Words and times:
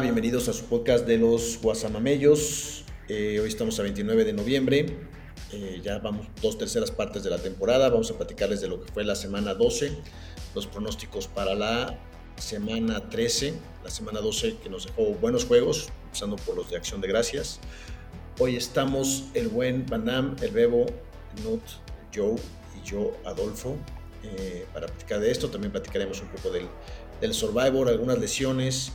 Bienvenidos 0.00 0.48
a 0.48 0.52
su 0.52 0.66
podcast 0.66 1.06
de 1.08 1.18
los 1.18 1.58
Guasamamellos. 1.60 2.84
Eh, 3.08 3.40
hoy 3.40 3.48
estamos 3.48 3.80
a 3.80 3.82
29 3.82 4.24
de 4.24 4.32
noviembre. 4.32 4.86
Eh, 5.50 5.80
ya 5.82 5.98
vamos 5.98 6.28
dos 6.40 6.56
terceras 6.56 6.92
partes 6.92 7.24
de 7.24 7.30
la 7.30 7.38
temporada. 7.38 7.88
Vamos 7.88 8.08
a 8.12 8.16
platicarles 8.16 8.60
de 8.60 8.68
lo 8.68 8.80
que 8.80 8.92
fue 8.92 9.04
la 9.04 9.16
semana 9.16 9.54
12, 9.54 9.90
los 10.54 10.68
pronósticos 10.68 11.26
para 11.26 11.56
la 11.56 11.98
semana 12.36 13.08
13, 13.08 13.54
la 13.82 13.90
semana 13.90 14.20
12 14.20 14.58
que 14.62 14.68
nos 14.68 14.86
dejó 14.86 15.14
buenos 15.14 15.44
juegos, 15.46 15.88
empezando 16.04 16.36
por 16.36 16.54
los 16.54 16.70
de 16.70 16.76
Acción 16.76 17.00
de 17.00 17.08
Gracias. 17.08 17.58
Hoy 18.38 18.54
estamos 18.54 19.24
el 19.34 19.48
buen 19.48 19.84
Banam, 19.84 20.36
el 20.42 20.52
Bebo, 20.52 20.86
Nut, 21.42 21.62
Joe 22.14 22.36
y 22.80 22.88
yo, 22.88 23.16
Adolfo, 23.24 23.74
eh, 24.22 24.64
para 24.72 24.86
platicar 24.86 25.18
de 25.18 25.32
esto. 25.32 25.50
También 25.50 25.72
platicaremos 25.72 26.20
un 26.22 26.28
poco 26.28 26.50
del 26.52 27.34
Survivor, 27.34 27.88
algunas 27.88 28.20
lesiones 28.20 28.92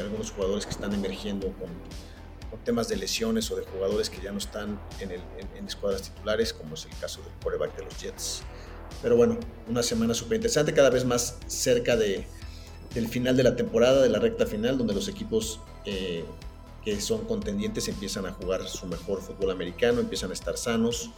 algunos 0.00 0.30
jugadores 0.30 0.64
que 0.66 0.72
están 0.72 0.92
emergiendo 0.92 1.48
con, 1.48 1.70
temas 2.64 2.86
de 2.86 2.96
lesiones 2.96 3.50
o 3.50 3.56
de 3.56 3.64
jugadores 3.64 4.10
que 4.10 4.20
ya 4.22 4.30
no 4.30 4.38
están 4.38 4.78
en, 5.00 5.10
en, 5.10 5.66
escuadras 5.66 6.02
titulares, 6.02 6.52
como 6.52 6.74
es 6.74 6.84
el 6.84 6.96
caso 7.00 7.20
del 7.22 7.32
quarterback 7.42 7.74
de 7.76 7.84
los 7.84 8.00
Jets. 8.00 8.42
Pero 9.00 9.16
bueno, 9.16 9.38
una 9.68 9.82
semana 9.82 10.12
súper 10.14 10.36
interesante, 10.36 10.72
cada 10.74 10.90
vez 10.90 11.04
más 11.04 11.38
cerca 11.46 11.96
de, 11.96 12.26
del 12.94 13.08
final 13.08 13.36
de 13.36 13.42
la 13.42 13.56
temporada, 13.56 14.02
de 14.02 14.10
la 14.10 14.18
recta 14.18 14.46
final, 14.46 14.76
donde 14.76 14.94
los 14.94 15.08
equipos 15.08 15.60
eh, 15.86 16.24
que 16.84 17.00
son 17.00 17.24
contendientes 17.24 17.88
empiezan 17.88 18.26
a 18.26 18.32
jugar 18.32 18.68
su 18.68 18.86
mejor 18.86 19.22
fútbol 19.22 19.50
americano, 19.50 20.00
empiezan 20.00 20.30
a 20.30 20.34
estar 20.34 20.56
sanos. 20.56 21.10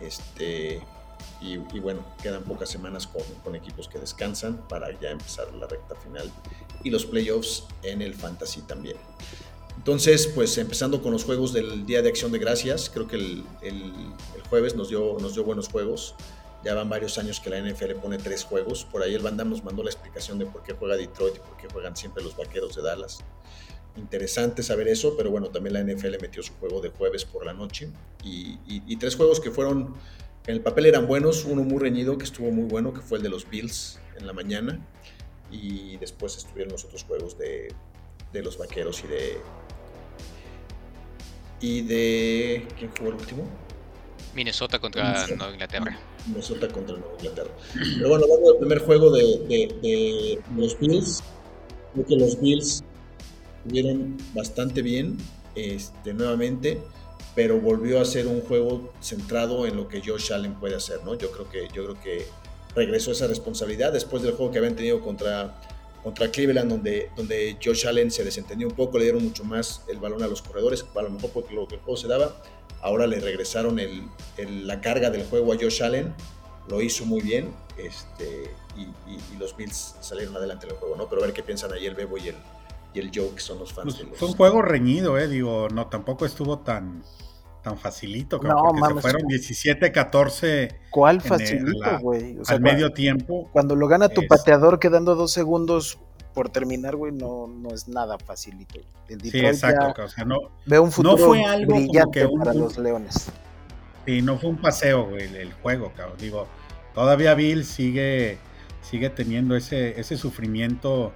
Este, 0.00 0.80
y, 1.42 1.58
bueno, 1.58 2.04
quedan 2.22 2.42
pocas 2.44 2.70
semanas 2.70 3.06
con, 3.06 3.22
con, 3.44 3.54
equipos 3.54 3.88
que 3.88 3.98
descansan 3.98 4.56
para 4.68 4.98
ya 4.98 5.10
empezar 5.10 5.52
la 5.54 5.66
recta 5.66 5.94
final 5.94 6.30
y 6.82 6.90
los 6.90 7.06
playoffs 7.06 7.64
en 7.82 8.02
el 8.02 8.14
fantasy 8.14 8.62
también. 8.62 8.96
Entonces, 9.76 10.26
pues 10.26 10.58
empezando 10.58 11.02
con 11.02 11.12
los 11.12 11.24
juegos 11.24 11.52
del 11.52 11.86
Día 11.86 12.02
de 12.02 12.10
Acción 12.10 12.32
de 12.32 12.38
Gracias, 12.38 12.90
creo 12.90 13.06
que 13.06 13.16
el, 13.16 13.44
jueves 14.50 14.74
nos 14.74 14.90
dio, 14.90 15.16
nos 15.20 15.34
dio 15.34 15.44
buenos 15.44 15.68
juegos. 15.68 16.14
Ya 16.62 16.74
van 16.74 16.90
varios 16.90 17.16
años 17.16 17.40
que 17.40 17.48
la 17.48 17.58
NFL 17.58 17.92
pone 18.02 18.18
tres 18.18 18.44
juegos. 18.44 18.84
Por 18.84 19.02
ahí 19.02 19.14
el 19.14 19.22
Van 19.22 19.36
nos 19.36 19.64
mandó 19.64 19.82
la 19.82 19.88
explicación 19.88 20.38
de 20.38 20.44
por 20.44 20.62
qué 20.62 20.74
juega 20.74 20.96
Detroit 20.96 21.36
y 21.36 21.38
por 21.38 21.56
qué 21.56 21.68
juegan 21.72 21.96
siempre 21.96 22.22
los 22.22 22.36
vaqueros 22.36 22.76
de 22.76 22.82
Dallas. 22.82 23.20
Interesante 23.96 24.62
saber 24.62 24.88
eso, 24.88 25.16
pero 25.16 25.30
bueno, 25.30 25.48
también 25.48 25.72
la 25.72 25.82
NFL 25.82 26.20
metió 26.20 26.42
su 26.42 26.52
juego 26.54 26.82
de 26.82 26.90
jueves 26.90 27.24
por 27.24 27.46
la 27.46 27.54
noche. 27.54 27.88
Y, 28.22 28.58
y 28.66 28.96
tres 28.96 29.16
juegos 29.16 29.40
que 29.40 29.50
fueron 29.50 29.94
en 30.46 30.54
el 30.54 30.62
papel 30.62 30.86
eran 30.86 31.06
buenos, 31.06 31.44
uno 31.44 31.62
muy 31.62 31.78
reñido 31.78 32.18
que 32.18 32.24
estuvo 32.24 32.50
muy 32.50 32.64
bueno, 32.64 32.92
que 32.92 33.00
fue 33.00 33.18
el 33.18 33.22
de 33.22 33.28
los 33.28 33.48
Bills 33.48 33.98
en 34.18 34.26
la 34.26 34.32
mañana, 34.32 34.80
y 35.50 35.96
después 35.98 36.36
estuvieron 36.36 36.72
los 36.72 36.84
otros 36.84 37.04
juegos 37.04 37.38
de, 37.38 37.72
de 38.32 38.42
los 38.42 38.58
Vaqueros 38.58 39.02
y 39.04 39.06
de... 39.08 39.40
¿Y 41.60 41.82
de... 41.82 42.66
¿Quién 42.78 42.90
jugó 42.96 43.10
el 43.10 43.16
último? 43.16 43.44
Minnesota 44.34 44.78
contra 44.78 45.26
Nueva 45.36 45.52
Inglaterra. 45.52 45.98
Minnesota 46.26 46.68
contra 46.68 46.96
Nueva 46.96 47.14
Inglaterra. 47.18 47.50
Pero 47.74 48.08
bueno, 48.08 48.24
hablando 48.24 48.52
del 48.52 48.58
primer 48.58 48.78
juego 48.80 49.10
de, 49.10 49.22
de, 49.48 49.78
de 49.82 50.42
los 50.56 50.78
Bills, 50.78 51.22
creo 51.92 52.06
que 52.06 52.16
los 52.16 52.40
Bills 52.40 52.84
estuvieron 53.64 54.16
bastante 54.34 54.80
bien 54.80 55.18
este, 55.54 56.14
nuevamente 56.14 56.80
pero 57.34 57.60
volvió 57.60 58.00
a 58.00 58.04
ser 58.04 58.26
un 58.26 58.40
juego 58.42 58.92
centrado 59.00 59.66
en 59.66 59.76
lo 59.76 59.88
que 59.88 60.02
Josh 60.04 60.32
Allen 60.32 60.54
puede 60.54 60.76
hacer, 60.76 61.02
¿no? 61.04 61.14
Yo 61.14 61.30
creo 61.30 61.48
que, 61.48 61.68
yo 61.72 61.84
creo 61.84 62.00
que 62.00 62.26
regresó 62.74 63.12
esa 63.12 63.26
responsabilidad 63.26 63.92
después 63.92 64.22
del 64.22 64.32
juego 64.32 64.52
que 64.52 64.58
habían 64.58 64.76
tenido 64.76 65.00
contra, 65.00 65.60
contra 66.02 66.30
Cleveland, 66.30 66.70
donde, 66.70 67.10
donde 67.16 67.56
Josh 67.62 67.86
Allen 67.86 68.10
se 68.10 68.24
desentendió 68.24 68.68
un 68.68 68.74
poco, 68.74 68.98
le 68.98 69.04
dieron 69.04 69.22
mucho 69.24 69.44
más 69.44 69.84
el 69.88 69.98
balón 69.98 70.22
a 70.22 70.26
los 70.26 70.42
corredores, 70.42 70.84
a 70.94 71.02
lo 71.02 71.10
mejor 71.10 71.30
porque 71.30 71.54
lo 71.54 71.66
que 71.66 71.76
el 71.76 71.80
juego 71.80 71.96
se 71.96 72.08
daba, 72.08 72.42
ahora 72.80 73.06
le 73.06 73.20
regresaron 73.20 73.78
el, 73.78 74.08
la 74.66 74.80
carga 74.80 75.10
del 75.10 75.24
juego 75.24 75.52
a 75.52 75.56
Josh 75.56 75.82
Allen, 75.82 76.14
lo 76.68 76.80
hizo 76.80 77.04
muy 77.04 77.20
bien, 77.20 77.52
este, 77.76 78.50
y, 78.76 79.38
los 79.38 79.56
Bills 79.56 79.96
salieron 80.00 80.36
adelante 80.36 80.66
en 80.66 80.72
el 80.72 80.78
juego, 80.78 80.96
¿no? 80.96 81.08
Pero 81.08 81.22
a 81.22 81.26
ver 81.26 81.34
qué 81.34 81.42
piensan 81.42 81.72
ahí 81.72 81.86
el 81.86 81.94
Bebo 81.94 82.18
y 82.18 82.28
el, 82.28 82.36
y 82.94 83.00
el 83.00 83.10
Joe, 83.12 83.30
que 83.34 83.40
son 83.40 83.58
los 83.58 83.72
fans. 83.72 83.96
Pues 83.96 84.18
fue 84.18 84.28
un 84.28 84.34
juego 84.34 84.62
reñido, 84.62 85.18
eh, 85.18 85.26
digo, 85.26 85.68
no, 85.70 85.86
tampoco 85.88 86.26
estuvo 86.26 86.58
tan 86.58 87.02
tan 87.62 87.78
facilito, 87.78 88.38
no, 88.38 88.72
porque 88.78 88.94
se 88.94 89.00
fueron 89.00 89.22
17-14. 89.22 90.74
¿Cuál 90.90 91.20
facilito, 91.20 91.98
güey? 92.00 92.38
al 92.46 92.60
medio 92.60 92.90
tiempo. 92.92 93.48
Cuando 93.52 93.76
lo 93.76 93.86
gana 93.86 94.08
tu 94.08 94.26
pateador 94.26 94.78
quedando 94.78 95.14
dos 95.14 95.32
segundos 95.32 95.98
por 96.34 96.48
terminar, 96.48 96.96
güey, 96.96 97.12
no, 97.12 97.46
no 97.46 97.70
es 97.70 97.88
nada 97.88 98.18
facilito. 98.18 98.80
sí, 99.08 99.40
exacto. 99.40 100.04
O 100.04 100.08
sea, 100.08 100.24
no, 100.24 100.38
veo 100.66 100.82
un 100.82 100.92
futuro 100.92 101.16
no 101.16 101.26
fue 101.26 101.44
algo 101.44 101.74
brillante 101.74 102.20
que 102.20 102.28
para 102.38 102.54
los 102.54 102.78
Leones. 102.78 103.30
Sí, 104.06 104.22
no 104.22 104.38
fue 104.38 104.50
un 104.50 104.56
paseo, 104.56 105.08
güey, 105.08 105.24
el, 105.36 105.52
juego, 105.54 105.92
cabrón. 105.94 106.16
Digo, 106.18 106.46
todavía 106.94 107.34
Bill 107.34 107.64
sigue, 107.64 108.38
sigue 108.80 109.10
teniendo 109.10 109.56
ese, 109.56 110.00
ese 110.00 110.16
sufrimiento 110.16 111.12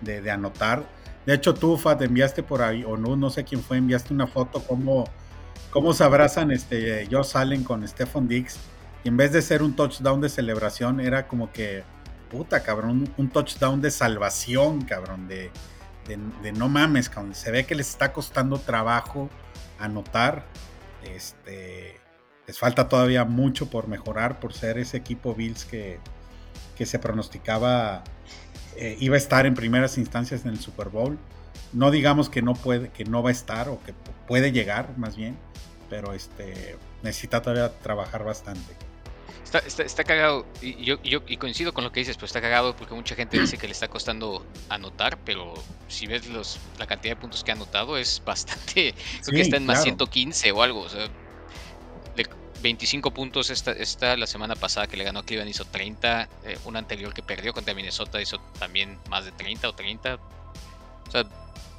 de, 0.00 0.20
de 0.20 0.30
anotar. 0.30 0.84
De 1.24 1.34
hecho, 1.34 1.54
tú, 1.54 1.76
Fat, 1.76 2.02
enviaste 2.02 2.42
por 2.42 2.62
ahí, 2.62 2.84
o 2.84 2.96
no, 2.96 3.16
no 3.16 3.30
sé 3.30 3.44
quién 3.44 3.62
fue, 3.62 3.78
enviaste 3.78 4.12
una 4.12 4.26
foto 4.26 4.62
como 4.62 5.06
cómo 5.76 5.92
se 5.92 6.04
abrazan 6.04 6.50
este, 6.52 7.06
Josh 7.10 7.36
Allen 7.36 7.62
con 7.62 7.86
Stephon 7.86 8.26
Diggs. 8.26 8.56
Y 9.04 9.08
en 9.08 9.18
vez 9.18 9.32
de 9.32 9.42
ser 9.42 9.62
un 9.62 9.76
touchdown 9.76 10.22
de 10.22 10.30
celebración, 10.30 11.00
era 11.00 11.28
como 11.28 11.52
que, 11.52 11.84
puta, 12.30 12.62
cabrón, 12.62 13.12
un, 13.18 13.28
touchdown 13.28 13.82
de 13.82 13.90
salvación, 13.90 14.86
cabrón, 14.86 15.28
de, 15.28 15.50
de, 16.06 16.52
no 16.52 16.70
mames. 16.70 17.10
Se 17.32 17.50
ve 17.50 17.66
que 17.66 17.74
les 17.74 17.90
está 17.90 18.14
costando 18.14 18.58
trabajo 18.58 19.28
anotar. 19.78 20.46
Este, 21.14 22.00
les 22.46 22.58
falta 22.58 22.88
todavía 22.88 23.26
mucho 23.26 23.68
por 23.68 23.86
mejorar, 23.86 24.40
por 24.40 24.54
ser 24.54 24.78
ese 24.78 24.96
equipo 24.96 25.34
Bills 25.34 25.66
que, 25.66 25.98
que 26.74 26.86
se 26.86 26.98
pronosticaba 26.98 28.02
eh, 28.76 28.96
iba 28.98 29.16
a 29.16 29.18
estar 29.18 29.44
en 29.44 29.52
primeras 29.52 29.98
instancias 29.98 30.46
en 30.46 30.52
el 30.52 30.58
Super 30.58 30.88
Bowl. 30.88 31.18
No 31.74 31.90
digamos 31.90 32.30
que 32.30 32.40
no 32.40 32.54
puede, 32.54 32.88
que 32.88 33.04
no 33.04 33.22
va 33.22 33.28
a 33.28 33.32
estar 33.32 33.68
o 33.68 33.78
que 33.84 33.92
puede 34.26 34.52
llegar, 34.52 34.96
más 34.96 35.16
bien 35.16 35.36
pero 35.88 36.12
este 36.12 36.76
necesita 37.02 37.42
todavía 37.42 37.70
trabajar 37.80 38.24
bastante. 38.24 38.74
Está, 39.64 40.02
cagado, 40.04 40.44
y 40.60 40.84
yo, 40.84 40.98
y 41.02 41.36
coincido 41.36 41.72
con 41.72 41.84
lo 41.84 41.92
que 41.92 42.00
dices, 42.00 42.16
pero 42.16 42.26
está 42.26 42.40
cagado 42.40 42.74
porque 42.74 42.94
mucha 42.94 43.14
gente 43.14 43.38
dice 43.38 43.56
que 43.56 43.66
le 43.68 43.72
está 43.72 43.88
costando 43.88 44.44
anotar, 44.68 45.18
pero 45.24 45.54
si 45.88 46.06
ves 46.06 46.26
los, 46.26 46.58
la 46.78 46.86
cantidad 46.86 47.14
de 47.14 47.20
puntos 47.20 47.44
que 47.44 47.52
ha 47.52 47.54
anotado 47.54 47.96
es 47.96 48.20
bastante, 48.26 48.92
creo 49.22 49.36
que 49.36 49.40
está 49.40 49.56
en 49.56 49.64
más 49.64 49.84
115 49.84 50.50
o 50.52 50.62
algo, 50.62 50.80
o 50.80 50.88
sea, 50.88 51.08
25 52.62 53.12
puntos 53.12 53.50
esta, 53.50 53.70
esta, 53.72 54.16
la 54.16 54.26
semana 54.26 54.56
pasada 54.56 54.88
que 54.88 54.96
le 54.96 55.04
ganó 55.04 55.20
a 55.20 55.24
Cleveland 55.24 55.50
hizo 55.50 55.64
30, 55.64 56.28
eh, 56.44 56.58
una 56.64 56.80
anterior 56.80 57.14
que 57.14 57.22
perdió 57.22 57.52
contra 57.52 57.74
Minnesota 57.74 58.20
hizo 58.20 58.40
también 58.58 58.98
más 59.08 59.24
de 59.24 59.32
30 59.32 59.68
o 59.68 59.74
30, 59.74 60.16
o 60.16 61.10
sea, 61.10 61.24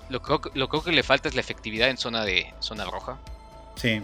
lo, 0.10 0.22
lo 0.54 0.70
creo 0.70 0.84
que 0.84 0.92
le 0.92 1.04
falta 1.04 1.28
es 1.28 1.36
la 1.36 1.42
efectividad 1.42 1.90
en 1.90 1.98
zona 1.98 2.24
de 2.24 2.54
zona 2.60 2.86
roja, 2.86 3.20
Sí. 3.78 4.02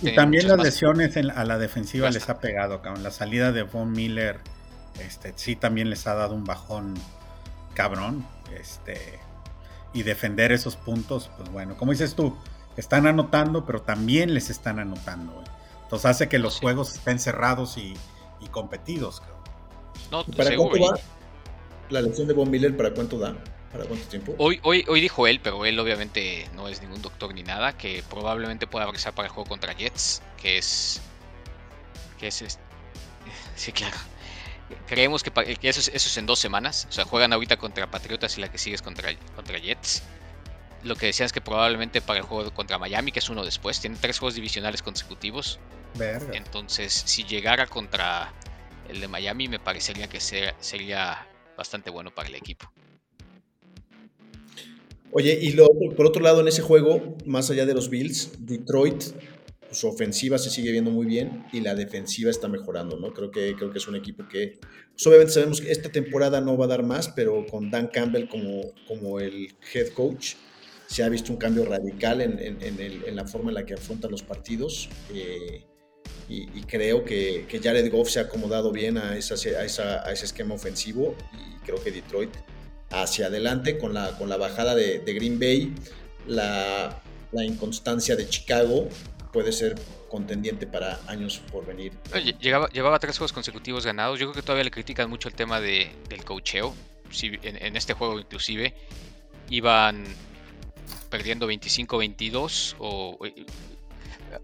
y 0.00 0.14
también 0.14 0.48
las 0.48 0.58
lesiones 0.58 1.16
a 1.16 1.44
la 1.44 1.58
defensiva 1.58 2.10
les 2.10 2.28
ha 2.28 2.40
pegado, 2.40 2.80
cabrón. 2.80 3.02
La 3.02 3.10
salida 3.10 3.52
de 3.52 3.62
Von 3.62 3.92
Miller, 3.92 4.40
este, 4.98 5.34
sí 5.36 5.54
también 5.54 5.90
les 5.90 6.06
ha 6.06 6.14
dado 6.14 6.34
un 6.34 6.44
bajón 6.44 6.94
cabrón. 7.74 8.26
Este, 8.58 9.20
y 9.92 10.02
defender 10.02 10.52
esos 10.52 10.76
puntos, 10.76 11.30
pues 11.36 11.50
bueno, 11.50 11.76
como 11.76 11.92
dices 11.92 12.14
tú, 12.14 12.36
están 12.76 13.06
anotando, 13.06 13.64
pero 13.64 13.82
también 13.82 14.34
les 14.34 14.50
están 14.50 14.78
anotando. 14.78 15.42
Entonces 15.82 16.06
hace 16.06 16.28
que 16.28 16.38
los 16.38 16.58
juegos 16.58 16.94
estén 16.94 17.18
cerrados 17.18 17.78
y, 17.78 17.94
competidos. 18.50 19.22
¿Para 20.36 20.54
cuánto 20.54 20.80
va 20.80 20.98
la 21.90 22.00
lesión 22.00 22.28
de 22.28 22.34
Von 22.34 22.48
Miller? 22.48 22.76
¿Para 22.76 22.94
cuánto 22.94 23.18
da? 23.18 23.34
¿Para 23.76 23.88
cuánto 23.88 24.08
tiempo? 24.08 24.34
Hoy, 24.38 24.58
hoy, 24.62 24.84
hoy 24.88 25.00
dijo 25.00 25.26
él, 25.26 25.40
pero 25.42 25.64
él 25.66 25.78
obviamente 25.78 26.48
no 26.54 26.68
es 26.68 26.80
ningún 26.80 27.02
doctor 27.02 27.34
ni 27.34 27.42
nada, 27.42 27.76
que 27.76 28.02
probablemente 28.08 28.66
pueda 28.66 28.86
regresar 28.86 29.14
para 29.14 29.28
el 29.28 29.32
juego 29.32 29.48
contra 29.48 29.72
Jets, 29.74 30.22
que 30.40 30.58
es. 30.58 31.00
que 32.18 32.28
es. 32.28 32.58
sí, 33.56 33.72
claro. 33.72 33.96
creemos 34.86 35.22
que, 35.22 35.30
eso, 35.62 35.80
es, 35.80 35.88
eso, 35.88 36.08
es, 36.08 36.16
en 36.16 36.26
dos 36.26 36.38
semanas. 36.38 36.86
O 36.88 36.92
sea, 36.92 37.04
juegan 37.04 37.32
ahorita 37.32 37.56
contra 37.56 37.90
Patriotas 37.90 38.38
y 38.38 38.40
la 38.40 38.50
que 38.50 38.58
sigue 38.58 38.76
es 38.76 38.82
contra, 38.82 39.14
contra 39.34 39.58
Jets. 39.58 40.02
Lo 40.82 40.94
que 40.96 41.06
decían 41.06 41.26
es 41.26 41.32
que 41.32 41.40
probablemente 41.40 42.00
para 42.00 42.20
el 42.20 42.24
juego 42.24 42.50
contra 42.54 42.78
Miami, 42.78 43.12
que 43.12 43.18
es 43.18 43.28
uno 43.28 43.44
después, 43.44 43.80
tienen 43.80 44.00
tres 44.00 44.18
juegos 44.18 44.34
divisionales 44.34 44.82
consecutivos. 44.82 45.58
Entonces, 46.32 46.92
si 46.92 47.24
llegara 47.24 47.66
contra 47.66 48.32
el 48.88 49.00
de 49.00 49.08
Miami, 49.08 49.48
me 49.48 49.58
parecería 49.58 50.08
que 50.08 50.20
sería 50.20 51.26
bastante 51.56 51.90
bueno 51.90 52.10
para 52.10 52.28
el 52.28 52.34
equipo. 52.34 52.70
Oye, 55.18 55.38
y 55.40 55.56
por 55.96 56.04
otro 56.04 56.22
lado, 56.22 56.42
en 56.42 56.48
ese 56.48 56.60
juego, 56.60 57.16
más 57.24 57.50
allá 57.50 57.64
de 57.64 57.72
los 57.72 57.88
Bills, 57.88 58.32
Detroit, 58.38 59.02
su 59.70 59.88
ofensiva 59.88 60.36
se 60.36 60.50
sigue 60.50 60.70
viendo 60.70 60.90
muy 60.90 61.06
bien 61.06 61.46
y 61.54 61.62
la 61.62 61.74
defensiva 61.74 62.30
está 62.30 62.48
mejorando, 62.48 62.98
¿no? 62.98 63.14
Creo 63.14 63.30
que, 63.30 63.54
creo 63.56 63.70
que 63.70 63.78
es 63.78 63.88
un 63.88 63.96
equipo 63.96 64.28
que, 64.28 64.58
pues, 64.90 65.06
obviamente 65.06 65.32
sabemos 65.32 65.62
que 65.62 65.72
esta 65.72 65.88
temporada 65.88 66.42
no 66.42 66.58
va 66.58 66.66
a 66.66 66.68
dar 66.68 66.82
más, 66.82 67.08
pero 67.08 67.46
con 67.46 67.70
Dan 67.70 67.86
Campbell 67.86 68.28
como, 68.28 68.74
como 68.86 69.18
el 69.18 69.54
head 69.72 69.88
coach, 69.94 70.34
se 70.86 71.02
ha 71.02 71.08
visto 71.08 71.32
un 71.32 71.38
cambio 71.38 71.64
radical 71.64 72.20
en, 72.20 72.38
en, 72.38 73.16
la 73.16 73.26
forma 73.26 73.48
en 73.48 73.54
la 73.54 73.64
que 73.64 73.72
afrontan 73.72 74.10
los 74.10 74.22
partidos. 74.22 74.90
Eh, 75.14 75.64
y, 76.28 76.60
creo 76.64 77.06
que, 77.06 77.46
Jared 77.62 77.90
Goff 77.90 78.10
se 78.10 78.18
ha 78.18 78.24
acomodado 78.24 78.70
bien 78.70 78.98
a, 78.98 79.12
a, 79.12 79.16
esa, 79.16 79.34
a, 79.34 80.12
ese 80.12 80.24
esquema 80.26 80.54
ofensivo 80.54 81.14
y 81.32 81.64
creo 81.64 81.82
que 81.82 81.90
Detroit 81.90 82.36
hacia 82.90 83.26
adelante 83.26 83.78
con 83.78 83.94
la, 83.94 84.16
con 84.16 84.28
la 84.28 84.36
bajada 84.36 84.74
de, 84.74 85.00
Green 85.00 85.38
Bay, 85.38 85.72
la, 86.26 87.02
inconstancia 87.32 88.16
de 88.16 88.28
Chicago 88.28 88.88
puede 89.32 89.52
ser 89.52 89.74
contendiente 90.08 90.66
para 90.66 90.98
años 91.06 91.42
por 91.52 91.66
venir. 91.66 91.92
Llevaba 92.40 92.98
tres 92.98 93.18
juegos 93.18 93.32
consecutivos 93.32 93.84
ganados. 93.84 94.18
Yo 94.18 94.26
creo 94.26 94.34
que 94.34 94.42
todavía 94.42 94.64
le 94.64 94.70
critican 94.70 95.10
mucho 95.10 95.28
el 95.28 95.34
tema 95.34 95.60
de, 95.60 95.90
del 96.08 96.24
cocheo. 96.24 96.74
Si, 97.10 97.38
en, 97.42 97.62
en, 97.62 97.76
este 97.76 97.92
juego 97.92 98.18
inclusive 98.18 98.74
iban 99.50 100.04
perdiendo 101.10 101.48
25-22 101.48 102.76
o 102.78 103.18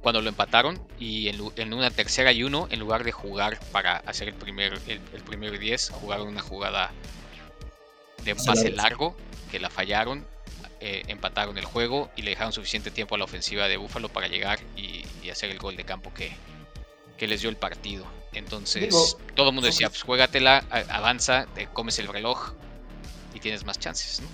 cuando 0.00 0.20
lo 0.20 0.28
empataron 0.28 0.80
y 0.98 1.28
en, 1.28 1.72
una 1.72 1.90
tercera 1.90 2.32
y 2.32 2.42
uno, 2.42 2.68
en 2.70 2.80
lugar 2.80 3.04
de 3.04 3.12
jugar 3.12 3.58
para 3.72 3.96
hacer 3.98 4.28
el 4.28 4.34
primer, 4.34 4.78
el, 4.86 5.22
primer 5.22 5.58
10, 5.58 5.90
jugaron 5.90 6.28
una 6.28 6.40
jugada 6.40 6.90
de 8.24 8.32
un 8.32 8.44
pase 8.44 8.70
largo 8.70 9.16
que 9.50 9.58
la 9.58 9.70
fallaron, 9.70 10.24
eh, 10.80 11.02
empataron 11.08 11.56
el 11.58 11.64
juego 11.64 12.10
y 12.16 12.22
le 12.22 12.30
dejaron 12.30 12.52
suficiente 12.52 12.90
tiempo 12.90 13.14
a 13.14 13.19
la 13.19 13.24
ofensiva 13.24 13.69
de 13.69 13.76
Buffalo 13.76 14.08
para 14.08 14.28
llegar 14.28 14.58
y, 14.76 15.04
hacer 15.30 15.50
el 15.50 15.58
gol 15.58 15.76
de 15.76 15.84
campo 15.84 16.12
que, 16.12 16.30
que, 17.16 17.26
les 17.26 17.40
dio 17.40 17.48
el 17.48 17.56
partido. 17.56 18.04
Entonces, 18.34 19.16
todo 19.34 19.48
el 19.48 19.54
mundo 19.54 19.66
decía, 19.66 19.88
pues 19.88 20.02
juégatela, 20.02 20.58
avanza, 20.90 21.46
te 21.54 21.69
comes 21.69 21.98
el 22.00 22.08
reloj 22.08 22.52
y 23.32 23.40
tienes 23.40 23.64
más 23.64 23.78
chances, 23.78 24.20
¿no? 24.20 24.28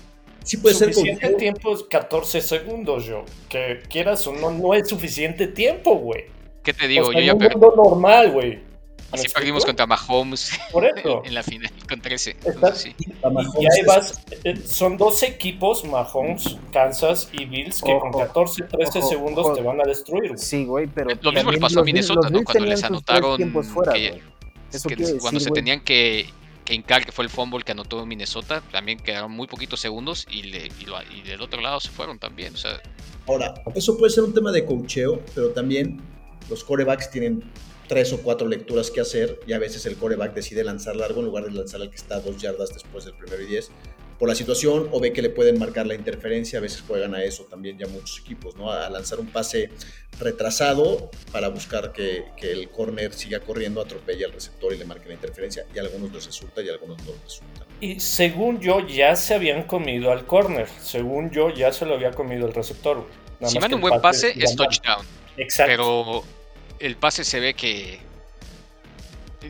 Sí 0.44 0.56
puede 0.56 0.74
suficiente 0.74 1.26
ser 1.26 1.36
tiempo 1.36 1.74
es 1.74 1.82
14 1.82 2.40
segundos, 2.40 3.04
yo. 3.04 3.24
Que 3.48 3.82
quieras 3.88 4.26
o 4.26 4.32
no, 4.32 4.50
no 4.50 4.72
es 4.72 4.88
suficiente 4.88 5.48
tiempo, 5.48 5.96
güey. 5.96 6.24
¿Qué 6.62 6.72
te 6.72 6.88
digo? 6.88 7.12
yo 7.12 7.20
ya 7.20 7.34
perdí. 7.34 7.60
normal, 7.60 8.30
güey. 8.32 8.60
Así 9.10 9.28
perdimos 9.28 9.64
contra 9.64 9.86
Mahomes 9.86 10.50
Por 10.72 10.84
eso. 10.84 11.22
en 11.24 11.34
la 11.34 11.42
final 11.42 11.70
con 11.88 12.00
13. 12.00 12.36
sí. 12.74 12.94
Y 12.98 13.66
ahí 13.66 13.84
vas, 13.86 14.20
eh, 14.44 14.56
son 14.66 14.96
dos 14.96 15.22
equipos, 15.22 15.84
Mahomes, 15.84 16.56
Kansas 16.72 17.28
y 17.32 17.44
Bills, 17.46 17.82
que 17.82 17.98
con 17.98 18.12
14, 18.12 18.64
13 18.64 19.02
segundos 19.02 19.54
te 19.54 19.62
van 19.62 19.80
a 19.80 19.84
destruir. 19.84 20.38
Sí, 20.38 20.64
güey, 20.64 20.86
pero. 20.86 21.10
Lo 21.22 21.32
mismo 21.32 21.50
le 21.50 21.58
pasó 21.58 21.80
a 21.80 21.84
Minnesota, 21.84 22.28
¿no? 22.30 22.44
Cuando 22.44 22.66
les 22.66 22.84
anotaron. 22.84 23.64
Fuera, 23.64 23.92
que, 23.92 24.20
que 24.70 25.18
cuando 25.18 25.40
se 25.40 25.50
tenían 25.50 25.80
que 25.80 26.28
Incar, 26.74 27.04
que 27.04 27.12
fue 27.12 27.24
el 27.24 27.30
fumble 27.30 27.62
que 27.64 27.72
anotó 27.72 28.04
Minnesota, 28.04 28.62
también 28.70 28.98
quedaron 28.98 29.32
muy 29.32 29.46
poquitos 29.46 29.80
segundos 29.80 30.26
y, 30.30 30.42
le, 30.42 30.68
y, 30.68 31.22
del 31.22 31.40
otro 31.40 31.60
lado 31.60 31.80
se 31.80 31.88
fueron 31.88 32.18
también. 32.18 32.54
O 32.54 32.58
sea, 32.58 32.80
Ahora, 33.26 33.54
eso 33.74 33.96
puede 33.96 34.10
ser 34.10 34.24
un 34.24 34.34
tema 34.34 34.52
de 34.52 34.64
cocheo, 34.64 35.20
pero 35.34 35.50
también 35.50 36.00
los 36.48 36.64
corebacks 36.64 37.10
tienen 37.10 37.42
tres 37.88 38.12
o 38.12 38.22
cuatro 38.22 38.46
lecturas 38.46 38.90
que 38.90 39.00
hacer 39.00 39.40
y 39.46 39.52
a 39.52 39.58
veces 39.58 39.86
el 39.86 39.96
coreback 39.96 40.34
decide 40.34 40.62
lanzar 40.62 40.96
largo 40.96 41.20
en 41.20 41.26
lugar 41.26 41.44
de 41.44 41.52
lanzar 41.52 41.80
al 41.80 41.90
que 41.90 41.96
está 41.96 42.20
dos 42.20 42.40
yardas 42.40 42.72
después 42.72 43.04
del 43.04 43.14
primero 43.14 43.42
y 43.42 43.46
diez 43.46 43.70
por 44.18 44.28
la 44.28 44.34
situación 44.34 44.88
o 44.90 45.00
ve 45.00 45.12
que 45.12 45.22
le 45.22 45.30
pueden 45.30 45.58
marcar 45.58 45.86
la 45.86 45.94
interferencia, 45.94 46.58
a 46.58 46.62
veces 46.62 46.82
juegan 46.86 47.14
a 47.14 47.22
eso 47.22 47.44
también 47.44 47.78
ya 47.78 47.86
muchos 47.86 48.18
equipos, 48.18 48.56
¿no? 48.56 48.70
A 48.70 48.90
lanzar 48.90 49.20
un 49.20 49.28
pase 49.28 49.70
retrasado 50.18 51.10
para 51.30 51.48
buscar 51.48 51.92
que, 51.92 52.24
el 52.42 52.68
corner 52.70 53.14
siga 53.14 53.40
corriendo, 53.40 53.80
atropelle 53.80 54.24
al 54.24 54.32
receptor 54.32 54.74
y 54.74 54.78
le 54.78 54.84
marque 54.84 55.08
la 55.08 55.14
interferencia 55.14 55.66
y 55.72 55.78
a 55.78 55.82
algunos 55.82 56.12
les 56.12 56.26
resulta 56.26 56.62
y 56.62 56.68
a 56.68 56.72
algunos 56.72 56.98
no 57.04 57.12
les 57.12 57.22
resulta. 57.22 57.66
Y 57.80 58.00
según 58.00 58.58
yo 58.58 58.84
ya 58.86 59.14
se 59.14 59.34
habían 59.34 59.62
comido 59.62 60.10
al 60.10 60.26
corner, 60.26 60.68
según 60.82 61.30
yo 61.30 61.50
ya 61.50 61.72
se 61.72 61.86
lo 61.86 61.94
había 61.94 62.10
comido 62.10 62.46
el 62.48 62.54
receptor. 62.54 63.06
si 63.46 63.60
manda 63.60 63.76
un 63.76 63.82
buen 63.82 64.00
pase 64.00 64.34
es 64.36 64.56
touchdown. 64.56 65.06
Exacto. 65.36 65.70
Pero 65.70 66.37
el 66.80 66.96
pase 66.96 67.24
se 67.24 67.40
ve 67.40 67.54
que 67.54 68.00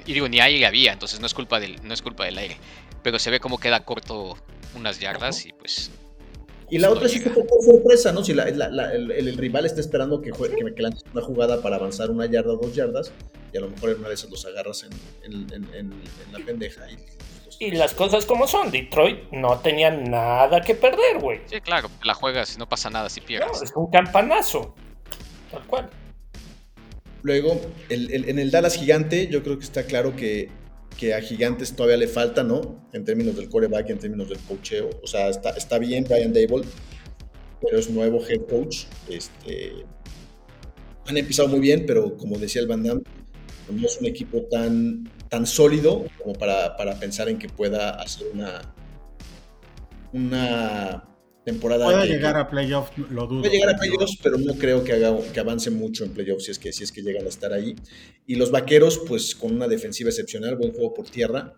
y 0.06 0.12
digo 0.12 0.28
ni 0.28 0.40
ahí 0.40 0.62
había, 0.64 0.92
entonces 0.92 1.20
no 1.20 1.26
es 1.26 1.34
culpa 1.34 1.60
del 1.60 1.82
no 1.86 1.94
es 1.94 2.02
culpa 2.02 2.24
del 2.24 2.38
aire, 2.38 2.56
pero 3.02 3.18
se 3.18 3.30
ve 3.30 3.40
como 3.40 3.58
queda 3.58 3.84
corto 3.84 4.36
unas 4.74 4.98
yardas 4.98 5.46
y 5.46 5.52
pues... 5.52 5.90
Y 6.70 6.78
la 6.78 6.90
otra 6.90 7.08
sí 7.08 7.22
que 7.22 7.30
fue 7.30 7.44
por 7.44 7.62
sorpresa, 7.62 8.12
¿no? 8.12 8.22
Si 8.22 8.34
la, 8.34 8.44
el, 8.44 9.38
rival 9.38 9.64
está 9.64 9.80
esperando 9.80 10.20
que, 10.20 10.32
juegue, 10.32 10.74
que, 10.74 10.82
lances 10.82 11.02
una 11.14 11.22
jugada 11.22 11.62
para 11.62 11.76
avanzar 11.76 12.10
una 12.10 12.26
yarda 12.26 12.52
o 12.52 12.56
dos 12.58 12.74
yardas, 12.74 13.10
y 13.54 13.56
a 13.56 13.60
lo 13.60 13.70
mejor 13.70 13.88
en 13.88 14.00
una 14.00 14.08
de 14.08 14.14
esas 14.14 14.28
los 14.28 14.44
agarras 14.44 14.86
en, 15.22 15.46
la 16.30 16.44
pendeja. 16.44 16.82
Y, 16.90 17.64
y, 17.64 17.70
las 17.70 17.94
cosas 17.94 18.26
como 18.26 18.46
son, 18.46 18.70
Detroit 18.70 19.30
no 19.30 19.58
tenía 19.60 19.90
nada 19.90 20.60
que 20.60 20.74
perder, 20.74 21.20
güey. 21.20 21.40
Sí, 21.46 21.58
claro, 21.62 21.88
la 22.04 22.12
juegas, 22.12 22.58
no 22.58 22.68
pasa 22.68 22.90
nada 22.90 23.08
si 23.08 23.22
pierdes. 23.22 23.50
No, 23.50 23.62
es 23.62 23.72
un 23.74 23.90
campanazo, 23.90 24.74
tal 25.50 25.62
cual. 25.62 25.90
Luego, 27.28 27.60
en 27.90 28.38
el 28.38 28.50
Dallas 28.50 28.76
Gigante, 28.76 29.28
yo 29.28 29.42
creo 29.42 29.58
que 29.58 29.64
está 29.64 29.84
claro 29.84 30.16
que 30.16 30.48
que 30.98 31.14
a 31.14 31.20
Gigantes 31.20 31.74
todavía 31.74 31.96
le 31.96 32.08
falta, 32.08 32.42
¿no? 32.42 32.84
En 32.92 33.04
términos 33.04 33.36
del 33.36 33.48
coreback, 33.48 33.88
en 33.90 33.98
términos 33.98 34.28
del 34.28 34.38
coacheo. 34.40 34.90
O 35.02 35.06
sea, 35.06 35.28
está, 35.28 35.50
está 35.50 35.78
bien 35.78 36.04
Brian 36.04 36.32
Dable, 36.32 36.66
pero 37.62 37.78
es 37.78 37.88
nuevo 37.88 38.20
head 38.26 38.40
coach. 38.46 38.86
Este, 39.08 39.72
han 41.06 41.16
empezado 41.16 41.48
muy 41.48 41.60
bien, 41.60 41.84
pero 41.86 42.16
como 42.16 42.36
decía 42.36 42.60
el 42.60 42.66
Van 42.66 42.82
Damme, 42.82 43.02
no 43.70 43.86
es 43.86 43.98
un 44.00 44.06
equipo 44.06 44.42
tan, 44.50 45.08
tan 45.28 45.46
sólido 45.46 46.04
como 46.20 46.34
para, 46.34 46.76
para 46.76 46.98
pensar 46.98 47.28
en 47.28 47.38
que 47.38 47.48
pueda 47.48 47.90
hacer 47.90 48.26
una, 48.34 48.74
una 50.12 51.04
temporada. 51.48 51.86
Puede 51.86 52.06
llegar 52.06 52.36
a 52.36 52.48
playoffs, 52.50 52.92
lo 52.98 53.26
dudo. 53.26 53.40
Puede 53.40 53.54
llegar 53.54 53.74
a 53.74 53.78
playoffs, 53.78 54.18
pero 54.22 54.36
no 54.38 54.54
creo 54.54 54.84
que, 54.84 54.92
haga, 54.92 55.16
que 55.32 55.40
avance 55.40 55.70
mucho 55.70 56.04
en 56.04 56.12
playoffs 56.12 56.44
si 56.44 56.50
es, 56.50 56.58
que, 56.58 56.72
si 56.72 56.84
es 56.84 56.92
que 56.92 57.02
llegan 57.02 57.24
a 57.24 57.28
estar 57.28 57.52
ahí. 57.52 57.74
Y 58.26 58.36
los 58.36 58.50
vaqueros, 58.50 58.98
pues 59.08 59.34
con 59.34 59.54
una 59.54 59.66
defensiva 59.66 60.10
excepcional, 60.10 60.56
buen 60.56 60.72
juego 60.72 60.92
por 60.92 61.08
tierra, 61.08 61.54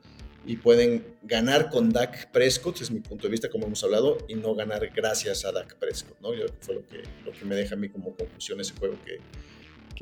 y 0.47 0.56
pueden 0.56 1.16
ganar 1.23 1.70
con 1.70 1.90
Dak 1.90 2.30
Prescott, 2.30 2.80
es 2.80 2.90
mi 2.90 3.00
punto 3.00 3.26
de 3.26 3.32
vista, 3.32 3.50
como 3.50 3.66
hemos 3.66 3.82
hablado, 3.82 4.18
y 4.28 4.35
no 4.35 4.54
ganar 4.54 4.88
gracias 4.94 5.44
a 5.44 5.52
Dak 5.52 5.76
Prescott, 5.76 6.20
¿no? 6.20 6.35
Yo, 6.35 6.47
fue 6.61 6.76
lo 6.76 6.87
que, 6.87 7.02
lo 7.25 7.32
que 7.32 7.44
me 7.44 7.56
deja 7.56 7.75
a 7.75 7.78
mí 7.78 7.88
como 7.88 8.14
conclusión 8.14 8.61
ese 8.61 8.75
juego 8.75 8.97
que. 9.04 9.18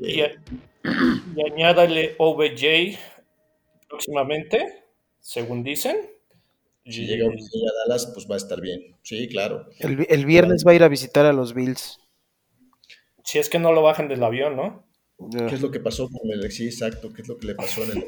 Y, 0.01 0.21
y 0.21 1.51
añádale 1.51 2.15
OBJ 2.19 2.97
próximamente, 3.89 4.85
según 5.19 5.63
dicen. 5.63 6.18
Si 6.89 7.05
llega 7.05 7.27
a 7.27 7.87
Dallas, 7.87 8.11
pues 8.13 8.27
va 8.29 8.35
a 8.35 8.37
estar 8.37 8.61
bien. 8.61 8.95
Sí, 9.03 9.27
claro. 9.27 9.67
El, 9.79 10.25
viernes 10.25 10.63
va 10.65 10.71
a 10.71 10.75
ir 10.75 10.83
a 10.83 10.87
visitar 10.87 11.25
a 11.25 11.33
los 11.33 11.53
Bills. 11.53 11.99
Si 13.23 13.37
es 13.37 13.49
que 13.49 13.59
no 13.59 13.71
lo 13.71 13.83
bajan 13.83 14.07
del 14.07 14.23
avión, 14.23 14.55
¿no? 14.55 14.83
¿Qué 15.47 15.53
es 15.53 15.61
lo 15.61 15.69
que 15.69 15.81
pasó 15.81 16.09
con 16.09 16.31
el 16.31 16.49
sí, 16.51 16.65
exacto? 16.65 17.11
¿Qué 17.13 17.21
es 17.21 17.27
lo 17.27 17.37
que 17.37 17.47
le 17.47 17.55
pasó 17.55 17.83
en 17.83 17.91
el, 17.91 18.07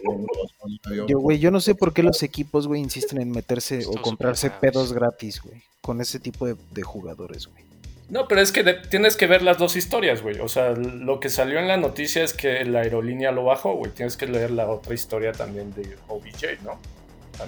avión? 0.84 1.08
Yo, 1.08 1.20
güey, 1.20 1.40
yo 1.40 1.52
no 1.52 1.60
sé 1.60 1.76
por 1.76 1.94
qué 1.94 2.04
los 2.04 2.24
equipos, 2.24 2.68
güey, 2.68 2.82
insisten 2.82 3.22
en 3.22 3.32
meterse 3.32 3.86
o 3.86 3.92
comprarse 4.02 4.50
pedos 4.50 4.94
gratis, 4.94 5.42
güey, 5.42 5.62
con 5.82 6.00
ese 6.00 6.20
tipo 6.20 6.48
de, 6.48 6.84
jugadores, 6.84 7.48
güey. 7.48 7.64
No, 8.10 8.28
pero 8.28 8.42
es 8.42 8.52
que 8.52 8.64
tienes 8.90 9.16
que 9.16 9.28
ver 9.28 9.42
las 9.42 9.58
dos 9.58 9.76
historias, 9.76 10.22
güey. 10.22 10.40
O 10.40 10.48
sea, 10.48 10.72
lo 10.72 11.20
que 11.20 11.30
salió 11.30 11.60
en 11.60 11.68
la 11.68 11.78
noticia 11.78 12.24
es 12.24 12.34
que 12.34 12.66
la 12.66 12.82
aerolínea 12.82 13.32
lo 13.32 13.44
bajó, 13.44 13.76
güey. 13.76 13.92
Tienes 13.92 14.18
que 14.18 14.28
leer 14.28 14.52
la 14.52 14.70
otra 14.70 14.94
historia 14.94 15.34
también 15.34 15.74
de 15.74 15.98
OBJ, 16.08 16.62
¿no? 16.64 16.80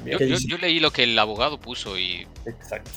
Yo, 0.06 0.58
leí 0.58 0.80
lo 0.80 0.92
que 0.92 1.04
el 1.04 1.18
abogado 1.18 1.60
puso 1.60 1.98
y. 1.98 2.28
Exacto. 2.46 2.92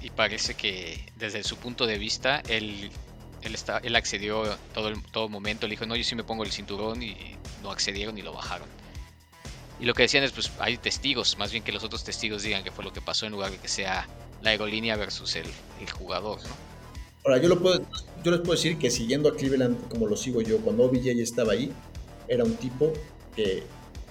Y 0.00 0.10
parece 0.10 0.54
que 0.54 1.12
desde 1.16 1.42
su 1.44 1.56
punto 1.56 1.86
de 1.86 1.98
vista, 1.98 2.42
él, 2.48 2.90
él, 3.42 3.54
está, 3.54 3.78
él 3.78 3.94
accedió 3.94 4.44
todo 4.74 4.88
el 4.88 5.02
todo 5.02 5.28
momento. 5.28 5.66
Le 5.66 5.72
dijo, 5.72 5.86
no, 5.86 5.94
yo 5.96 6.04
sí 6.04 6.14
me 6.14 6.24
pongo 6.24 6.44
el 6.44 6.50
cinturón 6.50 7.02
y 7.02 7.16
no 7.62 7.70
accedieron 7.70 8.18
y 8.18 8.22
lo 8.22 8.32
bajaron. 8.32 8.68
Y 9.80 9.84
lo 9.84 9.94
que 9.94 10.02
decían 10.02 10.24
es, 10.24 10.32
pues 10.32 10.52
hay 10.58 10.76
testigos, 10.76 11.38
más 11.38 11.50
bien 11.50 11.64
que 11.64 11.72
los 11.72 11.82
otros 11.82 12.04
testigos 12.04 12.42
digan 12.42 12.62
que 12.62 12.70
fue 12.70 12.84
lo 12.84 12.92
que 12.92 13.00
pasó 13.00 13.26
en 13.26 13.32
lugar 13.32 13.50
de 13.50 13.58
que 13.58 13.68
sea 13.68 14.06
la 14.40 14.50
aerolínea 14.50 14.96
versus 14.96 15.34
el, 15.34 15.46
el 15.80 15.90
jugador, 15.90 16.40
¿no? 16.44 16.72
Ahora, 17.24 17.38
yo, 17.38 17.48
lo 17.48 17.60
puedo, 17.60 17.80
yo 18.24 18.30
les 18.32 18.40
puedo 18.40 18.52
decir 18.52 18.78
que 18.78 18.90
siguiendo 18.90 19.28
a 19.28 19.36
Cleveland 19.36 19.88
como 19.88 20.08
lo 20.08 20.16
sigo 20.16 20.42
yo, 20.42 20.58
cuando 20.58 20.84
OBJ 20.84 21.08
estaba 21.20 21.52
ahí, 21.52 21.72
era 22.26 22.42
un 22.42 22.56
tipo 22.56 22.92
que 23.36 23.62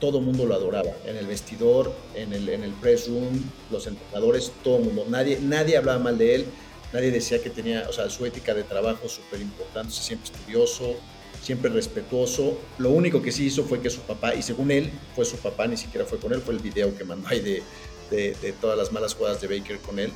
todo 0.01 0.17
el 0.17 0.25
mundo 0.25 0.45
lo 0.45 0.55
adoraba. 0.55 0.91
En 1.05 1.15
el 1.15 1.27
vestidor, 1.27 1.93
en 2.15 2.33
el, 2.33 2.49
en 2.49 2.63
el 2.63 2.73
press 2.73 3.07
room, 3.07 3.41
los 3.69 3.87
entrenadores, 3.87 4.51
todo 4.63 4.79
el 4.79 4.85
mundo. 4.85 5.05
Nadie, 5.07 5.39
nadie 5.39 5.77
hablaba 5.77 5.99
mal 5.99 6.17
de 6.17 6.35
él, 6.35 6.45
nadie 6.91 7.11
decía 7.11 7.41
que 7.41 7.49
tenía, 7.49 7.87
o 7.87 7.93
sea, 7.93 8.09
su 8.09 8.25
ética 8.25 8.53
de 8.53 8.63
trabajo 8.63 9.07
súper 9.07 9.39
importante, 9.39 9.93
siempre 9.93 10.29
estudioso, 10.33 10.95
siempre 11.41 11.69
respetuoso. 11.69 12.57
Lo 12.79 12.89
único 12.89 13.21
que 13.21 13.31
sí 13.31 13.45
hizo 13.45 13.63
fue 13.63 13.79
que 13.79 13.89
su 13.89 14.01
papá, 14.01 14.35
y 14.35 14.41
según 14.41 14.71
él, 14.71 14.91
fue 15.15 15.23
su 15.23 15.37
papá, 15.37 15.67
ni 15.67 15.77
siquiera 15.77 16.05
fue 16.05 16.17
con 16.17 16.33
él, 16.33 16.41
fue 16.41 16.55
el 16.55 16.59
video 16.59 16.97
que 16.97 17.05
mandó 17.05 17.29
ahí 17.29 17.39
de, 17.39 17.63
de, 18.09 18.35
de 18.41 18.51
todas 18.53 18.77
las 18.77 18.91
malas 18.91 19.13
jugadas 19.13 19.39
de 19.39 19.47
Baker 19.47 19.77
con 19.79 19.99
él 19.99 20.11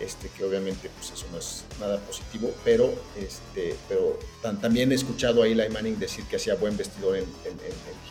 este, 0.00 0.28
que 0.28 0.44
obviamente 0.44 0.90
pues 0.96 1.10
eso 1.10 1.26
no 1.32 1.38
es 1.38 1.64
nada 1.80 1.98
positivo, 1.98 2.52
pero, 2.64 2.92
este, 3.16 3.74
pero 3.88 4.18
también 4.60 4.92
he 4.92 4.94
escuchado 4.94 5.42
a 5.42 5.48
Eli 5.48 5.68
Manning 5.68 5.98
decir 5.98 6.24
que 6.24 6.36
hacía 6.36 6.54
buen 6.54 6.76
vestidor 6.76 7.16
en, 7.16 7.24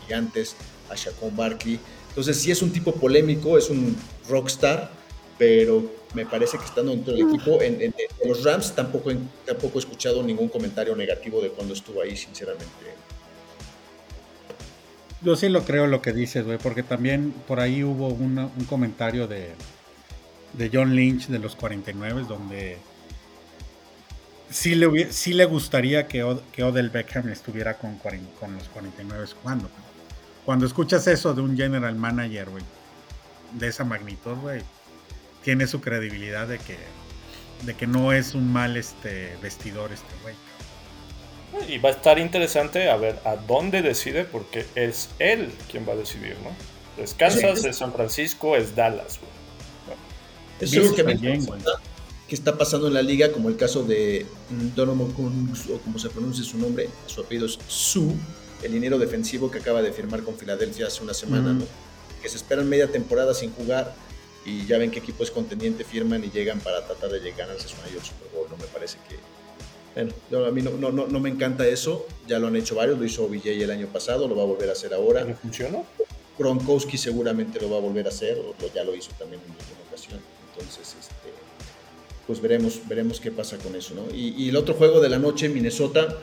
Gigantes, 0.04 0.56
a 0.90 0.96
Shaquon 0.96 1.36
Barkley, 1.36 1.80
entonces 2.10 2.38
sí 2.38 2.52
es 2.52 2.62
un 2.62 2.72
tipo 2.72 2.94
polémico, 2.94 3.58
es 3.58 3.70
un 3.70 3.96
rockstar, 4.28 4.90
pero 5.38 5.90
me 6.14 6.26
parece 6.26 6.58
que 6.58 6.66
estando 6.66 6.92
dentro 6.92 7.14
del 7.14 7.28
equipo, 7.28 7.62
en, 7.62 7.94
los 8.26 8.44
Rams 8.44 8.74
tampoco, 8.74 9.12
tampoco 9.46 9.78
he 9.78 9.80
escuchado 9.80 10.24
ningún 10.24 10.50
comentario 10.50 10.96
negativo 10.96 11.42
de 11.42 11.50
cuando 11.50 11.74
estuvo 11.74 12.02
ahí, 12.02 12.16
sinceramente. 12.16 12.66
Yo 15.22 15.36
sí 15.36 15.50
lo 15.50 15.64
creo 15.64 15.88
lo 15.88 16.02
que 16.02 16.14
dices, 16.14 16.46
güey, 16.46 16.58
porque 16.58 16.84
también 16.84 17.34
por 17.48 17.60
ahí 17.60 17.84
hubo 17.84 18.08
un 18.08 18.50
comentario 18.68 19.28
de, 19.28 19.52
de 20.54 20.70
John 20.74 20.96
Lynch 20.96 21.28
de 21.28 21.40
los 21.40 21.56
49, 21.56 22.26
donde 22.28 22.78
sí 24.50 24.76
le, 24.76 25.12
sí 25.12 25.34
le 25.34 25.46
gustaría 25.46 26.08
que, 26.08 26.38
que, 26.52 26.64
Odell 26.64 26.90
Beckham 26.90 27.30
estuviera 27.30 27.78
con, 27.78 27.98
con 27.98 28.56
los 28.56 28.68
49 28.70 29.28
jugando. 29.42 29.70
Cuando 30.48 30.66
escuchas 30.66 31.06
eso 31.08 31.34
de 31.34 31.42
un 31.42 31.58
general 31.58 31.96
manager, 31.96 32.50
güey, 32.50 32.64
de 33.60 33.68
esa 33.68 33.84
magnitud, 33.84 34.36
güey, 34.36 34.62
tiene 35.44 35.68
su 35.68 35.82
credibilidad 35.82 36.48
de 36.48 36.58
que, 36.58 36.78
de 37.66 37.76
que 37.76 37.86
no 37.86 38.14
es 38.14 38.34
un 38.34 38.54
mal 38.54 38.78
este, 38.78 39.36
vestidor 39.42 39.92
este 39.92 40.08
güey. 40.22 40.36
Y 41.70 41.80
va 41.80 41.90
a 41.90 41.92
estar 41.92 42.18
interesante 42.18 42.90
a 42.90 42.96
ver 42.96 43.20
a 43.26 43.36
dónde 43.36 43.82
decide, 43.82 44.24
porque 44.24 44.66
es 44.76 45.10
él 45.20 45.52
quien 45.70 45.86
va 45.86 45.92
a 45.92 45.96
decidir, 45.98 46.38
¿no? 46.42 47.04
Es 47.04 47.14
Kansas, 47.14 47.66
es 47.66 47.76
San 47.76 47.92
Francisco, 47.92 48.56
es 48.56 48.74
Dallas, 48.74 49.20
güey. 49.20 49.98
Eso 50.62 50.80
es 50.80 50.92
lo 50.92 50.96
que 50.96 51.04
me 51.04 51.20
que 51.20 52.36
está 52.36 52.58
pasando 52.58 52.88
en 52.88 52.94
la 52.94 53.02
liga, 53.02 53.34
como 53.34 53.50
el 53.50 53.58
caso 53.58 53.84
de 53.84 54.26
Donovan 54.78 55.12
Kunz, 55.12 55.70
o 55.70 55.78
como 55.80 56.00
se 56.00 56.10
pronuncia 56.10 56.46
su 56.46 56.58
nombre, 56.58 56.88
su 57.06 57.20
apellido 57.20 57.48
es 57.48 57.60
Su, 57.68 58.16
el 58.64 58.72
dinero 58.72 58.98
defensivo 58.98 59.52
que 59.52 59.60
acaba 59.60 59.82
de 59.82 59.92
firmar 59.92 60.24
con 60.24 60.36
Filadelfia 60.38 60.88
hace 60.88 61.04
una 61.04 61.14
semana, 61.14 61.54
¿no? 61.54 61.64
que 62.22 62.30
se 62.30 62.38
esperan 62.38 62.68
media 62.68 62.88
temporada 62.88 63.34
sin 63.34 63.52
jugar 63.52 63.94
y 64.46 64.66
ya 64.66 64.78
ven 64.78 64.92
qué 64.92 65.00
equipo 65.00 65.24
es 65.24 65.32
contendiente, 65.32 65.84
firman 65.84 66.24
y 66.24 66.30
llegan 66.30 66.60
para 66.60 66.86
tratar 66.86 67.12
de 67.12 67.32
ganarse 67.32 67.68
su 67.68 67.76
mayor 67.78 68.04
Super 68.04 68.30
Bowl, 68.34 68.48
¿no? 68.50 68.58
Me 68.58 68.66
parece 68.66 68.98
que... 69.10 69.18
Bueno, 69.94 70.46
a 70.46 70.52
mí 70.52 70.62
no, 70.62 70.72
no, 70.92 71.08
no, 71.08 71.20
me 71.20 71.30
encanta 71.30 71.68
eso, 71.68 72.06
ya 72.28 72.38
lo 72.38 72.48
han 72.48 72.56
hecho 72.56 72.76
varios, 72.76 73.00
lo 73.00 73.06
hizo 73.06 73.26
OBJ 73.26 73.48
el 73.48 73.72
año 73.72 73.88
pasado, 73.88 74.28
lo 74.28 74.36
va 74.36 74.44
a 74.44 74.46
volver 74.46 74.70
a 74.70 74.74
hacer 74.74 74.94
ahora. 74.94 75.26
¿No 75.26 75.36
funcionó? 75.36 75.86
Gronkowski 76.38 76.98
seguramente 76.98 77.60
lo 77.60 77.72
va 77.72 77.78
a 77.78 77.80
volver 77.80 78.06
a 78.06 78.10
hacer, 78.10 78.38
o 78.38 78.56
ya 78.74 78.84
lo 78.84 78.94
hizo 78.96 79.12
también 79.18 79.42
en 79.44 79.52
alguna 79.52 79.90
ocasión. 79.90 80.20
Entonces, 80.54 80.96
este, 81.00 81.34
pues 82.28 82.40
veremos, 82.42 82.82
veremos 82.88 83.20
qué 83.20 83.32
pasa 83.32 83.58
con 83.58 83.76
eso, 83.76 83.96
¿no? 83.96 84.14
Y, 84.14 84.50
el 84.50 84.56
otro 84.56 84.76
juego 84.76 85.00
de 85.00 85.10
la 85.10 85.18
noche, 85.18 85.50
Minnesota, 85.50 86.16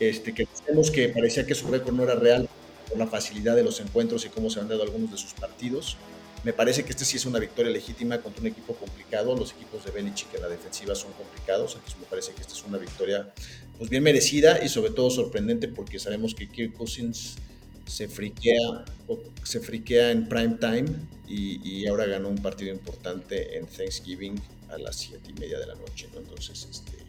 este, 0.00 0.34
que 0.34 0.46
vemos 0.66 0.90
que 0.90 1.08
parecía 1.08 1.46
que 1.46 1.54
su 1.54 1.68
récord 1.68 1.94
no 1.94 2.02
era 2.02 2.14
real 2.14 2.48
por 2.88 2.98
la 2.98 3.06
facilidad 3.06 3.56
de 3.56 3.62
los 3.62 3.80
encuentros 3.80 4.24
y 4.24 4.28
cómo 4.28 4.50
se 4.50 4.60
han 4.60 4.68
dado 4.68 4.82
algunos 4.82 5.10
de 5.10 5.16
sus 5.16 5.34
partidos. 5.34 5.96
Me 6.44 6.52
parece 6.52 6.84
que 6.84 6.90
este 6.90 7.06
sí 7.06 7.16
es 7.16 7.24
una 7.24 7.38
victoria 7.38 7.72
legítima 7.72 8.20
contra 8.20 8.42
un 8.42 8.48
equipo 8.48 8.74
complicado. 8.74 9.34
Los 9.34 9.52
equipos 9.52 9.84
de 9.84 9.90
Belichick 9.90 10.34
en 10.34 10.42
la 10.42 10.48
defensiva 10.48 10.94
son 10.94 11.12
complicados, 11.12 11.74
entonces 11.74 11.98
me 11.98 12.06
parece 12.06 12.32
que 12.32 12.42
esta 12.42 12.52
es 12.52 12.62
una 12.64 12.76
victoria 12.76 13.32
pues 13.78 13.88
bien 13.88 14.02
merecida 14.02 14.62
y 14.62 14.68
sobre 14.68 14.90
todo 14.90 15.10
sorprendente 15.10 15.68
porque 15.68 15.98
sabemos 15.98 16.34
que 16.34 16.48
Kirk 16.48 16.74
Cousins 16.74 17.36
se 17.86 18.08
friquea, 18.08 18.84
se 19.42 19.60
friquea 19.60 20.10
en 20.10 20.28
prime 20.28 20.56
time 20.60 20.84
y, 21.26 21.86
ahora 21.86 22.06
ganó 22.06 22.28
un 22.28 22.38
partido 22.38 22.72
importante 22.72 23.56
en 23.56 23.66
Thanksgiving 23.66 24.40
a 24.68 24.78
las 24.78 24.96
7 24.96 25.30
y 25.30 25.40
media 25.40 25.58
de 25.58 25.66
la 25.66 25.74
noche. 25.74 26.08
Entonces, 26.14 26.68
este, 26.70 27.03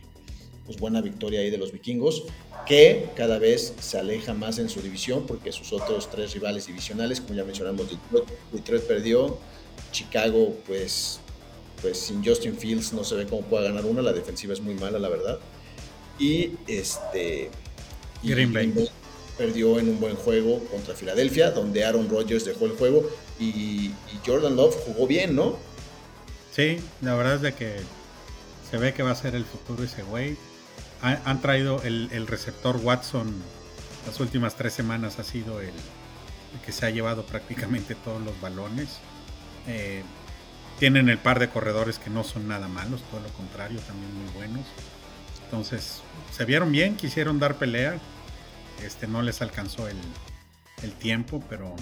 pues 0.65 0.79
buena 0.79 1.01
victoria 1.01 1.41
ahí 1.41 1.49
de 1.49 1.57
los 1.57 1.71
vikingos, 1.71 2.23
que 2.65 3.09
cada 3.15 3.37
vez 3.37 3.73
se 3.79 3.99
aleja 3.99 4.33
más 4.33 4.57
en 4.57 4.69
su 4.69 4.81
división 4.81 5.25
porque 5.27 5.51
sus 5.51 5.71
otros 5.73 6.09
tres 6.09 6.33
rivales 6.33 6.67
divisionales, 6.67 7.21
como 7.21 7.35
ya 7.35 7.43
mencionamos, 7.43 7.87
Detroit, 8.51 8.83
perdió, 8.83 9.37
Chicago 9.91 10.55
pues, 10.65 11.19
pues 11.81 11.99
sin 11.99 12.25
Justin 12.25 12.57
Fields 12.57 12.93
no 12.93 13.03
se 13.03 13.15
ve 13.15 13.25
cómo 13.25 13.43
pueda 13.43 13.65
ganar 13.65 13.85
una, 13.85 14.01
la 14.01 14.13
defensiva 14.13 14.53
es 14.53 14.61
muy 14.61 14.73
mala 14.75 14.99
la 14.99 15.09
verdad. 15.09 15.39
Y 16.17 16.51
este... 16.67 17.49
Green 18.23 18.53
Bay 18.53 18.73
perdió 19.37 19.79
en 19.79 19.89
un 19.89 19.99
buen 19.99 20.15
juego 20.15 20.59
contra 20.71 20.95
Filadelfia, 20.95 21.51
donde 21.51 21.83
Aaron 21.83 22.09
Rodgers 22.09 22.45
dejó 22.45 22.65
el 22.65 22.71
juego 22.71 23.09
y, 23.39 23.91
Jordan 24.25 24.55
Love 24.55 24.75
jugó 24.85 25.05
bien, 25.05 25.35
¿no? 25.35 25.57
Sí, 26.51 26.77
la 27.01 27.13
verdad 27.15 27.35
es 27.35 27.41
de 27.41 27.53
que 27.53 27.75
se 28.71 28.77
ve 28.77 28.93
que 28.93 29.03
va 29.03 29.11
a 29.11 29.15
ser 29.15 29.35
el 29.35 29.45
futuro 29.45 29.83
ese 29.83 30.01
güey. 30.03 30.35
Han, 31.01 31.41
traído 31.41 31.81
el, 31.83 32.27
receptor 32.27 32.77
Watson, 32.77 33.33
las 34.07 34.19
últimas 34.19 34.55
tres 34.55 34.73
semanas 34.73 35.19
ha 35.19 35.23
sido 35.23 35.61
el, 35.61 35.73
que 36.65 36.71
se 36.71 36.85
ha 36.85 36.89
llevado 36.89 37.25
prácticamente 37.25 37.95
todos 37.95 38.21
los 38.23 38.39
balones. 38.41 38.99
Eh, 39.67 40.03
tienen 40.79 41.09
el 41.09 41.17
par 41.17 41.39
de 41.39 41.49
corredores 41.49 41.99
que 41.99 42.09
no 42.09 42.23
son 42.23 42.47
nada 42.47 42.67
malos, 42.67 43.01
todo 43.11 43.21
lo 43.21 43.29
contrario, 43.29 43.79
también 43.81 44.13
muy 44.15 44.33
buenos. 44.33 44.65
Entonces, 45.43 46.01
se 46.31 46.45
vieron 46.45 46.71
bien, 46.71 46.95
quisieron 46.95 47.39
dar 47.39 47.55
pelea 47.55 47.99
este, 48.83 49.07
no 49.07 49.21
les 49.21 49.41
alcanzó 49.41 49.87
el, 49.87 49.97
tiempo, 50.99 51.43
pero 51.49 51.75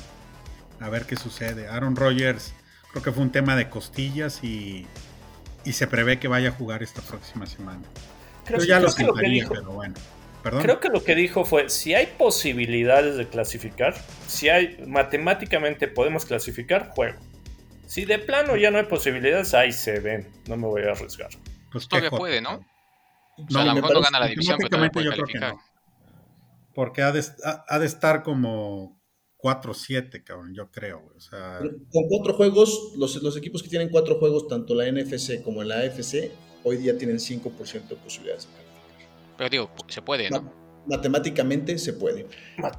a 0.79 0.89
ver 0.89 1.05
qué 1.05 1.17
sucede. 1.17 1.67
Aaron 1.67 1.98
Rodgers 1.98 2.53
creo 2.91 3.03
que 3.03 3.12
fue 3.12 3.22
un 3.22 3.32
tema 3.32 3.58
de 3.58 3.70
costillas 3.70 4.43
y, 4.43 4.88
se 5.65 5.88
prevé 5.88 6.20
que 6.20 6.29
vaya 6.29 6.50
a 6.50 6.51
jugar 6.51 6.84
esta 6.84 7.01
próxima 7.01 7.46
semana. 7.46 7.82
Creo, 8.45 8.63
ya 8.63 8.79
lo 8.79 8.89
sentaría, 8.89 9.47
pero 9.47 9.71
bueno. 9.71 9.95
Creo 10.43 10.79
que 10.79 10.89
lo 10.89 11.03
que 11.03 11.15
dijo 11.15 11.45
fue, 11.45 11.69
si 11.69 11.93
hay 11.93 12.07
posibilidades 12.17 13.15
de 13.15 13.27
clasificar, 13.27 13.95
si 14.27 14.50
hay 14.50 14.83
matemáticamente 14.85 15.88
podemos 15.88 16.25
clasificar, 16.25 16.89
juego. 16.89 17.17
Si 17.85 18.03
de 18.05 18.19
plano 18.19 18.57
ya 18.57 18.69
no 18.69 18.77
hay 18.77 18.85
posibilidades, 18.85 19.53
ahí 19.53 19.71
se 19.71 20.00
ven, 20.00 20.27
no 20.47 20.57
me 20.57 20.67
voy 20.67 20.81
a 20.83 20.91
arriesgar. 20.91 21.29
Pues 21.71 21.88
todavía 21.88 22.09
puede, 22.09 22.41
¿no? 22.41 22.65
O 23.38 23.51
sea, 23.51 23.62
a 23.62 23.65
lo 23.65 23.75
mejor 23.75 23.93
no 23.93 24.01
gana 24.01 24.19
la 24.19 24.27
división, 24.27 24.57
pero 24.57 24.69
todavía 24.69 24.91
puede 24.91 25.09
calificar. 25.09 25.55
Porque 26.73 27.01
ha 27.01 27.12
de, 27.12 27.23
ha, 27.67 27.79
de 27.79 27.85
estar 27.85 28.23
como 28.23 29.00
4-7, 29.38 30.23
cabrón, 30.23 30.53
yo 30.53 30.69
creo. 30.71 31.03
O 31.15 31.19
sea... 31.19 31.59
Con 31.59 32.07
cuatro 32.09 32.33
juegos, 32.33 32.93
los, 32.97 33.21
los, 33.21 33.38
equipos 33.38 33.63
que 33.63 33.69
tienen 33.69 33.89
cuatro 33.89 34.19
juegos, 34.19 34.47
tanto 34.47 34.75
la 34.75 34.91
NFC 34.91 35.41
como 35.43 35.63
la 35.63 35.79
AFC, 35.79 36.31
hoy 36.63 36.77
día 36.77 36.98
tienen 36.98 37.17
5% 37.17 37.88
de 37.88 37.96
posibilidades 37.96 38.48
de 38.48 38.53
calificar. 38.53 39.38
Pero 39.38 39.50
digo, 39.50 39.72
se 39.88 40.01
puede, 40.01 40.29
¿no? 40.29 40.63
matemáticamente 40.86 41.77
se 41.77 41.93
puede. 41.93 42.27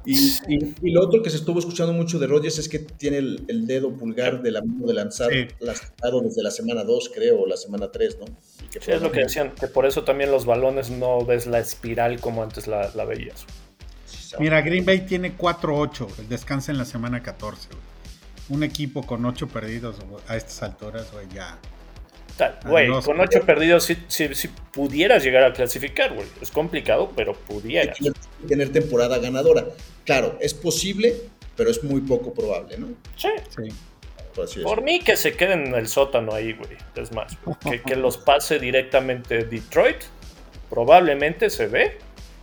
Y, 0.05 0.33
y, 0.47 0.91
lo 0.91 1.01
otro 1.01 1.21
que 1.23 1.29
se 1.29 1.37
estuvo 1.37 1.59
escuchando 1.59 1.93
mucho 1.93 2.19
de 2.19 2.27
Rodgers 2.27 2.57
es 2.59 2.69
que 2.69 2.79
tiene 2.79 3.17
el, 3.17 3.67
dedo 3.67 3.91
pulgar 3.93 4.41
de 4.41 4.51
la 4.51 4.61
mano 4.61 4.85
de 4.85 4.93
lanzar 4.93 5.31
lastimado 5.59 6.21
desde 6.21 6.43
la 6.43 6.51
semana 6.51 6.83
2, 6.83 7.11
creo, 7.13 7.41
o 7.41 7.47
la 7.47 7.57
semana 7.57 7.91
3, 7.91 8.19
¿no? 8.19 8.25
sí, 8.69 8.91
es 8.91 9.01
lo 9.01 9.11
que 9.11 9.21
decían, 9.21 9.53
que 9.59 9.67
por 9.67 9.85
eso 9.85 10.03
también 10.03 10.31
los 10.31 10.45
balones 10.45 10.89
no 10.89 11.25
ves 11.25 11.47
la 11.47 11.59
espiral 11.59 12.19
como 12.19 12.43
antes 12.43 12.67
la, 12.67 12.91
la 12.95 13.05
veías. 13.05 13.45
Mira, 14.39 14.61
Green 14.61 14.85
Bay 14.85 15.05
tiene 15.05 15.37
4-8, 15.37 16.27
descansa 16.27 16.71
en 16.71 16.77
la 16.77 16.85
semana 16.85 17.23
14. 17.23 17.69
Un 18.49 18.63
equipo 18.63 19.05
con 19.05 19.25
8 19.25 19.47
perdidos 19.47 19.95
a 20.27 20.35
estas 20.35 20.61
alturas, 20.61 21.11
güey, 21.11 21.27
ya. 21.33 21.57
Güey, 22.65 22.89
con 23.01 23.19
8 23.19 23.41
perdidos 23.45 23.85
si, 23.85 23.97
si, 24.07 24.47
pudieras 24.73 25.23
llegar 25.23 25.43
a 25.43 25.53
clasificar, 25.53 26.13
güey. 26.13 26.27
Es 26.41 26.51
complicado, 26.51 27.11
pero 27.15 27.33
pudieras. 27.33 27.97
Tener 28.47 28.71
temporada 28.71 29.19
ganadora. 29.19 29.65
Claro, 30.03 30.37
es 30.41 30.53
posible, 30.53 31.15
pero 31.55 31.69
es 31.69 31.83
muy 31.83 32.01
poco 32.01 32.33
probable, 32.33 32.77
¿no? 32.77 32.87
Sí. 33.15 33.29
Por, 34.63 34.81
mí 34.81 34.99
que 34.99 35.15
se 35.15 35.37
queden 35.37 35.67
en 35.67 35.75
el 35.75 35.87
sótano 35.87 36.33
ahí, 36.33 36.53
güey. 36.53 36.77
Es 36.95 37.11
más, 37.13 37.37
que, 37.69 37.81
que 37.81 37.95
los 37.95 38.17
pase 38.17 38.59
directamente 38.59 39.45
Detroit. 39.45 39.97
Probablemente 40.69 41.49
se 41.49 41.67
ve 41.67 41.97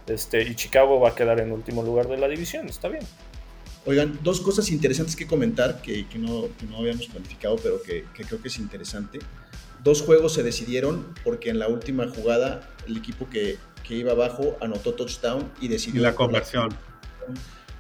este, 0.07 0.43
y 0.43 0.55
Chicago 0.55 1.01
va 1.01 1.11
a 1.11 1.15
quedar 1.15 1.41
en 1.41 1.53
último 1.53 1.83
lugar 1.83 2.09
de 2.09 2.17
la 2.17 2.29
división, 2.29 2.69
está 2.69 2.89
bien. 2.89 3.05
Oigan, 3.85 4.19
dos 4.23 4.41
cosas 4.41 4.71
interesantes 4.71 5.17
que 5.17 5.27
comentar 5.27 5.83
que, 5.83 6.07
no, 6.15 6.49
habíamos 6.77 7.07
planificado, 7.07 7.57
pero 7.57 7.83
que, 7.83 8.05
creo 8.13 8.41
que 8.41 8.49
es 8.49 8.59
interesante. 8.59 9.19
Dos 9.83 10.03
juegos 10.03 10.35
se 10.35 10.43
decidieron 10.43 11.15
porque 11.25 11.51
en 11.51 11.59
la 11.59 11.69
última 11.69 12.09
jugada 12.09 12.71
el 12.87 12.97
equipo 12.97 13.29
que, 13.29 13.59
iba 13.91 14.13
abajo 14.13 14.57
anotó 14.63 14.95
touchdown 14.95 15.53
y 15.61 15.69
decidió... 15.69 16.01
La 16.01 16.15
conversión. 16.15 16.71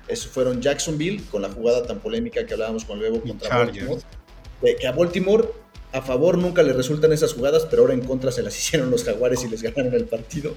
Esos 0.09 0.30
fueron 0.30 0.61
Jacksonville, 0.61 1.23
con 1.30 1.40
la 1.40 1.49
jugada 1.49 1.85
tan 1.85 2.00
polémica 2.00 2.44
que 2.44 2.52
hablábamos 2.52 2.85
con 2.85 2.99
Luego 2.99 3.23
contra 3.23 3.56
Baltimore. 3.56 4.02
que 4.78 4.87
a 4.87 4.92
Baltimore 4.92 5.49
a 5.92 6.02
favor 6.02 6.37
nunca 6.37 6.62
le 6.62 6.73
resultan 6.73 7.12
esas 7.12 7.32
jugadas, 7.35 7.66
pero 7.71 7.82
ahora 7.82 7.94
en 7.94 8.02
contra 8.02 8.32
se 8.32 8.42
las 8.42 8.56
hicieron 8.59 8.90
los 8.90 9.04
Jaguares 9.04 9.44
y 9.44 9.49
les 9.49 9.62
ganaron 9.62 9.94
el 9.94 10.04
partido. 10.04 10.54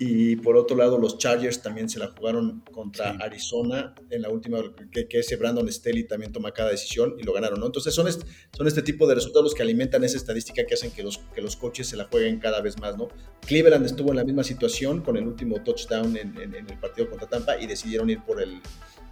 Y 0.00 0.36
por 0.36 0.56
otro 0.56 0.76
lado, 0.76 0.96
los 0.96 1.18
Chargers 1.18 1.60
también 1.60 1.88
se 1.88 1.98
la 1.98 2.06
jugaron 2.06 2.60
contra 2.70 3.10
Arizona 3.20 3.96
en 4.10 4.22
la 4.22 4.30
última, 4.30 4.58
que, 4.92 5.08
ese 5.10 5.34
Brandon 5.34 5.68
Staley 5.68 6.04
también 6.04 6.32
toma 6.32 6.52
cada 6.52 6.70
decisión 6.70 7.16
y 7.18 7.24
lo 7.24 7.32
ganaron, 7.32 7.58
¿no? 7.58 7.66
Entonces 7.66 7.92
son 7.92 8.06
este, 8.06 8.24
son 8.56 8.68
este 8.68 8.82
tipo 8.82 9.08
de 9.08 9.16
resultados 9.16 9.42
los 9.42 9.54
que 9.54 9.62
alimentan 9.62 10.04
esa 10.04 10.16
estadística 10.16 10.64
que 10.64 10.74
hacen 10.74 10.92
que 10.92 11.02
los, 11.02 11.18
que 11.18 11.42
los 11.42 11.56
coches 11.56 11.88
se 11.88 11.96
la 11.96 12.04
jueguen 12.04 12.38
cada 12.38 12.60
vez 12.60 12.78
más, 12.78 12.96
¿no? 12.96 13.08
Cleveland 13.44 13.86
estuvo 13.86 14.10
en 14.10 14.16
la 14.18 14.24
misma 14.24 14.44
situación 14.44 15.02
con 15.02 15.16
el 15.16 15.26
último 15.26 15.64
touchdown 15.64 16.16
en, 16.16 16.36
el 16.38 16.78
partido 16.78 17.10
contra 17.10 17.28
Tampa 17.28 17.60
y 17.60 17.66
decidieron 17.66 18.08
ir 18.08 18.22
por 18.22 18.40
el, 18.40 18.60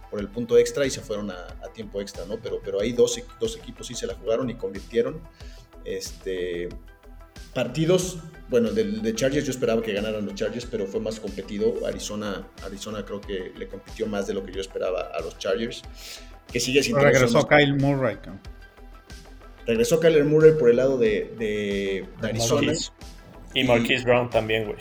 por 0.09 0.21
el 0.21 0.29
punto 0.29 0.57
extra 0.57 0.85
y 0.85 0.89
se 0.89 1.01
fueron 1.01 1.31
a, 1.31 1.47
tiempo 1.73 1.99
extra, 1.99 2.25
¿no? 2.25 2.39
Pero, 2.41 2.61
pero 2.63 2.79
ahí 2.79 2.93
dos, 2.93 3.21
dos 3.41 3.57
equipos 3.57 3.87
sí 3.87 3.93
se 3.93 4.07
la 4.07 4.15
jugaron 4.15 4.49
y 4.49 4.55
convirtieron. 4.55 5.21
Este, 5.83 6.69
partidos, 7.57 8.19
bueno, 8.49 8.69
de, 8.69 9.15
Chargers 9.15 9.43
yo 9.43 9.49
esperaba 9.49 9.81
que 9.81 9.91
ganaran 9.91 10.23
los 10.23 10.35
Chargers, 10.35 10.67
pero 10.67 10.85
fue 10.85 10.99
más 10.99 11.19
competido. 11.19 11.87
Arizona, 11.87 12.47
Arizona 12.63 13.03
creo 13.03 13.19
que 13.19 13.51
le 13.57 13.67
compitió 13.67 14.05
más 14.05 14.27
de 14.27 14.35
lo 14.35 14.45
que 14.45 14.53
yo 14.53 14.61
esperaba 14.61 15.09
a 15.11 15.19
los 15.21 15.39
Chargers, 15.39 15.81
que 16.53 16.59
sigue 16.59 16.83
sin 16.83 16.95
Regresó 16.95 17.47
Kyle 17.47 17.73
Murray. 17.73 18.19
Regresó 19.65 19.99
Kyle 19.99 20.23
Murray 20.23 20.51
por 20.51 20.69
el 20.69 20.75
lado 20.75 20.99
de, 20.99 22.05
Arizona. 22.21 22.73
Y 23.55 23.63
Marquise 23.63 24.03
Brown 24.03 24.29
también, 24.29 24.65
güey. 24.65 24.77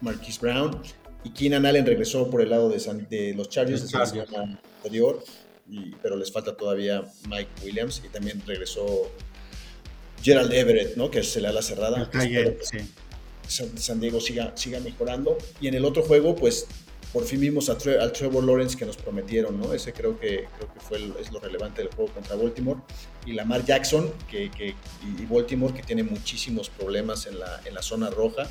Marquise 0.00 0.40
Brown. 0.40 0.82
Y 1.22 1.30
Keenan 1.30 1.66
Allen 1.66 1.86
regresó 1.86 2.28
por 2.28 2.42
el 2.42 2.50
lado 2.50 2.68
de, 2.68 3.32
los 3.36 3.48
Chargers 3.48 3.88
de 3.88 3.96
la 3.96 4.06
semana 4.06 4.60
anterior, 4.76 5.22
pero 6.02 6.16
les 6.16 6.32
falta 6.32 6.56
todavía 6.56 7.04
Mike 7.28 7.50
Williams 7.64 8.02
y 8.04 8.08
también 8.08 8.42
regresó 8.44 9.08
Gerald 10.22 10.52
Everett, 10.52 10.96
¿no? 10.96 11.10
Que 11.10 11.22
se 11.22 11.40
le 11.40 11.48
da 11.48 11.54
la 11.54 11.62
cerrada. 11.62 12.10
San, 13.48 14.00
Diego 14.00 14.20
siga, 14.20 14.56
siga 14.56 14.80
mejorando. 14.80 15.36
Y 15.60 15.68
en 15.68 15.74
el 15.74 15.84
otro 15.84 16.02
juego, 16.02 16.34
pues 16.34 16.66
por 17.12 17.24
fin 17.24 17.40
vimos 17.40 17.68
a 17.68 17.76
al 18.00 18.12
Trevor 18.12 18.44
Lawrence 18.44 18.76
que 18.76 18.86
nos 18.86 18.96
prometieron, 18.96 19.60
¿no? 19.60 19.74
Ese 19.74 19.92
creo 19.92 20.18
que, 20.18 20.46
creo 20.56 20.72
que 20.72 20.80
fue 20.80 21.12
es 21.20 21.30
lo 21.30 21.40
relevante 21.40 21.82
del 21.82 21.92
juego 21.92 22.12
contra 22.12 22.36
Baltimore. 22.36 22.80
Y 23.26 23.32
Lamar 23.32 23.64
Jackson 23.64 24.10
que, 24.30 24.50
que, 24.50 24.74
y 25.02 25.26
Baltimore 25.26 25.74
que 25.74 25.82
tiene 25.82 26.02
muchísimos 26.02 26.70
problemas 26.70 27.26
en 27.26 27.38
la, 27.38 27.60
en 27.66 27.74
la 27.74 27.82
zona 27.82 28.08
roja 28.08 28.48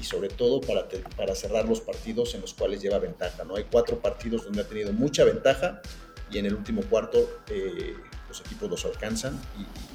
y 0.00 0.04
sobre 0.04 0.28
todo 0.28 0.62
para, 0.62 0.88
para 1.16 1.34
cerrar 1.34 1.68
los 1.68 1.80
partidos 1.80 2.34
en 2.34 2.40
los 2.40 2.54
cuales 2.54 2.80
lleva 2.80 2.98
ventaja, 2.98 3.44
¿no? 3.44 3.56
Hay 3.56 3.66
cuatro 3.70 3.98
partidos 3.98 4.44
donde 4.44 4.62
ha 4.62 4.64
tenido 4.66 4.92
mucha 4.92 5.24
ventaja 5.24 5.82
y 6.30 6.38
en 6.38 6.46
el 6.46 6.54
último 6.54 6.82
cuarto 6.82 7.42
eh, 7.48 7.94
los 8.28 8.40
equipos 8.40 8.70
los 8.70 8.84
alcanzan 8.86 9.38
y, 9.58 9.89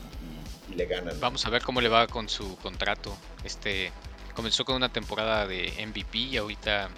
le 0.76 0.86
ganan. 0.86 1.20
Vamos 1.20 1.46
a 1.46 1.50
ver 1.50 1.62
cómo 1.62 1.82
le 1.82 1.90
va 1.90 2.08
con 2.08 2.30
su 2.30 2.56
contrato. 2.58 3.16
Este 3.44 3.92
comenzó 4.34 4.66
con 4.66 4.76
una 4.76 4.90
temporada 4.90 5.48
de 5.48 5.72
MVP 5.88 6.18
y 6.18 6.38
ahorita 6.38 6.90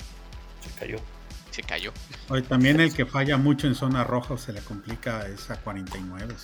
se 0.62 0.79
cayó. 0.79 0.98
Se 1.51 1.63
cayó. 1.63 1.91
Hoy 2.29 2.41
también 2.43 2.79
el 2.79 2.93
que 2.93 3.05
falla 3.05 3.38
mucho 3.38 3.67
en 3.67 3.75
zona 3.75 4.03
roja 4.03 4.38
se 4.38 4.53
le 4.53 4.62
complica 4.62 5.27
esa 5.27 5.55
49. 5.62 6.36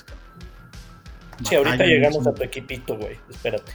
Sí, 1.43 1.55
ahorita 1.55 1.83
llegamos 1.83 2.25
a 2.25 2.33
tu 2.33 2.43
equipito, 2.43 2.95
güey. 2.95 3.17
Espérate. 3.29 3.73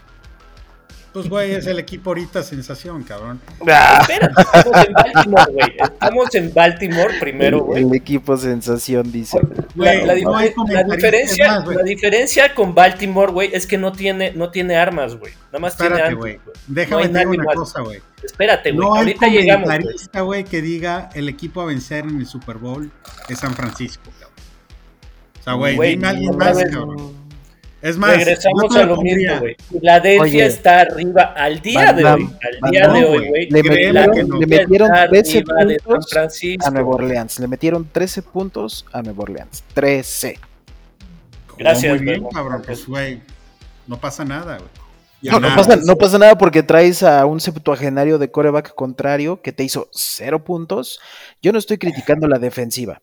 Pues, 1.13 1.29
güey, 1.29 1.53
es 1.53 1.67
el 1.67 1.79
equipo 1.79 2.11
ahorita 2.11 2.43
sensación, 2.43 3.03
cabrón. 3.03 3.41
Ah. 3.67 3.99
Espérate, 4.03 4.43
estamos 4.43 4.87
en 4.87 4.93
Baltimore, 4.93 5.53
güey. 5.53 5.77
Estamos 5.79 6.35
en 6.35 6.55
Baltimore 6.55 7.15
primero, 7.19 7.61
güey. 7.65 7.83
El, 7.83 7.95
equipo 7.95 8.37
sensación, 8.37 9.11
dice. 9.11 9.41
la, 9.75 9.95
diferencia, 10.85 11.65
la 11.67 11.83
diferencia 11.83 12.55
con 12.55 12.75
Baltimore, 12.75 13.33
güey, 13.33 13.51
es 13.53 13.67
que 13.67 13.79
no 13.79 13.93
tiene, 13.93 14.33
no 14.33 14.51
tiene 14.51 14.77
armas, 14.77 15.17
güey. 15.17 15.33
Nada 15.47 15.61
más 15.61 15.77
tiene 15.77 15.97
armas. 15.97 16.15
güey. 16.15 16.41
Déjame 16.67 17.09
decir 17.09 17.27
una 17.27 17.55
cosa, 17.55 17.81
güey. 17.81 18.01
Espérate, 18.23 18.73
güey. 18.73 18.87
No 18.87 18.95
ahorita 18.95 19.27
hay 19.27 19.49
comentarista, 19.49 20.21
güey, 20.21 20.45
que 20.45 20.61
diga 20.61 21.09
el 21.15 21.29
equipo 21.29 21.63
a 21.63 21.65
vencer 21.65 22.05
en 22.05 22.19
el 22.19 22.27
Super 22.27 22.59
Bowl 22.59 22.91
es 23.29 23.39
San 23.39 23.55
Francisco, 23.55 24.11
cabrón. 24.21 24.39
O 25.41 25.43
sea, 25.43 25.53
güey, 25.55 25.79
dime 25.91 26.09
alguien 26.09 26.37
más, 26.37 26.63
cabrón. 26.65 27.18
Es 27.81 27.97
más, 27.97 28.17
regresamos 28.17 28.75
a 28.75 28.85
lo 28.85 29.01
mismo, 29.01 29.39
güey. 29.39 29.57
Filadelfia 29.71 30.47
está 30.47 30.81
arriba 30.81 31.35
al 31.37 31.61
día 31.61 31.93
de 31.93 32.05
hoy. 32.05 32.31
Al 32.63 32.71
día 32.71 32.89
de 32.89 33.05
hoy, 33.05 33.29
güey. 33.29 33.51
Le, 33.51 34.47
metieron 34.47 34.91
13 35.09 35.43
puntos 35.43 36.13
a 36.65 36.71
Nueva 36.71 36.89
Orleans. 36.89 37.39
Le 37.39 37.47
metieron 37.47 37.89
13 37.91 38.23
puntos 38.23 38.85
a 38.93 39.03
Nueva 39.03 39.23
Orleans. 39.23 39.63
13. 39.75 40.39
Gracias, 41.57 41.97
muy 41.97 42.05
bien, 42.05 42.25
cabrón. 42.33 42.63
Pues, 42.67 42.87
güey, 42.87 43.21
no 43.87 43.99
pasa 43.99 44.25
nada, 44.25 44.59
güey. 44.59 44.71
No, 45.21 45.41
no, 45.41 45.49
pasa, 45.55 45.77
no, 45.77 45.97
pasa, 45.97 46.19
nada 46.19 46.39
porque 46.39 46.63
traes 46.63 47.03
a 47.03 47.27
un 47.27 47.41
septuagenario 47.41 48.19
de 48.19 48.31
coreback 48.31 48.75
contrario 48.75 49.43
que 49.43 49.53
te 49.53 49.65
hizo 49.65 49.89
cero 49.93 50.45
puntos. 50.45 51.01
Yo 51.43 51.53
no 51.53 51.59
estoy 51.59 51.79
criticando 51.79 52.29
la 52.29 52.39
defensiva 52.39 53.03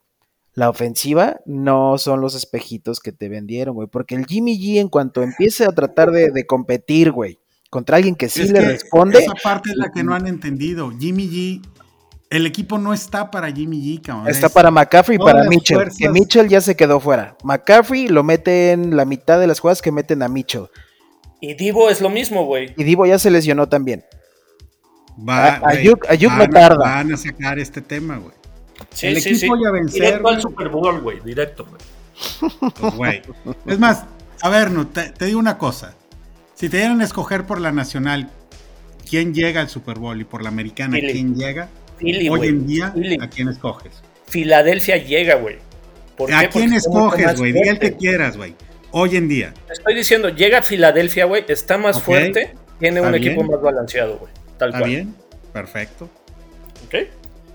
la 0.56 0.70
ofensiva 0.70 1.42
no 1.46 1.98
son 1.98 2.22
los 2.22 2.34
espejitos 2.34 3.02
que 3.02 3.12
te 3.12 3.28
vendieron, 3.28 3.76
güey. 3.76 3.90
Porque 3.90 4.16
el 4.16 4.26
Jimmy 4.26 4.58
G, 4.58 4.80
en 4.80 4.88
cuanto 4.88 5.22
empiece 5.22 5.66
a 5.66 5.72
tratar 5.74 6.12
de, 6.12 6.46
competir, 6.48 7.12
güey, 7.12 7.40
contra 7.70 7.98
alguien 7.98 8.16
que 8.16 8.30
sí 8.30 8.48
le 8.48 8.62
responde. 8.62 9.20
Esa 9.20 9.34
parte 9.34 9.72
es 9.72 9.76
la 9.76 9.92
que 9.92 10.04
no 10.04 10.16
han 10.16 10.28
entendido. 10.28 10.92
Jimmy 10.98 11.30
G, 11.30 11.62
el 12.30 12.48
equipo 12.48 12.78
no 12.78 12.94
está 12.94 13.30
para 13.32 13.52
Jimmy 13.52 13.82
G, 13.82 14.02
cabrón. 14.02 14.30
Está 14.30 14.48
para 14.48 14.72
McCaffrey 14.72 15.18
y 15.18 15.20
para 15.20 15.44
Mitchell. 15.44 15.90
Que 15.98 16.10
Mitchell 16.10 16.48
ya 16.48 16.62
se 16.62 16.78
quedó 16.78 17.02
fuera. 17.02 17.36
McCaffrey 17.44 18.08
lo 18.08 18.24
mete 18.24 18.72
en 18.72 18.96
la 18.96 19.04
mitad 19.04 19.42
de 19.42 19.48
las 19.48 19.60
jugadas 19.60 19.82
que 19.82 19.92
meten 19.92 20.24
a 20.24 20.30
Mitchell. 20.30 20.68
Y 21.42 21.54
Divo 21.56 21.90
es 21.90 22.00
lo 22.00 22.10
mismo, 22.10 22.46
güey. 22.46 22.74
Y 22.78 22.86
Divo 22.86 23.06
ya 23.06 23.20
se 23.20 23.30
lesionó 23.30 23.68
también. 23.68 24.06
Va, 25.18 25.56
a, 25.56 25.70
Ayuk, 25.70 26.08
no 26.32 26.48
tarda. 26.48 26.78
Van 26.78 27.14
a 27.14 27.18
sacar 27.18 27.60
este 27.60 27.82
tema, 27.82 28.18
güey. 28.18 28.34
Sí, 28.92 29.08
el 29.08 29.18
equipo 29.18 29.56
ya 29.62 29.72
vencer. 29.72 30.02
Directo 30.02 30.28
al 30.28 30.42
Super 30.42 30.70
Bowl, 30.70 31.02
güey. 31.02 31.20
Directo, 31.22 31.66
güey. 31.66 31.82
Pues, 32.98 33.22
es 33.66 33.80
más, 33.80 34.06
a 34.42 34.50
ver, 34.50 34.72
no, 34.72 34.88
te, 34.88 35.12
digo 35.26 35.40
una 35.40 35.58
cosa. 35.58 35.96
Si 36.54 36.70
te 36.70 36.78
dieran 36.78 37.02
a 37.02 37.04
escoger 37.04 37.46
por 37.46 37.60
la 37.60 37.72
nacional, 37.72 38.30
¿quién 39.10 39.34
llega 39.34 39.62
al 39.62 39.70
Super 39.70 40.00
Bowl? 40.00 40.20
Y 40.20 40.24
por 40.24 40.42
la 40.42 40.50
americana, 40.50 40.98
¿quién 41.00 41.36
llega? 41.36 41.70
Hoy 42.02 42.48
en 42.48 42.68
día, 42.68 42.94
¿a 43.20 43.30
quién 43.30 43.50
escoges? 43.50 44.02
Filadelfia 44.28 44.98
llega, 44.98 45.36
güey. 45.36 45.58
¿A 46.34 46.48
quién 46.48 46.74
escoges, 46.74 47.38
güey? 47.38 47.52
Diga 47.52 47.72
el 47.72 47.80
que 47.80 47.96
quieras, 47.96 48.38
güey. 48.38 48.56
Hoy 48.92 49.18
en 49.18 49.28
día. 49.28 49.54
Estoy 49.70 49.96
diciendo, 49.96 50.30
llega 50.30 50.60
a 50.60 50.62
Filadelfia, 50.62 51.26
güey. 51.26 51.44
Está 51.48 51.78
más 51.78 52.02
fuerte. 52.02 52.56
Tiene 52.80 53.02
un 53.02 53.14
equipo 53.16 53.44
más 53.44 53.62
balanceado, 53.62 54.18
güey. 54.18 54.32
Tal 54.58 54.70
¿Está 54.70 54.86
bien? 54.86 55.14
Perfecto. 55.52 56.10
Ok. 56.86 56.96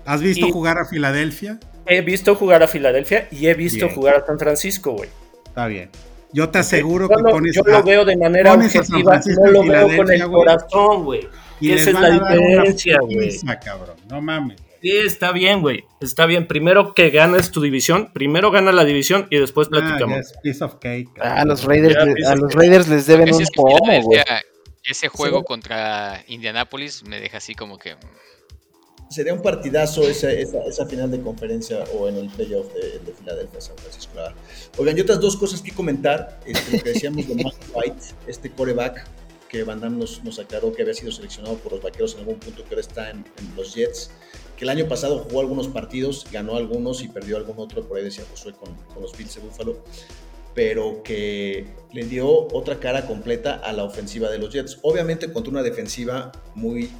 ¿Has 0.05 0.21
visto 0.21 0.49
jugar 0.51 0.77
a 0.77 0.85
Filadelfia? 0.85 1.59
He 1.85 2.01
visto 2.01 2.35
jugar 2.35 2.63
a 2.63 2.67
Filadelfia 2.67 3.27
y 3.31 3.47
he 3.47 3.53
visto 3.53 3.89
jugar 3.89 4.15
a 4.15 4.25
San 4.25 4.39
Francisco, 4.39 4.91
güey. 4.91 5.09
Está 5.45 5.67
bien. 5.67 5.89
Yo 6.33 6.49
te 6.49 6.59
aseguro 6.59 7.09
que 7.09 7.15
pones 7.15 7.55
Yo 7.55 7.63
lo 7.65 7.83
veo 7.83 8.05
de 8.05 8.15
manera 8.15 8.53
objetiva, 8.53 9.19
no 9.19 9.51
lo 9.51 9.63
veo 9.63 9.97
con 9.97 10.11
el 10.11 10.23
corazón, 10.23 11.03
güey. 11.03 11.27
Y 11.59 11.73
esa 11.73 11.89
es 11.91 11.99
la 11.99 12.09
diferencia, 12.09 12.99
güey. 13.01 13.37
No 14.09 14.21
mames. 14.21 14.61
Sí, 14.81 14.97
está 14.97 15.31
bien, 15.31 15.61
güey. 15.61 15.83
Está 15.99 16.25
bien. 16.25 16.47
Primero 16.47 16.95
que 16.95 17.11
ganes 17.11 17.51
tu 17.51 17.61
división, 17.61 18.09
primero 18.13 18.49
gana 18.49 18.71
la 18.71 18.83
división 18.83 19.27
y 19.29 19.37
después 19.37 19.67
ah, 19.67 19.71
platicamos. 19.71 20.33
Ah, 21.19 21.41
a 21.41 21.45
los 21.45 21.65
Raiders, 21.65 21.95
a 22.25 22.35
los 22.35 22.53
Raiders 22.55 22.87
les 22.87 23.05
deben 23.05 23.31
un 23.33 23.45
pomo, 23.55 24.01
güey. 24.01 24.21
Ese 24.83 25.09
juego 25.09 25.43
contra 25.43 26.23
Indianapolis 26.27 27.03
me 27.03 27.19
deja 27.19 27.37
así 27.37 27.53
como 27.53 27.77
que 27.77 27.95
sería 29.11 29.33
un 29.33 29.41
partidazo 29.41 30.03
esa, 30.03 30.31
esa, 30.31 30.85
final 30.85 31.11
de 31.11 31.21
conferencia 31.21 31.83
o 31.93 32.07
en 32.07 32.15
el 32.15 32.29
playoff 32.29 32.73
de, 32.73 32.99
de 32.99 33.13
Filadelfia, 33.13 33.59
San 33.59 33.77
Francisco. 33.77 34.13
Oigan, 34.77 34.97
y 34.97 35.01
otras 35.01 35.19
dos 35.19 35.35
cosas 35.35 35.61
que 35.61 35.71
comentar. 35.71 36.39
Este, 36.45 36.77
lo 36.77 36.83
que 36.83 36.89
decíamos 36.93 37.27
de 37.27 37.35
Mike 37.35 37.57
White, 37.73 38.01
este 38.27 38.49
coreback 38.51 39.05
que 39.49 39.63
Van 39.63 39.81
Damme 39.81 39.97
nos, 39.97 40.39
aclaró 40.39 40.71
que 40.71 40.81
había 40.81 40.93
sido 40.93 41.11
seleccionado 41.11 41.57
por 41.57 41.73
los 41.73 41.81
vaqueros 41.81 42.13
en 42.13 42.21
algún 42.21 42.35
punto, 42.35 42.63
que 42.63 42.69
ahora 42.69 42.81
está 42.81 43.09
en, 43.09 43.25
los 43.55 43.75
Jets. 43.75 44.11
Que 44.55 44.63
el 44.63 44.69
año 44.69 44.87
pasado 44.87 45.19
jugó 45.19 45.41
algunos 45.41 45.67
partidos, 45.67 46.25
ganó 46.31 46.55
algunos 46.55 47.03
y 47.03 47.09
perdió 47.09 47.35
algún 47.35 47.59
otro, 47.59 47.85
por 47.85 47.97
ahí 47.97 48.05
decía 48.05 48.23
Josué, 48.31 48.53
con, 48.53 48.73
con 48.93 49.01
los 49.03 49.17
Bills 49.17 49.35
de 49.35 49.41
Buffalo 49.41 49.83
pero 50.53 51.01
que 51.01 51.65
le 51.93 52.03
dio 52.03 52.27
otra 52.27 52.77
cara 52.77 53.07
completa 53.07 53.53
a 53.53 53.71
la 53.71 53.85
ofensiva 53.85 54.29
de 54.29 54.37
los 54.37 54.53
Jets. 54.53 54.79
Obviamente 54.81 55.31
contra 55.31 55.49
una 55.49 55.63
defensiva 55.63 56.33
muy 56.55 56.91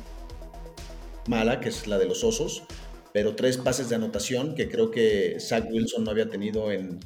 mala, 1.27 1.59
que 1.59 1.69
es 1.69 1.87
la 1.87 1.97
de 1.97 2.05
los 2.05 2.23
Osos, 2.23 2.63
pero 3.13 3.35
tres 3.35 3.57
pases 3.57 3.89
de 3.89 3.95
anotación 3.95 4.55
que 4.55 4.69
creo 4.69 4.91
que 4.91 5.37
Zach 5.39 5.65
Wilson 5.69 6.03
no 6.03 6.11
había 6.11 6.29
tenido 6.29 6.71
en, 6.71 6.99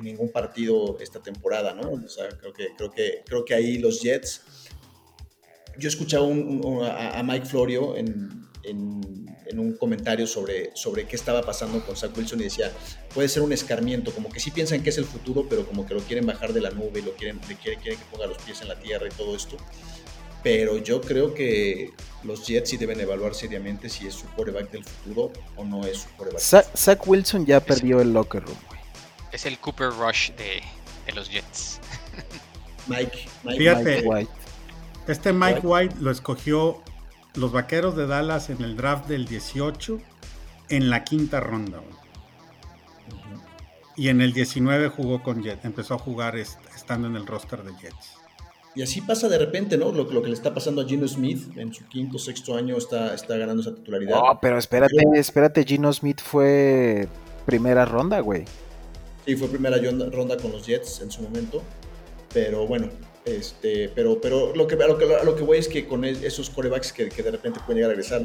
ningún 0.00 0.30
partido 0.32 0.96
esta 1.00 1.22
temporada, 1.22 1.74
¿no? 1.74 1.90
O 1.90 2.08
sea, 2.08 2.28
creo 2.30 2.52
que, 2.54 2.68
creo 2.76 2.90
que, 2.90 3.22
creo 3.26 3.44
que 3.44 3.54
ahí 3.54 3.76
los 3.76 4.00
Jets. 4.00 4.42
Yo 5.78 5.88
escuchaba 5.88 6.26
a, 6.26 7.22
Mike 7.22 7.46
Florio 7.46 7.96
en, 7.96 8.46
en, 8.64 9.58
un 9.58 9.76
comentario 9.76 10.26
sobre, 10.26 10.70
sobre 10.74 11.06
qué 11.06 11.14
estaba 11.14 11.42
pasando 11.42 11.84
con 11.84 11.94
Zach 11.94 12.16
Wilson 12.16 12.40
y 12.40 12.44
decía, 12.44 12.72
puede 13.12 13.28
ser 13.28 13.42
un 13.42 13.52
escarmiento, 13.52 14.12
como 14.12 14.30
que 14.30 14.40
sí 14.40 14.50
piensan 14.50 14.82
que 14.82 14.88
es 14.88 14.96
el 14.96 15.04
futuro, 15.04 15.46
pero 15.48 15.66
como 15.66 15.84
que 15.84 15.92
lo 15.92 16.00
quieren 16.00 16.24
bajar 16.24 16.54
de 16.54 16.62
la 16.62 16.70
nube 16.70 17.00
y 17.00 17.02
lo 17.02 17.12
quieren, 17.12 17.38
quieren, 17.38 17.80
quieren 17.80 17.98
que 17.98 18.06
ponga 18.10 18.26
los 18.26 18.38
pies 18.38 18.62
en 18.62 18.68
la 18.68 18.78
tierra 18.78 19.06
y 19.06 19.14
todo 19.14 19.36
esto. 19.36 19.58
Pero 20.42 20.78
yo 20.78 21.00
creo 21.00 21.34
que 21.34 21.92
los 22.24 22.46
Jets 22.46 22.70
sí 22.70 22.76
deben 22.76 23.00
evaluar 23.00 23.34
seriamente 23.34 23.88
si 23.88 24.06
es 24.06 24.14
su 24.14 24.26
quarterback 24.28 24.70
del 24.70 24.84
futuro 24.84 25.32
o 25.56 25.64
no 25.64 25.84
es 25.84 25.98
su 25.98 26.08
quarterback. 26.10 26.42
Zach, 26.76 27.06
Wilson 27.06 27.46
ya 27.46 27.60
perdió 27.60 28.00
el 28.00 28.12
locker 28.12 28.42
room, 28.42 28.58
Es 29.30 29.46
el 29.46 29.58
Cooper 29.58 29.90
Rush 29.90 30.32
de, 30.32 30.62
los 31.14 31.30
Jets. 31.30 31.78
Mike, 32.88 33.28
Mike, 33.44 34.02
White. 34.04 34.30
Este 35.08 35.32
Mike 35.32 35.60
White 35.62 35.96
lo 36.00 36.10
escogió 36.10 36.82
los 37.34 37.52
Vaqueros 37.52 37.96
de 37.96 38.06
Dallas 38.06 38.50
en 38.50 38.62
el 38.62 38.76
draft 38.76 39.06
del 39.06 39.26
18 39.26 40.00
en 40.68 40.90
la 40.90 41.04
quinta 41.04 41.40
ronda. 41.40 41.80
Y 43.96 44.08
en 44.08 44.20
el 44.20 44.32
19 44.32 44.88
jugó 44.88 45.22
con 45.22 45.42
Jets, 45.42 45.64
empezó 45.64 45.94
a 45.94 45.98
jugar 45.98 46.36
estando 46.36 47.08
en 47.08 47.16
el 47.16 47.26
roster 47.26 47.62
de 47.62 47.72
Jets. 47.78 48.21
Y 48.74 48.82
así 48.82 49.02
pasa 49.02 49.28
de 49.28 49.38
repente, 49.38 49.76
¿no? 49.76 49.92
Lo, 49.92 50.06
que 50.06 50.28
le 50.28 50.34
está 50.34 50.54
pasando 50.54 50.80
a 50.80 50.86
Gino 50.86 51.06
Smith 51.06 51.56
en 51.56 51.74
su 51.74 51.84
quinto, 51.88 52.18
sexto 52.18 52.56
año 52.56 52.76
está, 52.76 53.14
está 53.14 53.36
ganando 53.36 53.62
esa 53.62 53.74
titularidad. 53.74 54.16
No, 54.16 54.38
pero 54.40 54.58
espérate, 54.58 54.96
espérate, 55.14 55.64
Gino 55.64 55.92
Smith 55.92 56.20
fue 56.22 57.06
primera 57.44 57.84
ronda, 57.84 58.20
güey. 58.20 58.44
Sí, 59.26 59.36
fue 59.36 59.48
primera 59.48 59.76
ronda 60.10 60.36
con 60.38 60.52
los 60.52 60.66
Jets 60.66 61.00
en 61.02 61.10
su 61.10 61.22
momento. 61.22 61.62
Pero 62.32 62.66
bueno, 62.66 62.88
este, 63.24 63.90
pero, 63.94 64.20
pero 64.20 64.54
lo 64.54 64.66
que, 64.66 64.74
a 64.74 64.86
lo 64.86 64.98
que, 64.98 65.06
lo 65.06 65.36
que 65.36 65.42
voy 65.42 65.58
es 65.58 65.68
que 65.68 65.86
con 65.86 66.04
esos 66.04 66.50
corebacks 66.50 66.92
que, 66.92 67.04
de 67.04 67.30
repente 67.30 67.60
pueden 67.66 67.76
llegar 67.76 67.90
a 67.90 67.94
regresar, 67.94 68.22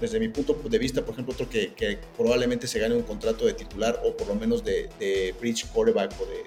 desde 0.00 0.20
mi 0.20 0.28
punto 0.28 0.54
de 0.54 0.78
vista, 0.78 1.04
por 1.04 1.14
ejemplo, 1.14 1.34
otro 1.34 1.48
que, 1.48 1.98
probablemente 2.16 2.66
se 2.66 2.78
gane 2.78 2.94
un 2.94 3.02
contrato 3.02 3.46
de 3.46 3.54
titular 3.54 4.00
o 4.04 4.16
por 4.16 4.28
lo 4.28 4.34
menos 4.34 4.64
de, 4.64 4.88
de 4.98 5.34
bridge 5.40 5.66
coreback 5.72 6.12
o 6.20 6.26
de, 6.26 6.44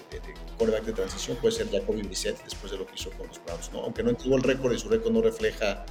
coreback 0.57 0.85
de 0.85 0.93
transición 0.93 1.37
puede 1.37 1.55
ser 1.55 1.71
Jacoby 1.71 2.03
Brissett 2.03 2.43
después 2.43 2.71
de 2.71 2.77
lo 2.77 2.85
que 2.85 2.95
hizo 2.95 3.09
con 3.11 3.27
los 3.27 3.43
Browns, 3.43 3.71
¿no? 3.73 3.81
Aunque 3.81 4.03
no 4.03 4.11
entregó 4.11 4.37
el 4.37 4.43
récord 4.43 4.73
y 4.73 4.79
su 4.79 4.89
récord 4.89 5.11
no 5.11 5.21
refleja 5.21 5.85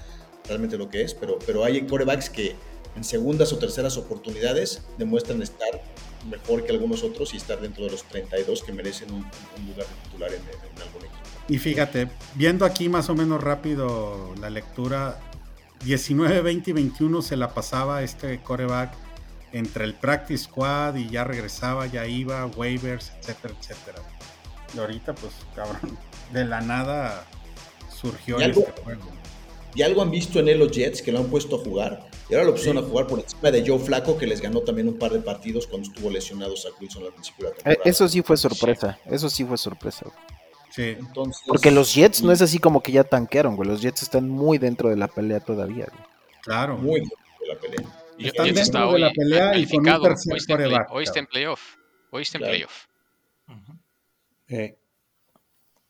realmente 0.46 0.79
lo 0.79 0.88
que 0.88 1.03
es, 1.03 1.12
pero, 1.12 1.38
pero 1.44 1.64
hay 1.64 1.83
corebacks 1.83 2.31
que 2.31 2.55
en 2.96 3.05
segundas 3.05 3.53
o 3.53 3.59
terceras 3.59 3.96
oportunidades 3.96 4.83
demuestran 4.96 5.42
estar 5.42 5.83
mejor 6.29 6.64
que 6.64 6.73
algunos 6.73 7.03
otros 7.03 7.35
y 7.35 7.37
estar 7.37 7.61
dentro 7.61 7.85
de 7.85 7.90
los 7.90 8.05
32 8.05 8.62
que 8.62 8.73
merecen 8.73 9.12
un, 9.12 9.20
lugar 9.66 9.87
de 9.87 9.94
titular 10.05 10.31
en, 10.33 10.40
en, 10.40 10.83
algún 10.83 11.03
equipo. 11.03 11.20
Y 11.49 11.59
fíjate, 11.59 12.09
viendo 12.35 12.64
aquí 12.64 12.88
más 12.88 13.09
o 13.11 13.14
menos 13.14 13.42
rápido 13.42 14.35
la 14.40 14.51
lectura, 14.51 15.20
19, 15.85 16.43
20 16.43 16.71
y 16.71 16.73
21 16.73 17.23
se 17.23 17.37
la 17.37 17.55
pasaba 17.55 18.03
este 18.03 18.40
coreback 18.43 18.93
entre 19.53 19.85
el 19.85 19.95
practice 19.95 20.45
squad 20.45 20.97
y 20.97 21.09
ya 21.09 21.25
regresaba, 21.25 21.87
ya 21.87 22.07
iba, 22.07 22.47
waivers, 22.47 23.12
etcétera, 23.19 23.55
etcétera. 23.59 23.99
Y 24.75 24.79
ahorita, 24.79 25.14
pues, 25.14 25.33
cabrón, 25.55 25.99
de 26.33 26.45
la 26.45 26.61
nada 26.61 27.25
surgió 27.90 28.38
este 28.38 28.73
juego. 28.85 29.03
Y 29.75 29.83
algo 29.83 30.03
han 30.03 30.11
visto 30.11 30.40
en 30.40 30.49
él 30.49 30.59
los 30.59 30.71
Jets 30.73 31.03
que 31.03 31.12
lo 31.12 31.21
han 31.21 31.27
puesto 31.27 31.57
a 31.57 31.59
jugar. 31.61 32.09
Y 32.29 32.35
ahora 32.35 32.47
lo 32.47 32.53
pusieron 32.53 32.85
a 32.85 32.87
jugar 32.87 33.07
por 33.07 33.19
encima 33.19 33.51
de 33.51 33.64
Joe 33.66 33.79
Flaco, 33.79 34.16
que 34.16 34.27
les 34.27 34.40
ganó 34.40 34.61
también 34.61 34.88
un 34.88 34.99
par 34.99 35.12
de 35.12 35.21
partidos 35.21 35.66
cuando 35.66 35.88
estuvo 35.88 36.11
lesionado 36.11 36.55
a 36.55 36.81
Wilson 36.81 37.05
al 37.05 37.12
principio 37.12 37.47
de 37.47 37.51
la 37.51 37.57
temporada. 37.57 37.83
Eso 37.85 38.09
sí 38.09 38.23
fue 38.23 38.37
sorpresa. 38.37 38.99
Eso 39.07 39.31
sí 39.31 39.45
fue 39.45 39.59
sorpresa. 39.59 40.07
Sí. 40.71 40.97
Porque 41.47 41.71
los 41.71 41.95
Jets 41.95 42.23
no 42.23 42.33
es 42.33 42.43
así 42.43 42.59
como 42.59 42.83
que 42.83 42.93
ya 42.93 43.05
tanquearon, 43.05 43.57
güey. 43.57 43.69
Los 43.69 43.83
Jets 43.83 44.03
están 44.03 44.29
muy 44.29 44.59
dentro 44.59 44.89
de 44.89 44.97
la 44.97 45.09
pelea 45.09 45.41
todavía, 45.41 45.87
güey. 45.91 46.05
Claro. 46.43 46.79
Muy 46.79 47.01
dentro 47.01 47.19
de 47.41 47.49
la 47.49 47.61
pelea. 47.61 48.01
Y 48.19 48.27
están 48.29 48.55
dentro 48.55 48.93
de 48.93 48.99
la 48.99 49.11
pelea 49.11 49.57
y 49.57 49.67
con 49.67 49.89
un 49.89 50.03
tercer 50.03 50.33
Hoy 50.91 51.05
está 51.05 51.19
en 51.19 51.27
playoff. 51.27 51.77
Hoy 52.11 52.23
está 52.23 52.39
en 52.39 52.45
playoff. 52.45 52.87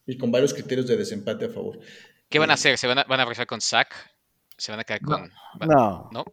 Y 0.06 0.18
con 0.18 0.30
varios 0.30 0.54
criterios 0.54 0.86
de 0.86 0.96
desempate 0.96 1.46
a 1.46 1.48
favor. 1.48 1.78
¿Qué 2.28 2.38
van 2.38 2.50
a 2.50 2.54
hacer? 2.54 2.78
¿Se 2.78 2.86
van 2.86 2.98
a, 2.98 3.04
van 3.04 3.20
a 3.20 3.24
regresar 3.24 3.46
con 3.46 3.60
Zach? 3.60 3.88
¿Se 4.56 4.70
van 4.70 4.80
a 4.80 4.84
quedar 4.84 5.00
con.? 5.00 5.32
No. 5.66 6.08
¿No? 6.12 6.24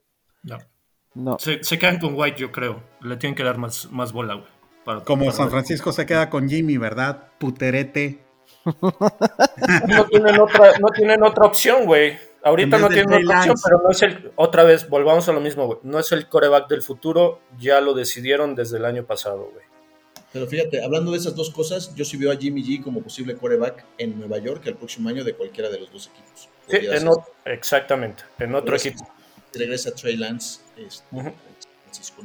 No. 1.13 1.37
Se, 1.39 1.79
quedan 1.79 1.99
con 1.99 2.13
White, 2.13 2.39
yo 2.39 2.51
creo. 2.51 2.83
Le 3.01 3.17
tienen 3.17 3.35
que 3.35 3.43
dar 3.43 3.57
más, 3.57 3.91
más 3.91 4.13
bola, 4.13 4.35
güey. 4.35 5.03
Como 5.03 5.31
San 5.31 5.49
Francisco 5.49 5.91
se 5.91 6.05
queda 6.05 6.29
con 6.29 6.47
Jimmy, 6.47 6.77
¿verdad? 6.77 7.31
Puterete. 7.39 8.26
no, 9.87 10.05
tienen 10.05 10.39
otra, 10.39 10.77
no 10.79 10.89
tienen 10.89 11.23
otra 11.23 11.45
opción, 11.45 11.85
güey. 11.85 12.17
Ahorita 12.43 12.77
no 12.77 12.89
tienen 12.89 13.25
otra 13.25 13.39
opción, 13.39 13.55
pero 13.63 13.81
no 13.83 13.91
es 13.91 14.01
el. 14.01 14.31
Otra 14.35 14.63
vez, 14.63 14.87
volvamos 14.89 15.27
a 15.27 15.33
lo 15.33 15.39
mismo, 15.39 15.65
güey. 15.65 15.79
No 15.83 15.99
es 15.99 16.11
el 16.11 16.27
coreback 16.27 16.67
del 16.67 16.81
futuro. 16.81 17.41
Ya 17.59 17.81
lo 17.81 17.93
decidieron 17.93 18.55
desde 18.55 18.77
el 18.77 18.85
año 18.85 19.05
pasado, 19.05 19.49
güey. 19.51 19.65
Pero 20.33 20.45
fíjate, 20.45 20.83
hablando 20.83 21.11
de 21.11 21.17
esas 21.17 21.35
dos 21.35 21.49
cosas, 21.49 21.95
yo 21.95 22.03
sí 22.05 22.17
veo 22.17 22.31
a 22.31 22.35
Jimmy 22.35 22.61
G 22.61 22.83
como 22.83 23.01
posible 23.01 23.35
coreback 23.35 23.85
en 23.97 24.19
Nueva 24.19 24.37
York 24.37 24.61
el 24.65 24.75
próximo 24.75 25.09
año 25.09 25.23
de 25.23 25.33
cualquiera 25.33 25.69
de 25.69 25.79
los 25.79 25.91
dos 25.91 26.07
equipos. 26.07 26.49
Sí, 26.69 26.87
exactamente, 27.45 28.23
en 28.39 28.53
otro 28.53 28.75
equipo. 28.75 29.07
Regresa 29.53 29.91
Trey 29.95 30.17
Lance, 30.17 30.59
este, 30.77 31.05
Francisco, 31.09 32.23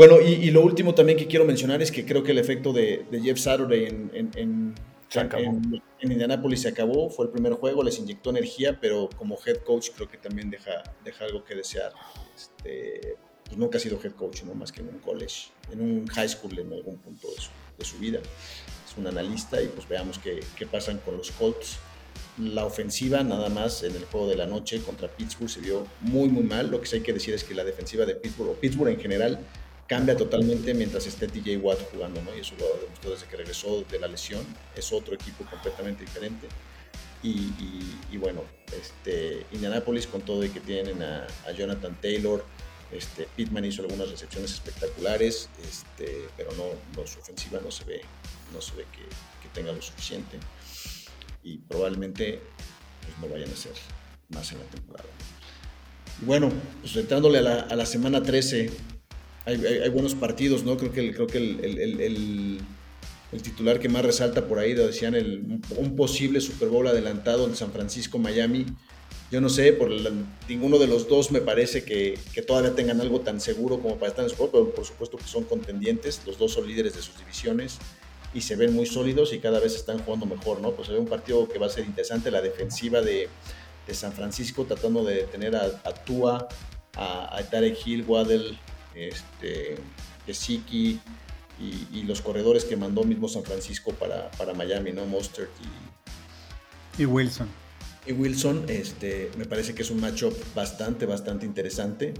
Bueno, 0.00 0.18
y, 0.18 0.50
lo 0.50 0.62
último 0.62 0.94
también 0.94 1.18
que 1.18 1.26
quiero 1.26 1.44
mencionar 1.44 1.82
es 1.82 1.92
que 1.92 2.06
creo 2.06 2.22
que 2.22 2.32
el 2.32 2.38
efecto 2.38 2.72
de, 2.72 3.04
Jeff 3.22 3.38
Saturday 3.38 3.84
en, 3.84 4.10
en, 4.14 4.30
en, 4.34 4.74
en, 5.12 6.10
Indianapolis 6.10 6.62
se 6.62 6.68
acabó. 6.68 7.10
Fue 7.10 7.26
el 7.26 7.30
primer 7.30 7.52
juego, 7.52 7.82
les 7.82 7.98
inyectó 7.98 8.30
energía, 8.30 8.80
pero 8.80 9.10
como 9.14 9.36
head 9.44 9.58
coach 9.58 9.90
creo 9.94 10.08
que 10.08 10.16
también 10.16 10.48
deja, 10.48 10.82
deja 11.04 11.26
algo 11.26 11.44
que 11.44 11.54
desear. 11.54 11.92
Este, 12.34 13.18
pues 13.44 13.58
nunca 13.58 13.76
ha 13.76 13.80
sido 13.82 14.00
head 14.02 14.12
coach, 14.12 14.42
¿no? 14.44 14.54
más 14.54 14.72
que 14.72 14.80
en 14.80 14.88
un 14.88 15.00
college, 15.00 15.50
en 15.70 15.82
un 15.82 16.06
high 16.06 16.30
school 16.30 16.58
en 16.58 16.72
algún 16.72 16.96
punto 16.96 17.28
de 17.76 17.84
su, 17.84 17.98
vida. 17.98 18.20
Es 18.88 18.96
un 18.96 19.06
analista 19.06 19.60
y 19.60 19.66
pues 19.66 19.86
veamos 19.86 20.18
qué, 20.18 20.40
qué 20.56 20.64
pasan 20.64 20.96
con 21.04 21.18
los 21.18 21.30
Colts. 21.32 21.76
La 22.38 22.64
ofensiva 22.64 23.22
nada 23.22 23.50
más 23.50 23.82
en 23.82 23.94
el 23.94 24.06
juego 24.06 24.28
de 24.28 24.36
la 24.36 24.46
noche 24.46 24.80
contra 24.80 25.08
Pittsburgh 25.08 25.50
se 25.50 25.60
vio 25.60 25.86
muy 26.00 26.30
muy 26.30 26.44
mal. 26.44 26.70
Lo 26.70 26.80
que 26.80 26.86
sí 26.86 26.96
hay 26.96 27.02
que 27.02 27.12
decir 27.12 27.34
es 27.34 27.44
que 27.44 27.54
la 27.54 27.64
defensiva 27.64 28.06
de 28.06 28.14
Pittsburgh 28.14 28.48
o 28.48 28.54
Pittsburgh 28.54 28.88
en 28.88 28.98
general 28.98 29.46
cambia 29.90 30.16
totalmente 30.16 30.72
mientras 30.72 31.04
esté 31.08 31.26
TJ 31.26 31.56
Watt 31.56 31.80
jugando, 31.92 32.22
¿no? 32.22 32.32
Y 32.36 32.38
eso 32.38 32.54
lo 32.60 32.80
demostró 32.80 33.10
desde 33.10 33.26
que 33.26 33.36
regresó 33.36 33.82
de 33.90 33.98
la 33.98 34.06
lesión. 34.06 34.46
Es 34.76 34.92
otro 34.92 35.16
equipo 35.16 35.44
completamente 35.44 36.04
diferente. 36.04 36.46
Y, 37.24 37.50
y, 38.12 38.16
bueno, 38.16 38.44
este, 38.80 39.44
Indianapolis 39.50 40.06
con 40.06 40.22
todo 40.22 40.42
de 40.42 40.52
que 40.52 40.60
tienen 40.60 41.02
a, 41.02 41.26
a 41.44 41.50
Jonathan 41.50 42.00
Taylor, 42.00 42.44
este, 42.92 43.26
Pittman 43.34 43.64
hizo 43.64 43.82
algunas 43.82 44.08
recepciones 44.08 44.52
espectaculares, 44.52 45.50
este, 45.68 46.28
pero 46.36 46.50
no, 46.52 47.06
su 47.06 47.18
ofensiva 47.18 47.60
no 47.60 47.72
se 47.72 47.84
ve, 47.84 48.00
no 48.54 48.60
se 48.60 48.76
ve 48.76 48.84
que, 48.92 49.02
tenga 49.52 49.72
lo 49.72 49.82
suficiente 49.82 50.38
y 51.42 51.58
probablemente 51.58 52.40
pues, 53.02 53.18
no 53.18 53.34
vayan 53.34 53.52
a 53.52 53.56
ser 53.56 53.72
más 54.28 54.52
en 54.52 54.60
la 54.60 54.64
temporada. 54.66 55.08
Y 56.22 56.24
bueno, 56.24 56.52
pues 56.80 56.94
entrándole 56.94 57.38
a 57.38 57.42
la, 57.42 57.60
a 57.62 57.74
la 57.74 57.84
semana 57.84 58.22
13, 58.22 58.70
hay, 59.50 59.88
buenos 59.90 60.14
partidos, 60.14 60.64
¿no? 60.64 60.76
Creo 60.76 60.92
que, 60.92 61.00
el, 61.00 61.14
creo 61.14 61.26
que 61.26 61.38
el, 61.38 62.60
titular 63.42 63.78
que 63.78 63.88
más 63.88 64.04
resalta 64.04 64.46
por 64.46 64.58
ahí, 64.58 64.74
decían, 64.74 65.14
el, 65.14 65.60
un 65.76 65.96
posible 65.96 66.40
Super 66.40 66.68
Bowl 66.68 66.86
adelantado 66.86 67.46
en 67.46 67.54
San 67.56 67.72
Francisco-Miami 67.72 68.66
yo 69.30 69.40
no 69.40 69.48
sé, 69.48 69.72
por 69.72 69.90
ninguno 70.48 70.78
de 70.78 70.88
los 70.88 71.08
dos 71.08 71.30
me 71.30 71.40
parece 71.40 71.84
que, 71.84 72.18
todavía 72.46 72.74
tengan 72.74 73.00
algo 73.00 73.20
tan 73.20 73.40
seguro 73.40 73.80
como 73.80 73.94
para 73.96 74.08
estar 74.08 74.24
en 74.24 74.26
el 74.26 74.32
sport, 74.32 74.50
pero 74.50 74.74
por 74.74 74.84
supuesto 74.84 75.16
que 75.18 75.24
son 75.24 75.44
contendientes, 75.44 76.20
los 76.26 76.36
dos 76.36 76.52
son 76.52 76.66
líderes 76.66 76.94
de 76.94 77.02
sus 77.02 77.16
divisiones 77.16 77.78
y 78.34 78.40
se 78.40 78.56
ven 78.56 78.74
muy 78.74 78.86
sólidos 78.86 79.32
y 79.32 79.38
cada 79.38 79.60
vez 79.60 79.76
están 79.76 80.00
jugando 80.00 80.26
mejor, 80.26 80.60
¿no? 80.60 80.72
Pues 80.72 80.88
se 80.88 80.94
ve 80.94 80.98
un 80.98 81.06
partido 81.06 81.48
que 81.48 81.60
va 81.60 81.66
a 81.66 81.70
ser 81.70 81.84
interesante, 81.84 82.30
la 82.30 82.42
defensiva 82.42 83.00
de, 83.00 83.28
San 83.92 84.12
Francisco 84.12 84.64
tratando 84.66 85.02
de 85.02 85.24
tener 85.24 85.56
a, 85.56 85.68
Tua, 86.06 86.46
a, 86.94 87.36
a, 87.36 87.42
Tarek 87.42 87.76
Hill, 87.84 88.04
Waddell, 88.06 88.56
este, 88.94 89.76
Gesicki 90.26 91.00
y, 91.60 92.02
los 92.04 92.22
corredores 92.22 92.64
que 92.64 92.76
mandó 92.76 93.04
mismo 93.04 93.28
San 93.28 93.44
Francisco 93.44 93.92
para, 93.92 94.30
para 94.32 94.54
Miami, 94.54 94.92
¿no? 94.92 95.04
Mostert 95.06 95.50
y... 95.60 97.02
Y 97.02 97.06
Wilson 97.06 97.48
y 98.06 98.12
Wilson, 98.12 98.64
este, 98.68 99.30
me 99.36 99.44
parece 99.44 99.74
que 99.74 99.82
es 99.82 99.90
un 99.90 100.00
matchup 100.00 100.34
bastante, 100.54 101.06
bastante 101.06 101.44
interesante, 101.44 102.14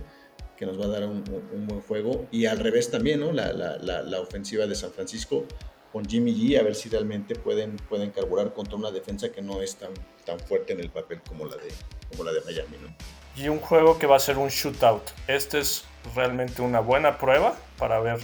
que 0.57 0.67
nos 0.67 0.79
va 0.79 0.85
a 0.85 0.89
dar 0.89 1.05
un, 1.05 1.25
buen 1.67 1.81
juego. 1.83 2.27
Y 2.31 2.47
al 2.47 2.59
revés 2.59 2.91
también, 2.91 3.21
¿no? 3.21 3.33
La, 3.33 3.53
la, 3.53 3.79
la, 3.79 4.21
ofensiva 4.21 4.67
de 4.67 4.75
San 4.75 4.93
Francisco 4.93 5.47
con 5.93 6.05
Jimmy 6.05 6.33
G, 6.33 6.59
a 6.59 6.63
ver 6.63 6.75
si 6.75 6.89
realmente 6.89 7.35
pueden, 7.35 7.77
pueden 7.89 8.11
carburar 8.11 8.53
contra 8.53 8.77
una 8.77 8.91
defensa 8.91 9.31
que 9.31 9.43
no 9.43 9.63
es 9.63 9.77
tan, 9.77 9.91
tan 10.25 10.39
fuerte 10.39 10.75
en 10.75 10.81
el 10.81 10.91
papel 10.91 11.21
como 11.27 11.47
la, 11.47 11.57
de, 11.57 11.73
como 12.11 12.25
la 12.25 12.33
de 12.33 12.41
Miami, 12.43 12.77
¿no? 12.83 12.95
Y 13.43 13.49
un 13.49 13.59
juego 13.59 13.99
que 13.99 14.07
va 14.07 14.17
a 14.17 14.21
ser 14.21 14.39
un 14.39 14.49
shootout. 14.49 15.03
Este 15.27 15.61
es 15.61 15.85
realmente 16.15 16.63
una 16.63 16.81
buena 16.81 17.19
prueba 17.19 17.55
para 17.79 18.01
ver 18.01 18.19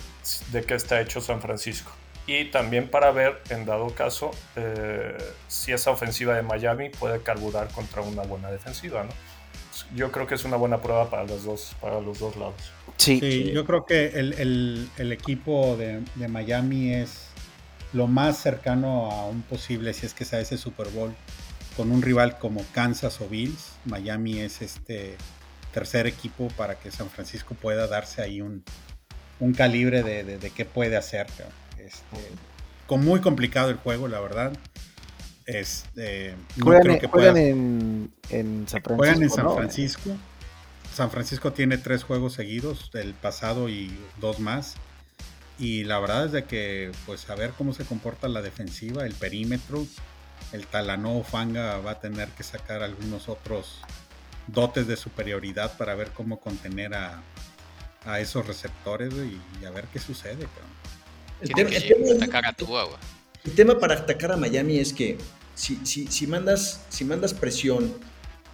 de 0.53 0.63
qué 0.65 0.75
está 0.75 1.01
hecho 1.01 1.21
San 1.21 1.41
Francisco 1.41 1.93
y 2.27 2.47
también 2.47 2.89
para 2.89 3.13
ver, 3.13 3.41
en 3.51 3.65
dado 3.67 3.89
caso, 3.95 4.33
eh, 4.57 5.17
si 5.47 5.73
esa 5.73 5.93
ofensiva 5.93 6.35
de 6.35 6.43
Miami 6.43 6.89
puede 6.91 7.23
carburar 7.23 7.69
contra 7.69 8.03
una 8.03 8.23
buena 8.23 8.51
defensiva, 8.51 9.05
¿no? 9.05 9.11
yo 9.95 10.11
creo 10.11 10.27
que 10.27 10.35
es 10.35 10.45
una 10.45 10.57
buena 10.57 10.81
prueba 10.81 11.11
para 11.11 11.25
los 11.25 11.45
dos, 11.45 11.77
para 11.81 12.01
los 12.01 12.19
dos 12.19 12.37
lados. 12.37 12.55
Sí, 12.97 13.53
yo 13.53 13.65
creo 13.65 13.85
que 13.85 14.07
el, 14.07 15.13
equipo 15.13 15.77
de, 15.77 16.03
Miami 16.29 16.95
es 16.95 17.29
lo 17.93 18.07
más 18.07 18.39
cercano 18.39 19.11
a 19.11 19.27
un 19.27 19.43
posible, 19.43 19.93
si 19.93 20.07
es 20.07 20.15
que 20.15 20.25
sea 20.25 20.41
ese 20.41 20.57
Super 20.57 20.89
Bowl, 20.89 21.15
con 21.77 21.93
un 21.93 22.01
rival 22.01 22.39
como 22.39 22.65
Kansas 22.73 23.21
o 23.21 23.29
Bills. 23.29 23.73
Miami 23.85 24.41
es 24.41 24.63
este 24.63 25.17
tercer 25.77 26.07
equipo 26.07 26.49
para 26.57 26.77
que 26.77 26.91
San 26.91 27.11
Francisco 27.11 27.55
pueda 27.55 27.87
darse 27.87 28.23
ahí 28.23 28.41
un, 28.41 28.65
calibre 29.55 30.03
de, 30.03 30.51
qué 30.57 30.65
puede 30.65 30.97
hacer. 30.97 31.27
Este, 31.77 32.17
con 32.87 33.05
muy 33.05 33.21
complicado 33.21 33.69
el 33.69 33.77
juego, 33.77 34.09
la 34.09 34.19
verdad. 34.21 34.57
Este, 35.45 36.35
juegan, 36.59 37.37
en, 37.37 38.65
San 38.67 38.81
Francisco. 38.83 38.97
Juegan 38.97 39.23
en 39.23 39.31
San 39.31 39.55
Francisco. 39.55 40.11
San 40.95 41.11
Francisco 41.11 41.53
tiene 41.53 41.77
tres 41.77 42.05
juegos 42.05 42.33
seguidos, 42.33 42.91
del 42.95 43.13
pasado 43.13 43.69
y 43.69 43.95
dos 44.19 44.41
más. 44.41 44.77
Y 45.59 45.85
la 45.85 45.99
verdad 45.99 46.25
es 46.25 46.33
de 46.33 46.45
que, 46.45 46.91
pues, 47.05 47.29
a 47.29 47.35
ver 47.35 47.51
cómo 47.51 47.75
se 47.75 47.85
comporta 47.85 48.29
la 48.29 48.41
defensiva, 48.41 49.05
el 49.05 49.13
perímetro. 49.13 49.87
El 50.53 50.67
Talano 50.67 51.23
Fanga 51.23 51.77
va 51.81 51.91
a 51.91 52.01
tener 52.01 52.31
que 52.31 52.45
sacar 52.45 52.83
algunos 52.83 53.29
otros 53.29 53.83
dotes 54.47 54.87
de 54.87 54.97
superioridad 54.97 55.77
para 55.77 55.95
ver 55.95 56.11
cómo 56.11 56.41
contener 56.41 56.95
a, 56.95 57.23
esos 58.21 58.47
receptores 58.47 59.13
y, 59.15 59.65
a 59.65 59.71
ver 59.71 59.87
qué 59.93 59.99
sucede. 59.99 60.47
El, 61.41 61.49
tema, 61.51 61.71
el 61.71 63.53
tema 63.55 63.79
para 63.81 63.95
atacar 63.95 64.31
a 64.31 64.37
Miami 64.37 64.79
es 64.79 64.93
que 64.93 65.19
si, 65.57 65.85
si, 65.85 66.07
si, 66.07 66.27
mandas, 66.29 66.85
si 66.89 67.05
mandas 67.05 67.35
presión 67.35 67.93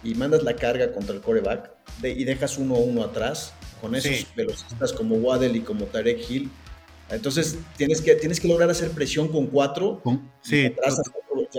y 0.03 0.15
mandas 0.15 0.41
la 0.41 0.55
carga 0.55 0.91
contra 0.91 1.13
el 1.15 1.21
coreback 1.21 1.69
y 2.01 2.23
dejas 2.23 2.57
uno 2.57 2.75
a 2.75 2.79
uno 2.79 3.03
atrás, 3.03 3.53
con 3.79 3.93
esos 3.93 4.33
velocistas 4.35 4.91
como 4.91 5.15
Waddell 5.15 5.55
y 5.55 5.61
como 5.61 5.85
Tarek 5.85 6.29
Hill, 6.29 6.49
entonces 7.09 7.57
tienes 7.77 8.01
que, 8.01 8.15
tienes 8.15 8.39
que 8.39 8.47
lograr 8.47 8.69
hacer 8.69 8.91
presión 8.91 9.27
con 9.27 9.47
cuatro. 9.47 10.01
Sí. 10.41 10.65
Atrás, 10.65 10.99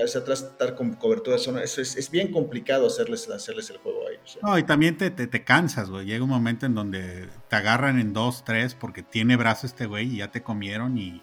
atrás 0.02 0.42
estar 0.42 0.74
con 0.74 0.94
cobertura 0.94 1.38
zona. 1.38 1.62
Eso 1.62 1.80
es, 1.80 2.10
bien 2.10 2.32
complicado 2.32 2.86
hacerles, 2.86 3.28
hacerles 3.28 3.70
el 3.70 3.78
juego 3.78 4.00
ahí. 4.08 4.16
No, 4.42 4.58
y 4.58 4.62
también 4.64 4.96
te, 4.96 5.10
te, 5.10 5.26
te, 5.26 5.44
cansas, 5.44 5.90
güey. 5.90 6.06
Llega 6.06 6.24
un 6.24 6.30
momento 6.30 6.66
en 6.66 6.74
donde 6.74 7.28
te 7.48 7.56
agarran 7.56 7.98
en 7.98 8.12
dos, 8.12 8.44
tres, 8.44 8.74
porque 8.74 9.02
tiene 9.02 9.36
brazo 9.36 9.66
este 9.66 9.86
güey 9.86 10.14
y 10.14 10.16
ya 10.18 10.30
te 10.30 10.42
comieron 10.42 10.98
y, 10.98 11.22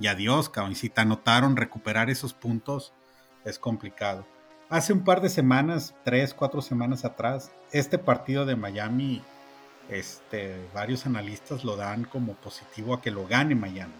y 0.00 0.06
adiós, 0.06 0.48
cabrón. 0.48 0.72
Y 0.72 0.76
si 0.76 0.88
te 0.88 1.00
anotaron 1.00 1.56
recuperar 1.56 2.10
esos 2.10 2.32
puntos, 2.32 2.92
es 3.44 3.58
complicado. 3.58 4.26
Hace 4.68 4.92
un 4.92 5.04
par 5.04 5.20
de 5.20 5.28
semanas, 5.28 5.94
tres, 6.04 6.34
cuatro 6.34 6.60
semanas 6.60 7.04
atrás, 7.04 7.52
este 7.70 7.98
partido 7.98 8.44
de 8.46 8.56
Miami, 8.56 9.22
este, 9.88 10.56
varios 10.74 11.06
analistas 11.06 11.62
lo 11.64 11.76
dan 11.76 12.04
como 12.04 12.34
positivo 12.34 12.94
a 12.94 13.00
que 13.00 13.12
lo 13.12 13.26
gane 13.26 13.54
Miami. 13.54 13.94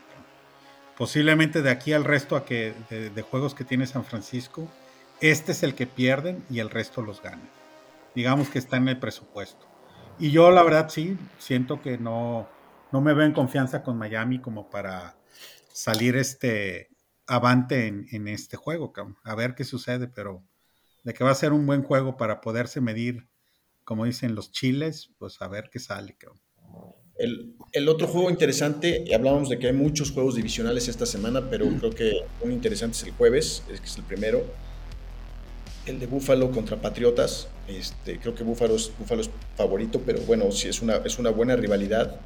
Posiblemente 0.96 1.60
de 1.60 1.70
aquí 1.70 1.92
al 1.92 2.04
resto 2.04 2.36
a 2.36 2.44
que, 2.44 2.74
de, 2.88 3.22
juegos 3.22 3.54
que 3.54 3.64
tiene 3.64 3.86
San 3.86 4.04
Francisco, 4.04 4.66
este 5.20 5.52
es 5.52 5.62
el 5.62 5.74
que 5.74 5.86
pierden 5.86 6.44
y 6.48 6.60
el 6.60 6.70
resto 6.70 7.02
los 7.02 7.22
ganan. 7.22 7.50
Digamos 8.14 8.48
que 8.48 8.58
está 8.58 8.78
en 8.78 8.88
el 8.88 8.98
presupuesto. 8.98 9.66
Y 10.18 10.30
yo 10.30 10.50
la 10.50 10.62
verdad 10.62 10.88
sí, 10.88 11.18
siento 11.38 11.82
que 11.82 11.98
no, 11.98 12.48
no 12.92 13.02
me 13.02 13.12
veo 13.12 13.26
en 13.26 13.34
confianza 13.34 13.82
con 13.82 13.98
Miami 13.98 14.40
como 14.40 14.70
para 14.70 15.16
salir 15.70 16.16
este, 16.16 16.88
avante 17.26 17.86
en, 17.86 18.28
este 18.28 18.56
juego, 18.56 18.92
a 19.24 19.34
ver 19.34 19.54
qué 19.54 19.64
sucede, 19.64 20.08
pero 20.08 20.42
de 21.04 21.12
que 21.12 21.24
va 21.24 21.30
a 21.30 21.34
ser 21.34 21.52
un 21.52 21.66
buen 21.66 21.82
juego 21.82 22.16
para 22.16 22.40
poderse 22.40 22.80
medir, 22.80 23.28
como 23.84 24.06
dicen 24.06 24.34
los 24.34 24.50
chiles, 24.50 25.10
pues 25.18 25.42
a 25.42 25.48
ver 25.48 25.68
qué 25.70 25.78
sale. 25.78 26.16
El, 27.18 27.88
otro 27.88 28.06
juego 28.06 28.30
interesante, 28.30 29.04
hablábamos 29.14 29.48
de 29.48 29.58
que 29.58 29.68
hay 29.68 29.72
muchos 29.72 30.10
juegos 30.10 30.34
divisionales 30.34 30.88
esta 30.88 31.06
semana, 31.06 31.48
pero 31.50 31.66
creo 31.78 31.90
que 31.90 32.20
un 32.42 32.52
interesante 32.52 32.96
es 32.96 33.04
el 33.04 33.12
jueves, 33.12 33.62
es 33.72 33.80
que 33.80 33.86
es 33.86 33.96
el 33.96 34.04
primero. 34.04 34.44
El 35.86 35.98
de 35.98 36.06
Búfalo 36.06 36.50
contra 36.50 36.80
Patriotas. 36.80 37.48
Este, 37.68 38.18
creo 38.18 38.34
que 38.34 38.44
Búfalo 38.44 38.76
es, 38.76 38.92
Búfalo 38.98 39.22
es 39.22 39.30
favorito, 39.56 40.02
pero 40.04 40.20
bueno, 40.20 40.50
sí 40.52 40.68
es 40.68 40.82
una, 40.82 40.96
es 40.96 41.18
una 41.18 41.30
buena 41.30 41.56
rivalidad. 41.56 42.20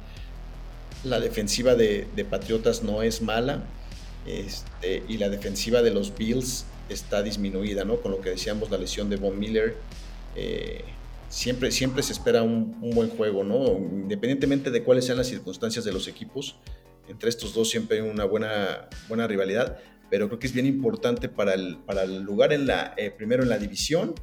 La 1.03 1.19
defensiva 1.19 1.75
de, 1.75 2.07
de 2.15 2.25
Patriotas 2.25 2.83
no 2.83 3.01
es 3.01 3.21
mala 3.21 3.63
este, 4.25 5.03
y 5.07 5.17
la 5.17 5.29
defensiva 5.29 5.81
de 5.81 5.91
los 5.91 6.15
Bills 6.15 6.65
está 6.89 7.23
disminuida, 7.23 7.85
¿no? 7.85 7.97
Con 7.97 8.11
lo 8.11 8.21
que 8.21 8.31
decíamos, 8.31 8.69
la 8.69 8.77
lesión 8.77 9.09
de 9.09 9.15
Von 9.15 9.39
Miller. 9.39 9.77
Eh, 10.35 10.83
siempre, 11.31 11.71
siempre 11.71 12.03
se 12.03 12.13
espera 12.13 12.43
un, 12.43 12.79
buen 12.93 13.09
juego, 13.09 13.43
¿no? 13.43 13.77
Independientemente 13.77 14.69
de 14.69 14.83
cuáles 14.83 15.05
sean 15.05 15.17
las 15.17 15.27
circunstancias 15.27 15.83
de 15.85 15.93
los 15.93 16.07
equipos, 16.07 16.57
entre 17.07 17.29
estos 17.29 17.53
dos 17.53 17.69
siempre 17.69 17.97
hay 17.97 18.07
una 18.07 18.25
buena, 18.25 18.89
buena 19.07 19.25
rivalidad, 19.27 19.79
pero 20.09 20.27
creo 20.27 20.39
que 20.39 20.47
es 20.47 20.53
bien 20.53 20.65
importante 20.65 21.29
para 21.29 21.53
el, 21.53 21.77
para 21.79 22.03
el 22.03 22.21
lugar 22.21 22.53
en 22.53 22.67
la, 22.67 22.93
eh, 22.97 23.11
primero 23.11 23.43
en 23.43 23.49
la 23.49 23.57
división 23.57 24.13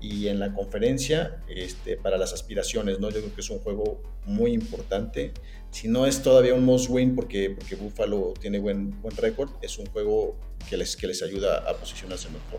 y 0.00 0.26
en 0.26 0.40
la 0.40 0.52
conferencia 0.52 1.40
este, 1.48 1.96
para 1.96 2.18
las 2.18 2.32
aspiraciones, 2.32 2.98
¿no? 2.98 3.10
Yo 3.10 3.20
creo 3.20 3.34
que 3.34 3.40
es 3.40 3.50
un 3.50 3.60
juego 3.60 4.02
muy 4.26 4.52
importante. 4.52 5.32
Si 5.70 5.86
no 5.86 6.06
es 6.06 6.22
todavía 6.22 6.54
un 6.54 6.64
must 6.64 6.90
win 6.90 7.14
porque, 7.14 7.50
porque 7.50 7.76
Buffalo 7.76 8.34
tiene 8.40 8.58
buen, 8.58 9.00
buen 9.02 9.16
récord, 9.16 9.50
es 9.62 9.78
un 9.78 9.86
juego 9.86 10.36
que 10.68 10.76
les, 10.76 10.96
que 10.96 11.06
les 11.06 11.22
ayuda 11.22 11.58
a 11.58 11.74
posicionarse 11.74 12.28
mejor. 12.28 12.58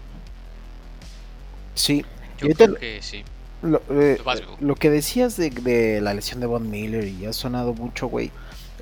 Sí, 1.73 2.05
yo 2.37 2.49
creo 2.53 2.75
que 2.75 3.01
sí. 3.01 3.23
Eh, 3.89 4.17
lo, 4.59 4.75
que 4.75 4.89
decías 4.89 5.37
de, 5.37 5.49
de, 5.49 6.01
la 6.01 6.13
lesión 6.13 6.39
de 6.39 6.47
Von 6.47 6.69
Miller 6.69 7.05
y 7.05 7.25
ha 7.25 7.33
sonado 7.33 7.73
mucho, 7.73 8.07
güey, 8.07 8.31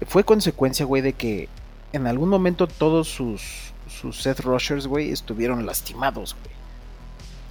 fue 0.07 0.23
consecuencia, 0.23 0.85
güey, 0.85 1.01
de 1.01 1.13
que 1.13 1.49
en 1.91 2.07
algún 2.07 2.29
momento 2.29 2.67
todos 2.67 3.09
sus, 3.09 3.73
sus 3.87 4.21
Seth 4.21 4.39
Rushers, 4.39 4.87
güey, 4.87 5.11
estuvieron 5.11 5.65
lastimados, 5.65 6.35
güey. 6.41 6.55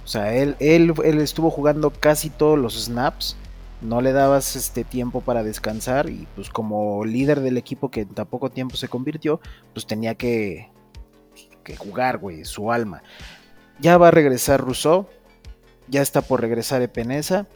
O 0.03 0.07
sea, 0.07 0.33
él, 0.33 0.55
él, 0.59 0.93
él 1.03 1.19
estuvo 1.19 1.51
jugando 1.51 1.91
casi 1.91 2.31
todos 2.31 2.57
los 2.57 2.85
snaps 2.85 3.37
no 3.81 4.01
le 4.01 4.11
dabas 4.11 4.55
este 4.55 4.83
tiempo 4.83 5.21
para 5.21 5.43
descansar 5.43 6.09
y 6.09 6.27
pues 6.35 6.49
como 6.49 7.05
líder 7.05 7.39
del 7.39 7.57
equipo 7.57 7.89
que 7.89 8.01
en 8.01 8.09
tan 8.09 8.27
poco 8.27 8.49
tiempo 8.49 8.75
se 8.75 8.89
convirtió, 8.89 9.39
pues 9.73 9.85
tenía 9.85 10.15
que, 10.15 10.69
que 11.63 11.75
jugar, 11.77 12.17
güey, 12.17 12.43
su 12.45 12.71
alma. 12.71 13.03
Ya 13.79 13.97
va 13.97 14.09
a 14.09 14.11
regresar 14.11 14.61
Rousseau, 14.61 15.07
ya 15.89 16.01
está 16.01 16.21
por 16.21 16.41
regresar 16.41 16.81
Epenesa, 16.81 17.47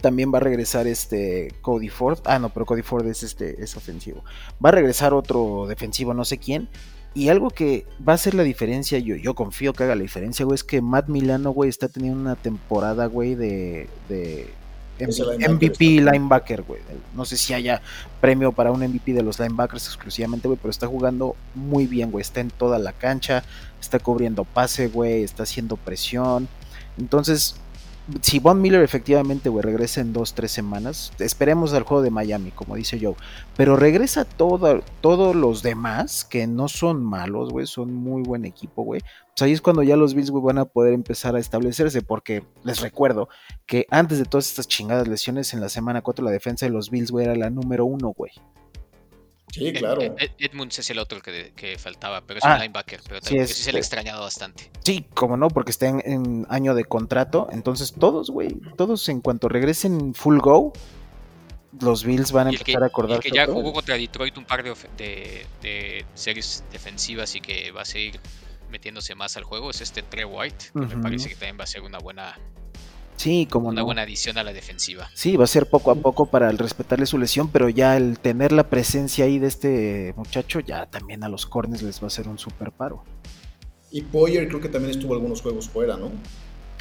también 0.00 0.32
va 0.32 0.38
a 0.38 0.40
regresar 0.40 0.86
este 0.86 1.52
Cody 1.60 1.88
Ford, 1.88 2.18
ah 2.24 2.38
no, 2.38 2.48
pero 2.48 2.66
Cody 2.66 2.82
Ford 2.82 3.06
es 3.06 3.22
este 3.22 3.62
es 3.62 3.76
ofensivo. 3.76 4.24
Va 4.64 4.70
a 4.70 4.72
regresar 4.72 5.14
otro 5.14 5.66
defensivo, 5.68 6.14
no 6.14 6.24
sé 6.24 6.38
quién. 6.38 6.68
Y 7.14 7.28
algo 7.28 7.50
que 7.50 7.86
va 8.06 8.12
a 8.12 8.16
hacer 8.16 8.34
la 8.34 8.42
diferencia, 8.42 8.98
yo, 8.98 9.14
yo 9.14 9.34
confío 9.34 9.72
que 9.72 9.84
haga 9.84 9.94
la 9.94 10.02
diferencia, 10.02 10.44
güey, 10.44 10.56
es 10.56 10.64
que 10.64 10.80
Matt 10.82 11.08
Milano, 11.08 11.50
güey, 11.50 11.70
está 11.70 11.88
teniendo 11.88 12.18
una 12.18 12.34
temporada, 12.34 13.06
güey, 13.06 13.36
de, 13.36 13.88
de 14.08 14.52
MVP 14.98 16.00
linebacker, 16.00 16.62
güey. 16.62 16.80
No 17.14 17.24
sé 17.24 17.36
si 17.36 17.54
haya 17.54 17.82
premio 18.20 18.50
para 18.50 18.72
un 18.72 18.80
MVP 18.80 19.12
de 19.12 19.22
los 19.22 19.38
linebackers 19.38 19.86
exclusivamente, 19.86 20.48
güey, 20.48 20.58
pero 20.60 20.70
está 20.70 20.88
jugando 20.88 21.36
muy 21.54 21.86
bien, 21.86 22.10
güey. 22.10 22.22
Está 22.22 22.40
en 22.40 22.50
toda 22.50 22.80
la 22.80 22.92
cancha, 22.92 23.44
está 23.80 24.00
cubriendo 24.00 24.44
pase, 24.44 24.88
güey, 24.88 25.22
está 25.22 25.44
haciendo 25.44 25.76
presión. 25.76 26.48
Entonces, 26.98 27.56
si 28.20 28.38
Von 28.38 28.60
Miller 28.60 28.82
efectivamente, 28.82 29.50
regresa 29.62 30.00
en 30.02 30.12
dos, 30.12 30.34
tres 30.34 30.52
semanas, 30.52 31.12
esperemos 31.18 31.72
al 31.72 31.84
juego 31.84 32.02
de 32.02 32.10
Miami, 32.10 32.50
como 32.50 32.76
dice 32.76 32.98
Joe, 33.00 33.14
pero 33.56 33.76
regresa 33.76 34.26
todo, 34.26 34.82
todos 35.00 35.34
los 35.34 35.62
demás, 35.62 36.24
que 36.24 36.46
no 36.46 36.68
son 36.68 37.02
malos, 37.02 37.50
güey, 37.50 37.66
son 37.66 37.94
muy 37.94 38.22
buen 38.22 38.44
equipo, 38.44 38.82
güey. 38.82 39.00
Pues 39.00 39.42
ahí 39.42 39.52
es 39.52 39.62
cuando 39.62 39.82
ya 39.82 39.96
los 39.96 40.14
Bills, 40.14 40.30
van 40.30 40.58
a 40.58 40.66
poder 40.66 40.92
empezar 40.92 41.34
a 41.34 41.38
establecerse, 41.38 42.02
porque 42.02 42.44
les 42.62 42.80
recuerdo 42.80 43.28
que 43.64 43.86
antes 43.90 44.18
de 44.18 44.26
todas 44.26 44.48
estas 44.48 44.68
chingadas 44.68 45.08
lesiones, 45.08 45.54
en 45.54 45.60
la 45.60 45.70
semana 45.70 46.02
4 46.02 46.24
la 46.24 46.30
defensa 46.30 46.66
de 46.66 46.72
los 46.72 46.90
Bills, 46.90 47.10
güey, 47.10 47.24
era 47.24 47.34
la 47.34 47.48
número 47.48 47.86
uno, 47.86 48.12
güey. 48.14 48.32
Sí, 49.54 49.72
claro. 49.72 50.00
Edmunds 50.38 50.80
es 50.80 50.90
el 50.90 50.98
otro 50.98 51.22
que, 51.22 51.76
faltaba, 51.78 52.22
pero 52.22 52.38
es 52.38 52.44
un 52.44 52.50
ah, 52.50 52.58
linebacker, 52.58 53.00
pero 53.06 53.20
sí, 53.22 53.38
es, 53.38 53.54
se 53.54 53.70
le 53.70 53.78
ha 53.78 53.80
extrañado 53.80 54.22
bastante. 54.22 54.68
Sí, 54.84 55.06
como 55.14 55.36
no, 55.36 55.48
porque 55.48 55.70
está 55.70 55.86
en, 55.86 56.44
año 56.48 56.74
de 56.74 56.84
contrato, 56.84 57.48
entonces 57.52 57.92
todos, 57.92 58.30
güey, 58.30 58.48
todos 58.76 59.08
en 59.08 59.20
cuanto 59.20 59.48
regresen 59.48 60.12
full 60.12 60.38
go, 60.38 60.72
los 61.80 62.04
Bills 62.04 62.32
van 62.32 62.48
a 62.48 62.50
empezar 62.50 62.82
a 62.82 62.86
acordar. 62.86 63.20
que 63.20 63.30
ya 63.30 63.46
jugó 63.46 63.72
contra 63.72 63.96
Detroit 63.96 64.36
un 64.38 64.44
par 64.44 64.64
de, 64.64 65.46
de, 65.62 66.04
series 66.14 66.64
defensivas 66.72 67.36
y 67.36 67.40
que 67.40 67.70
va 67.70 67.82
a 67.82 67.84
seguir 67.84 68.20
metiéndose 68.70 69.14
más 69.14 69.36
al 69.36 69.44
juego 69.44 69.70
es 69.70 69.80
este 69.80 70.02
Trey 70.02 70.24
White, 70.24 70.66
que 70.72 70.80
me 70.80 70.96
parece 70.96 71.28
que 71.28 71.36
también 71.36 71.58
va 71.60 71.64
a 71.64 71.68
ser 71.68 71.82
una 71.82 71.98
buena 71.98 72.36
Sí, 73.16 73.46
como 73.50 73.68
una 73.68 73.82
buena 73.82 74.02
adición 74.02 74.38
a 74.38 74.42
la 74.42 74.52
defensiva. 74.52 75.08
Sí, 75.14 75.36
va 75.36 75.44
a 75.44 75.48
ser 75.48 75.68
poco 75.68 75.90
a 75.90 75.94
poco 75.94 76.26
para 76.26 76.50
el 76.50 76.58
respetarle 76.58 77.06
su 77.06 77.18
lesión, 77.18 77.48
pero 77.48 77.68
ya 77.68 77.96
el 77.96 78.18
tener 78.18 78.52
la 78.52 78.68
presencia 78.68 79.24
ahí 79.24 79.38
de 79.38 79.46
este 79.46 80.14
muchacho, 80.16 80.60
ya 80.60 80.86
también 80.86 81.22
a 81.24 81.28
los 81.28 81.46
corners 81.46 81.82
les 81.82 82.02
va 82.02 82.08
a 82.08 82.10
ser 82.10 82.28
un 82.28 82.38
super 82.38 82.72
paro. 82.72 83.04
Y 83.90 84.02
Poyer 84.02 84.48
creo 84.48 84.60
que 84.60 84.68
también 84.68 84.90
estuvo 84.90 85.14
algunos 85.14 85.40
juegos 85.40 85.68
fuera, 85.68 85.96
¿no? 85.96 86.10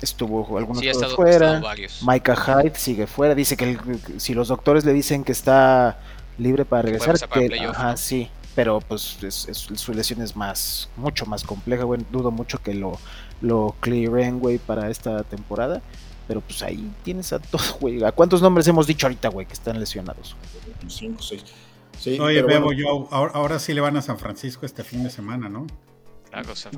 Estuvo 0.02 0.58
algunos 0.58 0.82
sí, 0.82 0.90
estado, 0.90 1.16
fuera. 1.16 1.62
Micah 2.02 2.36
Hyde 2.36 2.76
sigue 2.76 3.08
fuera. 3.08 3.36
Dice 3.36 3.56
que 3.56 3.78
si 4.18 4.34
los 4.34 4.48
doctores 4.48 4.84
le 4.84 4.94
dicen 4.94 5.24
que 5.24 5.32
está 5.32 6.00
libre 6.38 6.66
para 6.66 6.82
regresar, 6.82 7.18
que, 7.30 7.56
ajá, 7.60 7.96
sí. 7.96 8.30
Pero 8.56 8.82
pues 8.82 9.18
su 9.52 9.94
lesión 9.94 10.22
es 10.22 10.36
más, 10.36 10.90
mucho 10.98 11.26
más 11.26 11.44
compleja, 11.44 11.84
güey. 11.84 12.02
Dudo 12.12 12.32
mucho 12.32 12.62
que 12.62 12.74
lo, 12.74 13.00
lo 13.44 13.76
clearen, 13.82 14.40
güey, 14.40 14.58
para 14.58 14.90
esta 14.90 15.24
temporada. 15.24 15.84
Pero 16.28 16.42
pues 16.42 16.64
ahí 16.64 16.92
tienes 17.04 17.34
a 17.34 17.40
todos, 17.40 17.78
güey. 17.82 18.04
¿A 18.04 18.12
cuántos 18.12 18.42
nombres 18.42 18.68
hemos 18.68 18.88
dicho 18.88 19.06
ahorita, 19.06 19.30
güey, 19.30 19.46
que 19.46 19.54
están 19.54 19.80
lesionados? 19.80 20.36
Cinco, 20.88 21.22
seis. 21.22 21.44
Oye, 22.20 22.42
Bebo, 22.42 22.74
yo, 22.74 23.08
ahora, 23.12 23.60
sí 23.60 23.74
le 23.74 23.82
van 23.82 23.96
a 23.98 24.02
San 24.02 24.18
Francisco 24.18 24.66
este 24.66 24.84
fin 24.84 25.04
de 25.04 25.10
semana, 25.10 25.48
¿no? 25.48 25.68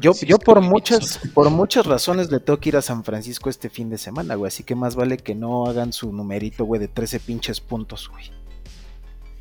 yo, 0.01 0.11
yo 0.13 0.37
por 0.37 0.59
muchas, 0.59 1.19
por 1.33 1.49
muchas 1.49 1.85
razones 1.85 2.29
le 2.29 2.41
tengo 2.41 2.59
que 2.59 2.69
ir 2.69 2.75
a 2.75 2.81
San 2.81 3.05
Francisco 3.05 3.49
este 3.49 3.69
fin 3.69 3.89
de 3.89 3.97
semana, 3.97 4.35
güey. 4.35 4.49
Así 4.49 4.63
que 4.63 4.75
más 4.75 4.95
vale 4.95 5.17
que 5.17 5.33
no 5.33 5.65
hagan 5.65 5.93
su 5.93 6.11
numerito, 6.11 6.65
güey, 6.65 6.81
de 6.81 6.89
13 6.89 7.21
pinches 7.21 7.61
puntos, 7.61 8.09
güey. 8.09 8.31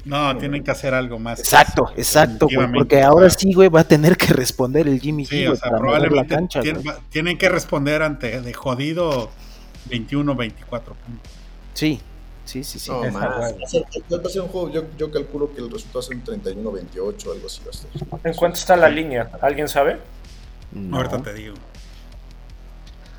No, 0.04 0.36
tienen 0.36 0.62
que 0.62 0.70
hacer 0.70 0.92
algo 0.92 1.18
más. 1.18 1.40
Exacto, 1.40 1.90
exacto, 1.96 2.46
güey, 2.52 2.70
porque 2.72 3.02
ahora 3.02 3.30
sí, 3.30 3.52
güey, 3.54 3.68
va 3.68 3.80
a 3.80 3.88
tener 3.88 4.16
que 4.16 4.32
responder 4.32 4.86
el 4.86 5.00
Jimmy 5.00 5.24
sí, 5.24 5.46
o 5.46 5.56
sea, 5.56 5.70
probablemente 5.70 6.36
tienen, 7.10 7.38
que 7.38 7.48
responder 7.48 8.02
ante 8.02 8.40
de 8.40 8.52
jodido 8.52 9.30
21, 9.86 10.34
24 10.34 10.94
puntos. 10.94 11.32
Sí, 11.72 12.00
sí, 12.44 12.62
sí, 12.64 12.78
sí. 12.78 12.90
No, 12.90 13.02
más. 13.10 13.74
un 13.74 14.48
juego, 14.48 14.70
yo, 14.70 14.84
yo, 14.98 15.10
calculo 15.10 15.52
que 15.54 15.60
el 15.60 15.70
resultado 15.70 16.00
es 16.00 16.08
un 16.10 16.22
31, 16.22 16.70
28, 16.70 17.32
algo 17.32 17.46
así 17.46 17.62
va 17.64 17.70
a 17.70 17.72
ser. 17.72 18.30
¿En 18.30 18.34
cuánto 18.34 18.58
está 18.58 18.76
la 18.76 18.88
línea? 18.88 19.30
¿Alguien 19.40 19.68
sabe? 19.68 19.98
No. 20.72 20.98
Ahorita 20.98 21.22
te 21.22 21.32
digo. 21.32 21.54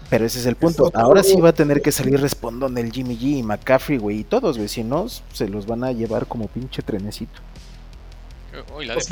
Pero 0.10 0.26
ese 0.26 0.39
es 0.39 0.46
el 0.46 0.56
punto. 0.56 0.91
Ahora 0.94 1.24
sí 1.24 1.39
va 1.41 1.50
a 1.50 1.54
tener 1.54 1.82
que 1.82 1.91
salir 1.91 2.20
respondón 2.20 2.78
el 2.78 2.91
Jimmy 2.91 3.18
G 3.18 3.38
y 3.38 3.44
McCaffrey, 3.44 3.98
güey. 3.98 4.20
Y 4.20 4.24
todos, 4.24 4.58
güey. 4.58 4.70
Si 4.70 4.84
no, 4.84 5.08
se 5.10 5.48
los 5.48 5.65
van 5.65 5.84
a 5.84 5.91
llevar 5.91 6.28
como 6.28 6.48
pinche 6.48 6.82
trenecito. 6.84 7.41
los, 8.70 9.08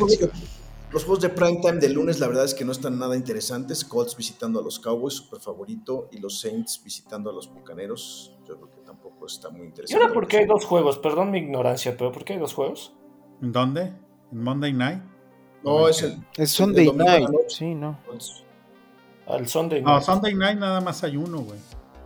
juegos 1.04 1.22
de, 1.22 1.30
prime 1.30 1.60
time 1.62 1.80
del 1.80 1.94
lunes, 1.94 2.20
la 2.20 2.28
verdad 2.28 2.46
es 2.46 2.54
que 2.54 2.64
no 2.64 2.72
están 2.72 3.00
nada 3.00 3.16
interesantes. 3.16 3.84
Colts 3.84 4.16
visitando 4.16 4.60
a 4.60 4.64
los 4.64 4.80
Cowboys, 4.80 5.16
super 5.16 5.40
favorito. 5.40 6.10
Y 6.12 6.20
los 6.20 6.40
Saints 6.40 6.82
visitando 6.84 7.32
a 7.32 7.34
los 7.34 7.52
Bucaneros. 7.52 8.36
Yo 8.48 8.56
creo 8.58 8.70
que 8.70 8.82
tampoco 8.86 9.26
está 9.26 9.50
muy 9.50 9.66
interesante. 9.66 10.00
¿Y 10.00 10.02
ahora 10.02 10.14
por 10.14 10.28
qué 10.28 10.38
hay 10.38 10.46
dos 10.46 10.64
juegos? 10.66 11.00
Perdón 11.00 11.32
mi 11.32 11.40
ignorancia, 11.40 11.98
pero 11.98 12.12
¿por 12.12 12.24
qué 12.24 12.34
hay 12.34 12.40
dos 12.40 12.54
juegos? 12.54 12.94
¿En 13.42 13.52
dónde? 13.52 13.94
¿En 14.32 14.44
Monday 14.44 14.74
Night? 14.74 15.02
No, 15.64 15.88
es 15.88 16.04
el. 16.04 16.24
Es 16.38 16.52
Sunday 16.52 16.92
Night. 16.92 17.30
Sí, 17.48 17.74
no. 17.74 17.98
Al 19.28 19.48
Sunday 19.48 19.82
Night. 19.82 19.96
No, 19.96 20.02
Sunday 20.02 20.34
Night 20.34 20.60
nada 20.60 20.82
más 20.82 21.04
hay 21.04 21.16
uno, 21.18 21.40
güey. 21.40 21.60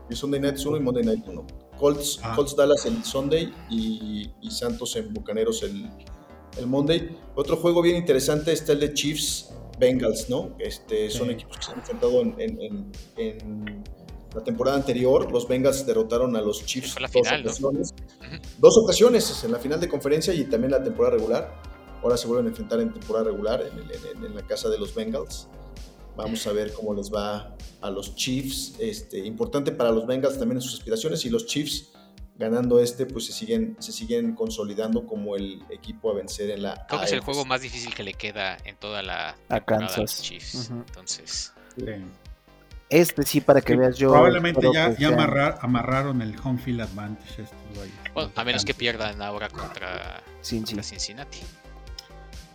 Y 0.10 0.16
Sunday 0.16 0.40
Night 0.40 0.56
es 0.56 0.66
uno 0.66 0.78
y 0.78 0.80
Monday 0.80 1.04
Night 1.04 1.24
uno. 1.28 1.46
Colts, 1.78 2.20
ah. 2.24 2.34
Colts 2.36 2.56
Dallas 2.56 2.86
el 2.86 3.04
Sunday 3.04 3.54
y, 3.70 4.32
y, 4.42 4.52
Santos 4.52 4.96
en 4.96 5.14
Bucaneros 5.14 5.64
el, 5.64 5.90
el 6.58 6.68
Monday. 6.68 7.16
Otro 7.36 7.58
juego 7.58 7.82
bien 7.82 7.98
interesante 7.98 8.52
está 8.52 8.72
el 8.74 8.80
de 8.80 8.94
Chiefs 8.94 9.54
Bengals, 9.80 10.30
¿no? 10.30 10.56
Este, 10.60 11.10
Son 11.10 11.30
equipos 11.30 11.58
que 11.58 11.64
se 11.64 11.72
han 11.72 11.80
enfrentado 11.80 12.22
en, 12.22 12.36
en, 12.40 12.92
en, 13.18 13.84
la 14.34 14.44
temporada 14.44 14.78
anterior. 14.78 15.32
Los 15.32 15.48
Bengals 15.48 15.86
derrotaron 15.86 16.36
a 16.36 16.42
los 16.42 16.66
Chiefs 16.66 17.00
la 17.00 17.08
dos 17.08 17.28
ocasiones. 17.28 17.94
Dos 18.58 18.78
ocasiones 18.84 19.44
en 19.44 19.52
la 19.52 19.60
final 19.60 19.80
de 19.80 19.88
conferencia 19.88 20.34
y 20.34 20.46
también 20.46 20.72
la 20.72 20.84
temporada 20.84 21.16
regular. 21.16 21.62
Ahora 22.04 22.18
se 22.18 22.28
vuelven 22.28 22.46
a 22.46 22.50
enfrentar 22.50 22.80
en 22.80 22.94
temporada 22.94 23.26
regular 23.26 23.62
en, 23.62 24.24
en 24.24 24.36
la 24.36 24.42
casa 24.44 24.70
de 24.70 24.78
los 24.78 24.94
Bengals. 24.94 25.48
Vamos 26.18 26.46
a 26.48 26.52
ver 26.52 26.74
cómo 26.74 26.94
les 26.94 27.14
va 27.14 27.56
a 27.80 27.90
los 27.90 28.16
Chiefs. 28.16 28.76
Este, 28.80 29.20
importante 29.20 29.72
para 29.72 29.92
los 29.92 30.06
Bengals 30.06 30.38
también 30.38 30.58
en 30.58 30.62
sus 30.62 30.74
aspiraciones 30.74 31.24
y 31.26 31.30
los 31.30 31.46
Chiefs 31.46 31.92
ganando 32.38 32.80
este, 32.80 33.06
pues 33.06 33.26
se 33.26 33.34
siguen, 33.34 33.76
se 33.80 33.92
siguen 33.92 34.36
consolidando 34.36 35.06
como 35.06 35.36
el 35.36 35.64
equipo 35.70 36.12
a 36.12 36.16
vencer 36.16 36.50
en 36.52 36.64
la. 36.64 36.86
Creo 36.88 37.00
que 37.02 37.06
es 37.06 37.12
el 37.14 37.22
juego 37.22 37.46
más 37.46 37.62
difícil 37.62 37.94
que 37.94 38.04
le 38.04 38.14
queda 38.14 38.58
en 38.66 38.76
toda 38.76 39.02
la 39.02 39.36
a 39.50 39.60
Kansas. 39.62 40.22
Chiefs. 40.22 40.70
Entonces. 40.70 41.54
Este 42.90 43.24
sí, 43.24 43.42
para 43.42 43.62
que 43.62 43.76
veas 43.76 43.98
yo. 43.98 44.12
Probablemente 44.12 44.68
ya, 44.74 44.96
ya 44.98 45.10
amarraron 45.62 46.22
el 46.22 46.36
home 46.42 46.60
field 46.60 46.82
advantage. 46.82 47.46
a 48.36 48.44
menos 48.44 48.66
que 48.66 48.74
pierdan 48.74 49.22
ahora 49.22 49.50
contra, 49.50 50.24
contra 50.42 50.84
Cincinnati. 50.84 51.40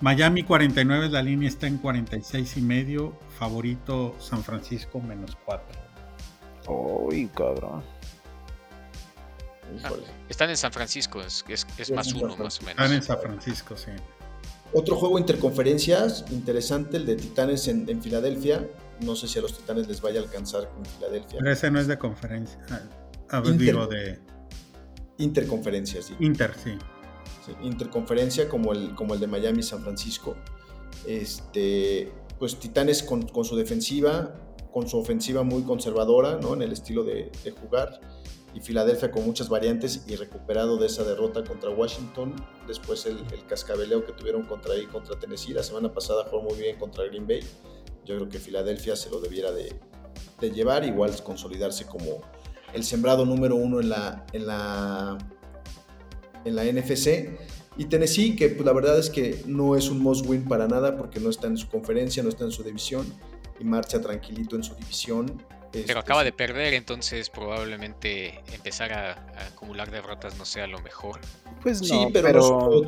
Miami 0.02 0.42
49, 0.42 1.10
la 1.10 1.22
línea 1.22 1.48
está 1.48 1.68
en 1.68 1.78
46 1.78 2.56
y 2.56 2.60
medio. 2.60 3.16
Favorito 3.38 4.16
San 4.18 4.42
Francisco 4.42 5.00
menos 5.00 5.38
4. 5.44 5.64
Uy, 6.68 7.28
cabrón. 7.28 7.84
Ah, 9.84 9.92
están 10.28 10.50
en 10.50 10.56
San 10.56 10.72
Francisco, 10.72 11.22
es, 11.22 11.44
más 11.94 12.12
uno, 12.14 12.36
más 12.36 12.60
o 12.60 12.64
menos. 12.64 12.82
Están 12.82 12.92
en 12.92 13.02
San 13.02 13.20
Francisco, 13.20 13.76
sí. 13.76 13.92
Otro 14.72 14.96
juego 14.96 15.20
interconferencias, 15.20 16.24
interesante, 16.30 16.96
el 16.96 17.06
de 17.06 17.14
Titanes 17.14 17.68
en, 17.68 18.02
Filadelfia. 18.02 18.68
No 19.02 19.14
sé 19.14 19.28
si 19.28 19.38
a 19.38 19.42
los 19.42 19.56
Titanes 19.56 19.86
les 19.86 20.00
vaya 20.00 20.18
a 20.18 20.24
alcanzar 20.24 20.68
con 20.70 20.84
Filadelfia. 20.84 21.38
Pero 21.38 21.52
ese 21.52 21.70
no 21.70 21.78
es 21.78 21.86
de 21.86 21.96
conferencia. 21.96 22.58
Ah, 23.30 23.40
digo 23.40 23.86
de. 23.86 24.18
Interconferencias, 25.18 26.06
sí. 26.06 26.16
Inter, 26.18 26.52
sí 26.60 26.76
interconferencia 27.62 28.48
como 28.48 28.72
el, 28.72 28.94
como 28.94 29.14
el 29.14 29.20
de 29.20 29.26
Miami 29.26 29.62
San 29.62 29.82
Francisco. 29.82 30.36
Este, 31.06 32.12
pues 32.38 32.56
Titanes 32.56 33.02
con, 33.02 33.44
su 33.44 33.56
defensiva, 33.56 34.34
con 34.72 34.88
su 34.88 34.98
ofensiva 34.98 35.42
muy 35.42 35.62
conservadora 35.62 36.38
¿no? 36.40 36.54
en 36.54 36.62
el 36.62 36.72
estilo 36.72 37.04
de, 37.04 37.30
jugar. 37.60 38.00
Y 38.54 38.60
Filadelfia 38.60 39.10
con 39.10 39.24
muchas 39.24 39.48
variantes 39.48 40.04
y 40.06 40.14
recuperado 40.16 40.76
de 40.76 40.86
esa 40.86 41.04
derrota 41.04 41.42
contra 41.42 41.70
Washington. 41.70 42.34
Después 42.66 43.06
el, 43.06 43.24
cascabeleo 43.46 44.04
que 44.04 44.12
tuvieron 44.12 44.42
contra, 44.42 44.74
ahí, 44.74 44.86
contra 44.86 45.18
Tennessee. 45.18 45.54
La 45.54 45.62
semana 45.62 45.92
pasada 45.92 46.26
jugó 46.28 46.42
muy 46.42 46.58
bien 46.58 46.78
contra 46.78 47.04
Green 47.04 47.26
Bay. 47.26 47.40
Yo 48.04 48.16
creo 48.16 48.28
que 48.28 48.38
Filadelfia 48.38 48.94
se 48.94 49.08
lo 49.08 49.20
debiera 49.20 49.52
de, 49.52 49.74
de 50.38 50.50
llevar. 50.50 50.84
Igual 50.84 51.22
consolidarse 51.22 51.86
como 51.86 52.20
el 52.74 52.84
sembrado 52.84 53.24
número 53.24 53.56
uno 53.56 53.80
en 53.80 53.88
la, 53.88 54.26
en 54.32 54.46
la 54.46 55.18
en 56.44 56.56
la 56.56 56.64
NFC. 56.64 57.30
Y 57.76 57.86
Tennessee, 57.86 58.36
que 58.36 58.50
pues, 58.50 58.66
la 58.66 58.72
verdad 58.72 58.98
es 58.98 59.08
que 59.08 59.42
no 59.46 59.76
es 59.76 59.88
un 59.88 60.00
must 60.00 60.26
win 60.26 60.44
para 60.44 60.68
nada 60.68 60.96
porque 60.96 61.20
no 61.20 61.30
está 61.30 61.46
en 61.46 61.56
su 61.56 61.68
conferencia, 61.68 62.22
no 62.22 62.28
está 62.28 62.44
en 62.44 62.50
su 62.50 62.62
división 62.62 63.06
y 63.58 63.64
marcha 63.64 64.00
tranquilito 64.00 64.56
en 64.56 64.64
su 64.64 64.74
división. 64.74 65.42
Pero 65.72 66.00
acaba 66.00 66.22
de 66.22 66.32
perder, 66.32 66.74
entonces 66.74 67.30
probablemente 67.30 68.40
empezar 68.52 68.92
a, 68.92 69.12
acumular 69.48 69.90
derrotas 69.90 70.36
no 70.36 70.44
sea 70.44 70.66
lo 70.66 70.78
mejor. 70.80 71.18
Pues 71.62 71.80
no, 71.80 71.86
sí, 71.86 72.08
pero, 72.12 72.82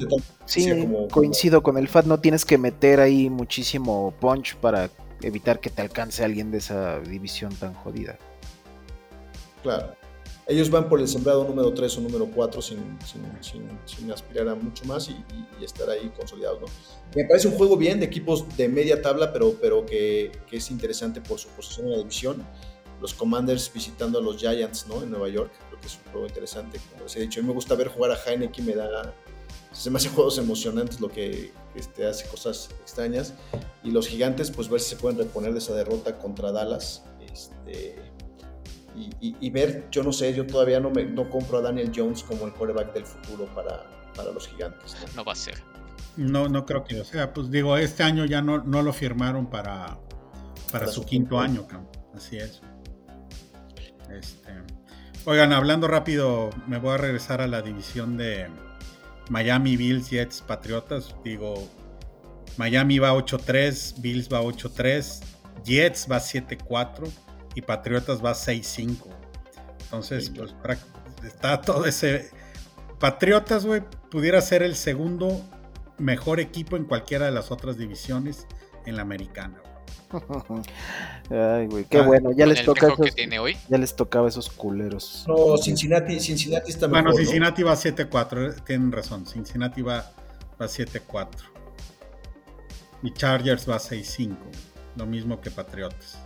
sí, 0.44 0.68
coincido 1.10 1.62
con 1.62 1.78
el 1.78 1.88
FAT, 1.88 2.04
no 2.04 2.20
tienes 2.20 2.44
que 2.44 2.58
meter 2.58 3.00
ahí 3.00 3.30
muchísimo 3.30 4.12
punch 4.20 4.56
para 4.56 4.90
evitar 5.22 5.60
que 5.60 5.70
te 5.70 5.80
alcance 5.80 6.24
alguien 6.24 6.50
de 6.50 6.58
esa 6.58 7.00
división 7.00 7.54
tan 7.54 7.72
jodida. 7.72 8.18
Claro. 9.62 9.96
Ellos 10.46 10.68
van 10.68 10.90
por 10.90 11.00
el 11.00 11.08
sembrado 11.08 11.42
número 11.44 11.72
3 11.72 11.96
o 11.98 12.00
número 12.02 12.26
4 12.26 12.60
sin, 12.60 12.98
sin, 13.86 14.12
aspirar 14.12 14.48
a 14.48 14.54
mucho 14.54 14.84
más 14.84 15.08
y, 15.08 15.16
estar 15.64 15.88
ahí 15.88 16.12
consolidados. 16.14 16.70
Me 17.14 17.24
parece 17.24 17.48
un 17.48 17.54
juego 17.54 17.78
bien 17.78 17.98
de 18.00 18.06
equipos 18.06 18.44
de 18.56 18.68
media 18.68 19.00
tabla, 19.00 19.32
pero, 19.32 19.54
pero 19.58 19.86
que, 19.86 20.32
es 20.50 20.70
interesante 20.70 21.22
por 21.22 21.38
su 21.38 21.48
posición 21.48 21.86
en 21.86 21.92
la 21.92 21.98
división. 21.98 22.46
Los 23.00 23.14
Commanders 23.14 23.72
visitando 23.72 24.18
a 24.18 24.22
los 24.22 24.36
Giants 24.36 24.86
¿no? 24.86 25.02
en 25.02 25.10
Nueva 25.10 25.28
York, 25.28 25.50
creo 25.68 25.80
que 25.80 25.86
es 25.86 25.98
un 26.04 26.12
juego 26.12 26.26
interesante. 26.26 26.78
Como 26.90 27.04
les 27.04 27.16
he 27.16 27.20
dicho, 27.20 27.40
a 27.40 27.42
mí 27.42 27.48
me 27.48 27.54
gusta 27.54 27.74
ver 27.74 27.88
jugar 27.88 28.10
a 28.10 28.16
Heineken, 28.16 28.66
me 28.66 28.74
da. 28.74 29.14
Se 29.72 29.90
me 29.90 29.96
hace 29.96 30.10
juegos 30.10 30.38
emocionantes, 30.38 31.00
lo 31.00 31.08
que 31.08 31.52
este, 31.74 32.06
hace 32.06 32.28
cosas 32.28 32.68
extrañas. 32.82 33.32
Y 33.82 33.90
los 33.90 34.06
Gigantes, 34.06 34.50
pues 34.50 34.68
ver 34.68 34.80
si 34.80 34.90
se 34.90 34.96
pueden 34.96 35.18
reponer 35.18 35.52
de 35.52 35.58
esa 35.58 35.74
derrota 35.74 36.18
contra 36.18 36.52
Dallas. 36.52 37.02
Este, 37.32 37.96
y, 38.96 39.50
ver, 39.50 39.88
yo 39.90 40.02
no 40.02 40.12
sé, 40.12 40.32
yo 40.34 40.46
todavía 40.46 40.78
no, 40.78 40.90
me, 40.90 41.04
no 41.04 41.28
compro 41.28 41.58
a 41.58 41.62
Daniel 41.62 41.90
Jones 41.94 42.22
como 42.22 42.46
el 42.46 42.52
quarterback 42.52 42.94
del 42.94 43.04
futuro 43.04 43.46
para, 43.54 43.84
para 44.14 44.30
los 44.30 44.46
gigantes. 44.46 44.96
¿no? 45.16 45.24
va 45.24 45.32
a 45.32 45.36
ser. 45.36 45.56
No, 46.16 46.48
no 46.48 46.64
creo 46.64 46.84
que 46.84 46.94
lo 46.94 47.04
sea. 47.04 47.32
Pues 47.32 47.50
digo, 47.50 47.76
este 47.76 48.04
año 48.04 48.24
ya 48.24 48.40
no, 48.40 48.58
no 48.58 48.82
lo 48.82 48.92
firmaron 48.92 49.50
para, 49.50 49.98
para, 50.70 50.86
su, 50.86 51.04
quinto, 51.04 51.40
año, 51.40 51.66
así 52.14 52.36
es. 52.36 52.60
Este, 54.10 54.52
oigan, 55.24 55.52
hablando 55.52 55.88
rápido, 55.88 56.50
me 56.68 56.78
voy 56.78 56.94
a 56.94 56.98
regresar 56.98 57.40
a 57.40 57.48
la 57.48 57.62
división 57.62 58.16
de 58.16 58.46
Miami, 59.28 59.76
Bills, 59.76 60.08
Jets, 60.10 60.40
Patriotas. 60.40 61.16
Digo, 61.24 61.68
Miami 62.58 63.00
va 63.00 63.12
8-3, 63.12 64.00
Bills 64.00 64.28
va 64.32 64.40
8-3, 64.40 65.20
Jets 65.64 66.06
va 66.08 66.18
7-4 66.18 67.10
y 67.54 67.62
Patriotas 67.62 68.24
va 68.24 68.32
6-5. 68.32 68.96
Entonces, 69.82 70.30
pues 70.30 70.54
está 71.24 71.60
todo 71.60 71.86
ese. 71.86 72.30
Patriotas, 72.98 73.66
güey, 73.66 73.82
pudiera 74.10 74.40
ser 74.40 74.62
el 74.62 74.76
segundo 74.76 75.40
mejor 75.98 76.40
equipo 76.40 76.76
en 76.76 76.84
cualquiera 76.84 77.26
de 77.26 77.32
las 77.32 77.50
otras 77.50 77.76
divisiones 77.76 78.46
en 78.86 78.96
la 78.96 79.02
americana. 79.02 79.60
Ay, 81.30 81.66
güey, 81.66 81.84
qué 81.84 81.98
ah, 81.98 82.02
bueno. 82.02 82.32
Ya 82.32 82.46
les 82.46 82.64
toca 82.64 82.86
esos, 82.86 83.00
que 83.00 83.12
tiene 83.12 83.38
hoy. 83.38 83.56
Ya 83.68 83.78
les 83.78 83.94
tocaba 83.94 84.28
esos 84.28 84.50
culeros. 84.50 85.24
No, 85.26 85.56
Cincinnati, 85.56 86.20
Cincinnati 86.20 86.70
está 86.70 86.86
mejor. 86.86 87.04
Bueno, 87.04 87.18
Cincinnati 87.18 87.62
va 87.62 87.74
7-4, 87.74 88.64
tienen 88.64 88.92
razón. 88.92 89.26
Cincinnati 89.26 89.82
va, 89.82 90.12
va 90.60 90.66
7-4. 90.66 91.28
Y 93.02 93.12
Chargers 93.12 93.68
va 93.68 93.76
6-5. 93.76 94.36
Lo 94.96 95.06
mismo 95.06 95.40
que 95.40 95.50
Patriotas. 95.50 96.18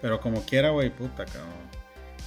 Pero 0.00 0.20
como 0.20 0.44
quiera, 0.44 0.70
güey, 0.70 0.90
puta, 0.90 1.24
cabrón. 1.24 1.70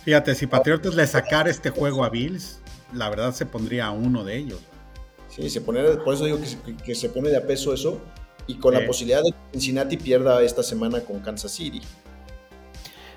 Fíjate, 0.03 0.36
si 0.36 0.47
Patriotas 0.47 0.95
le 0.95 1.07
sacara 1.07 1.49
este 1.49 1.69
juego 1.69 2.03
a 2.03 2.09
Bills, 2.09 2.59
la 2.93 3.09
verdad 3.09 3.34
se 3.34 3.45
pondría 3.45 3.88
a 3.88 3.91
uno 3.91 4.24
de 4.24 4.38
ellos. 4.38 4.59
Sí, 5.30 5.49
se 5.49 5.61
pone, 5.61 5.82
por 5.97 6.13
eso 6.13 6.26
digo 6.26 6.39
que 6.86 6.93
se, 6.93 7.09
pone 7.09 7.30
de 7.30 7.38
a 7.38 7.47
peso 7.47 7.74
eso. 7.74 8.01
Y 8.45 8.55
con 8.55 8.74
la 8.74 8.86
posibilidad 8.86 9.24
de 9.24 9.32
que 9.32 9.38
Cincinnati 9.53 9.95
pierda 9.95 10.43
esta 10.43 10.61
semana 10.61 10.99
con 10.99 11.21
Kansas 11.21 11.51
City. 11.51 11.82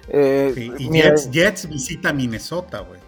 Eh, 0.09 0.71
y 0.79 0.89
Jets, 1.33 1.69
visita 1.69 2.13
Minnesota, 2.13 2.81
güey. 2.81 3.01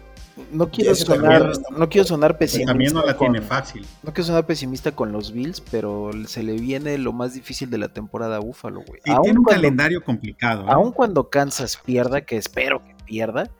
No 0.51 0.69
quiero 0.69 0.95
sonar, 0.95 1.51
no 1.75 1.89
quiero 1.89 2.07
sonar 2.07 2.37
pesimista. 2.37 2.71
También 2.71 2.93
no 2.93 3.05
la 3.05 3.17
tiene 3.17 3.41
fácil. 3.41 3.85
No 4.03 4.13
quiero 4.13 4.27
sonar 4.27 4.45
pesimista 4.45 4.91
con 4.91 5.11
los 5.11 5.31
Bills, 5.31 5.61
pero 5.61 6.11
se 6.25 6.43
le 6.43 6.53
viene 6.53 6.97
lo 6.97 7.13
más 7.13 7.33
difícil 7.33 7.69
de 7.69 7.77
la 7.77 7.89
temporada 7.89 8.37
a 8.37 8.39
Búfalo, 8.39 8.81
güey. 8.81 9.01
Y 9.05 9.21
tiene 9.21 9.39
un 9.39 9.45
calendario 9.45 10.03
complicado. 10.03 10.63
¿eh? 10.63 10.69
Aún 10.69 10.91
cuando 10.91 11.29
Kansas 11.29 11.77
pierda, 11.83 12.21
que 12.21 12.37
espero 12.37 12.83
que 12.83 12.95
pierda, 13.05 13.51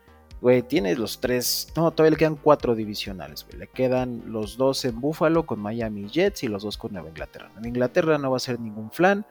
Güey, 0.41 0.61
tiene 0.61 0.95
los 0.95 1.19
tres. 1.19 1.67
No, 1.75 1.91
todavía 1.91 2.11
le 2.11 2.17
quedan 2.17 2.35
cuatro 2.37 2.73
divisionales, 2.73 3.45
güey. 3.45 3.59
Le 3.59 3.67
quedan 3.67 4.23
los 4.27 4.55
dos 4.55 4.85
en 4.85 4.99
Buffalo 5.01 5.45
con 5.45 5.59
Miami 5.59 6.07
Jets 6.07 6.43
y 6.43 6.47
los 6.47 6.63
dos 6.63 6.77
con 6.77 6.93
Nueva 6.93 7.09
Inglaterra. 7.09 7.51
En 7.57 7.65
Inglaterra 7.65 8.17
no 8.17 8.31
va 8.31 8.37
a 8.37 8.39
ser 8.39 8.59
ningún 8.59 8.89
flan. 8.89 9.25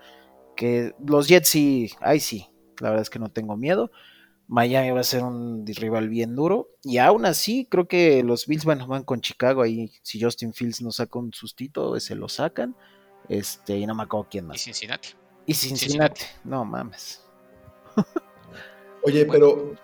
Que 0.54 0.94
los 1.06 1.28
Jets 1.28 1.48
sí, 1.48 1.90
ahí 2.00 2.20
sí. 2.20 2.46
La 2.80 2.90
verdad 2.90 3.02
es 3.02 3.10
que 3.10 3.18
no 3.18 3.30
tengo 3.30 3.56
miedo. 3.56 3.90
Miami 4.48 4.90
va 4.90 5.00
a 5.00 5.04
ser 5.04 5.22
un 5.22 5.64
rival 5.66 6.08
bien 6.08 6.34
duro. 6.34 6.70
Y 6.82 6.98
aún 6.98 7.26
así, 7.26 7.66
creo 7.70 7.86
que 7.86 8.22
los 8.22 8.46
Bills 8.46 8.64
bueno, 8.64 8.86
van 8.86 9.04
con 9.04 9.20
Chicago. 9.20 9.62
Ahí, 9.62 9.92
si 10.02 10.20
Justin 10.20 10.52
Fields 10.52 10.82
no 10.82 10.90
saca 10.90 11.18
un 11.18 11.32
sustito, 11.32 11.98
se 12.00 12.14
lo 12.14 12.28
sacan. 12.28 12.74
Este, 13.28 13.78
y 13.78 13.86
no 13.86 13.94
me 13.94 14.02
acuerdo 14.02 14.28
quién 14.30 14.46
más. 14.46 14.56
Y 14.56 14.60
Cincinnati. 14.60 15.10
Y 15.46 15.54
Cincinnati. 15.54 16.22
No 16.44 16.64
mames. 16.64 17.22
Oye, 19.04 19.26
pero 19.26 19.74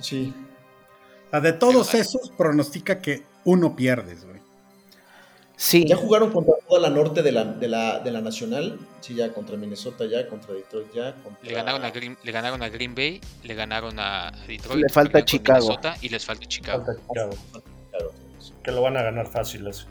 Sí. 0.00 0.34
La 1.32 1.40
de 1.40 1.52
todos 1.52 1.94
esos 1.94 2.30
pronostica 2.30 3.00
que 3.00 3.24
uno 3.44 3.74
pierdes, 3.74 4.24
güey. 4.24 4.40
Sí. 5.56 5.86
¿Ya 5.86 5.96
jugaron 5.96 6.30
contra 6.32 6.54
toda 6.68 6.80
la 6.80 6.90
norte 6.90 7.22
de 7.22 7.32
la, 7.32 7.44
de 7.44 7.68
la, 7.68 8.00
de 8.00 8.10
la 8.10 8.20
Nacional? 8.20 8.78
Sí, 9.00 9.14
ya 9.14 9.32
contra 9.32 9.56
Minnesota, 9.56 10.04
ya 10.04 10.28
contra 10.28 10.52
Detroit, 10.52 10.92
ya. 10.94 11.14
Le, 11.42 11.54
ganaron 11.54 11.82
a 11.82 11.90
Green, 11.90 12.18
le 12.22 12.32
ganaron 12.32 12.62
a 12.62 12.68
Green 12.68 12.94
Bay, 12.94 13.20
le 13.42 13.54
ganaron 13.54 13.98
a 13.98 14.32
Detroit. 14.46 14.82
Le 14.82 14.88
falta 14.90 15.24
Chicago. 15.24 15.78
y 16.02 16.10
les 16.10 16.24
falta 16.24 16.46
Chicago. 16.46 16.84
Que 18.62 18.70
lo 18.70 18.82
van 18.82 18.98
a 18.98 19.02
ganar 19.02 19.30
fácil 19.30 19.66
eso. 19.66 19.86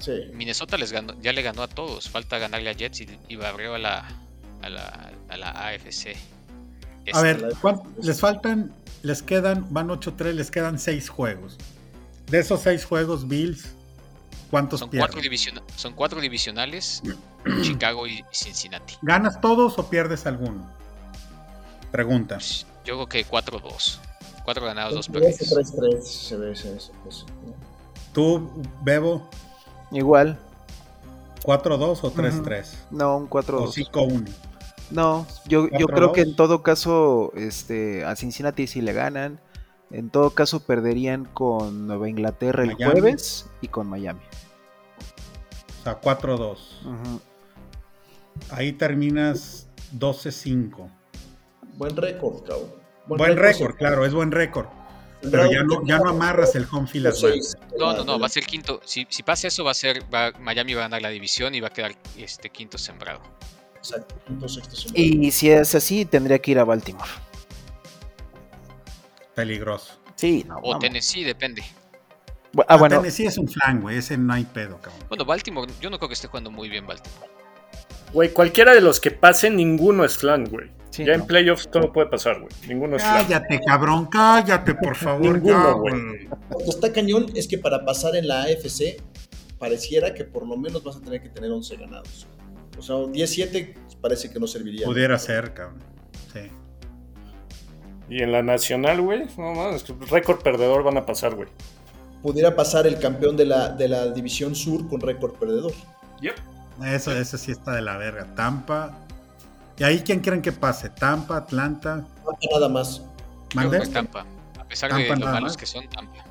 Sí. 0.00 0.24
Minnesota 0.34 0.76
les 0.76 0.92
ganó, 0.92 1.14
ya 1.22 1.32
le 1.32 1.40
ganó 1.40 1.62
a 1.62 1.68
todos. 1.68 2.10
Falta 2.10 2.38
ganarle 2.38 2.68
a 2.68 2.74
Jets 2.74 3.00
y, 3.00 3.18
y 3.28 3.36
barrió 3.36 3.76
a 3.76 3.78
la, 3.78 4.06
a 4.60 4.68
la, 4.68 5.12
a 5.30 5.36
la 5.38 5.50
AFC. 5.68 6.14
A 7.12 7.22
ver, 7.22 7.42
les 8.02 8.20
faltan, 8.20 8.74
les 9.02 9.22
quedan, 9.22 9.66
van 9.72 9.88
8-3, 9.88 10.32
les 10.32 10.50
quedan 10.50 10.78
6 10.78 11.08
juegos. 11.08 11.56
De 12.30 12.40
esos 12.40 12.60
6 12.60 12.84
juegos, 12.84 13.28
Bills, 13.28 13.74
¿cuántos 14.50 14.80
son 14.80 14.90
pierden? 14.90 15.10
Cuatro 15.10 15.62
son 15.76 15.92
cuatro 15.94 16.20
divisionales, 16.20 17.02
Chicago 17.62 18.06
y 18.06 18.24
Cincinnati. 18.32 18.94
¿Ganas 19.02 19.40
todos 19.40 19.78
o 19.78 19.88
pierdes 19.88 20.26
alguno? 20.26 20.70
Pregunta. 21.90 22.36
Pues, 22.36 22.66
yo 22.84 22.94
creo 22.94 23.06
que 23.06 23.26
4-2. 23.26 23.98
4 24.44 24.66
ganados, 24.66 24.94
2 24.94 25.08
perdidos. 25.08 25.38
3-3 25.38 26.00
se 26.02 26.36
ve 26.36 26.52
eso. 26.52 26.92
¿Tú, 28.12 28.50
Bebo? 28.82 29.28
Igual. 29.90 30.38
¿4-2 31.42 32.00
o 32.02 32.12
3-3? 32.12 32.66
No, 32.90 33.18
un 33.18 33.30
4-2. 33.30 33.52
O 33.54 33.72
5-1. 33.72 34.28
No, 34.90 35.26
yo, 35.46 35.68
yo 35.70 35.86
creo 35.86 36.12
que 36.12 36.20
en 36.20 36.36
todo 36.36 36.62
caso 36.62 37.32
este, 37.36 38.04
a 38.04 38.16
Cincinnati 38.16 38.66
sí 38.66 38.80
le 38.80 38.92
ganan. 38.92 39.40
En 39.90 40.10
todo 40.10 40.30
caso 40.30 40.60
perderían 40.60 41.24
con 41.24 41.86
Nueva 41.86 42.08
Inglaterra 42.08 42.64
el 42.64 42.74
jueves 42.74 43.46
y 43.60 43.68
con 43.68 43.86
Miami. 43.86 44.20
O 45.84 46.00
sea, 46.00 46.00
4-2. 46.00 46.56
Ahí 48.50 48.72
terminas 48.72 49.68
12-5. 49.98 50.88
Buen 51.76 51.94
récord, 51.94 52.42
cabrón. 52.42 52.72
Buen, 53.06 53.36
récord, 53.36 53.76
claro, 53.76 54.06
es 54.06 54.14
buen 54.14 54.30
récord. 54.30 54.66
Pero 55.20 55.50
ya 55.50 55.62
no, 55.62 55.84
ya 55.86 55.98
no 55.98 56.08
amarras 56.08 56.54
el 56.54 56.66
home 56.70 56.86
field 56.86 57.12
No, 57.78 57.92
no, 57.92 58.04
no, 58.04 58.18
va 58.18 58.26
a 58.26 58.30
ser 58.30 58.44
quinto. 58.44 58.80
Si, 58.84 59.06
si 59.10 59.22
pasa 59.22 59.48
eso, 59.48 59.62
va 59.62 59.72
a 59.72 59.74
ser. 59.74 60.02
Miami 60.40 60.72
va 60.72 60.80
a 60.80 60.84
ganar 60.84 61.02
la 61.02 61.10
división 61.10 61.54
y 61.54 61.60
va 61.60 61.68
a 61.68 61.72
quedar 61.72 61.94
este 62.16 62.48
quinto 62.48 62.78
sembrado. 62.78 63.20
Exacto, 63.76 64.14
Y 64.94 65.30
si 65.32 65.50
es 65.50 65.74
así, 65.74 66.06
tendría 66.06 66.38
que 66.38 66.52
ir 66.52 66.58
a 66.58 66.64
Baltimore. 66.64 67.10
Peligroso. 69.34 69.98
Sí, 70.14 70.46
O 70.62 70.78
Tennessee, 70.78 71.24
depende. 71.24 71.62
Ah, 72.58 72.64
ah, 72.68 72.76
bueno. 72.76 72.96
Tennessee 72.96 73.26
es 73.26 73.38
un 73.38 73.48
flan, 73.48 73.80
güey. 73.80 73.98
Ese 73.98 74.16
no 74.16 74.32
hay 74.32 74.44
pedo, 74.44 74.78
cabrón. 74.80 75.02
Bueno, 75.08 75.24
Baltimore, 75.24 75.70
yo 75.80 75.90
no 75.90 75.98
creo 75.98 76.08
que 76.08 76.14
esté 76.14 76.28
jugando 76.28 76.50
muy 76.50 76.68
bien 76.68 76.86
Baltimore. 76.86 77.30
Güey, 78.12 78.32
cualquiera 78.32 78.74
de 78.74 78.80
los 78.80 79.00
que 79.00 79.10
pasen, 79.10 79.56
ninguno 79.56 80.04
es 80.04 80.16
flan, 80.16 80.44
güey. 80.44 80.70
ya 80.92 81.14
en 81.14 81.26
playoffs 81.26 81.68
todo 81.68 81.92
puede 81.92 82.08
pasar, 82.08 82.40
güey. 82.40 82.52
Ninguno 82.68 82.96
es 82.96 83.02
flan. 83.02 83.24
Cállate, 83.24 83.60
cabrón, 83.66 84.06
cállate, 84.06 84.74
por 84.74 84.94
favor. 84.94 85.34
ninguno, 85.34 85.78
güey. 85.80 86.28
Lo 86.50 86.58
que 86.58 86.70
está 86.70 86.92
cañón 86.92 87.26
es 87.34 87.48
que 87.48 87.58
para 87.58 87.84
pasar 87.84 88.14
en 88.14 88.28
la 88.28 88.42
AFC, 88.42 89.02
pareciera 89.58 90.14
que 90.14 90.24
por 90.24 90.46
lo 90.46 90.56
menos 90.56 90.84
vas 90.84 90.96
a 90.96 91.00
tener 91.00 91.20
que 91.22 91.28
tener 91.28 91.50
11 91.50 91.76
ganados. 91.76 92.28
O 92.78 92.82
sea, 92.82 92.96
10-7 92.96 93.74
parece 94.00 94.30
que 94.30 94.38
no 94.38 94.46
serviría. 94.46 94.86
Pudiera 94.86 95.18
ser, 95.18 95.54
cabrón. 95.54 95.82
Sí. 96.32 96.50
Y 98.08 98.22
en 98.22 98.32
la 98.32 98.42
nacional, 98.42 99.00
güey, 99.00 99.26
no 99.38 99.54
mames, 99.54 99.84
récord 100.10 100.42
perdedor 100.42 100.82
van 100.82 100.98
a 100.98 101.06
pasar, 101.06 101.34
güey. 101.34 101.48
Pudiera 102.24 102.56
pasar 102.56 102.86
el 102.86 102.98
campeón 102.98 103.36
de 103.36 103.44
la, 103.44 103.68
de 103.68 103.86
la 103.86 104.06
división 104.06 104.54
sur 104.54 104.88
con 104.88 104.98
récord 104.98 105.34
perdedor. 105.34 105.74
Yep. 106.22 106.34
Eso, 106.86 107.12
eso 107.12 107.36
sí 107.36 107.52
está 107.52 107.72
de 107.72 107.82
la 107.82 107.98
verga. 107.98 108.34
Tampa. 108.34 108.98
¿Y 109.76 109.84
ahí 109.84 110.00
quién 110.00 110.20
quieren 110.20 110.40
que 110.40 110.50
pase? 110.50 110.88
¿Tampa, 110.88 111.36
Atlanta? 111.36 112.02
Tampa 112.24 112.46
nada 112.50 112.70
más. 112.70 113.02
¿Mande? 113.54 113.78
Tampa. 113.88 114.24
A 114.58 114.64
pesar 114.64 114.94
de 114.94 115.06
lo 115.06 115.16
malos 115.18 115.54
que 115.54 115.66
son, 115.66 115.86
Tampa. 115.90 116.24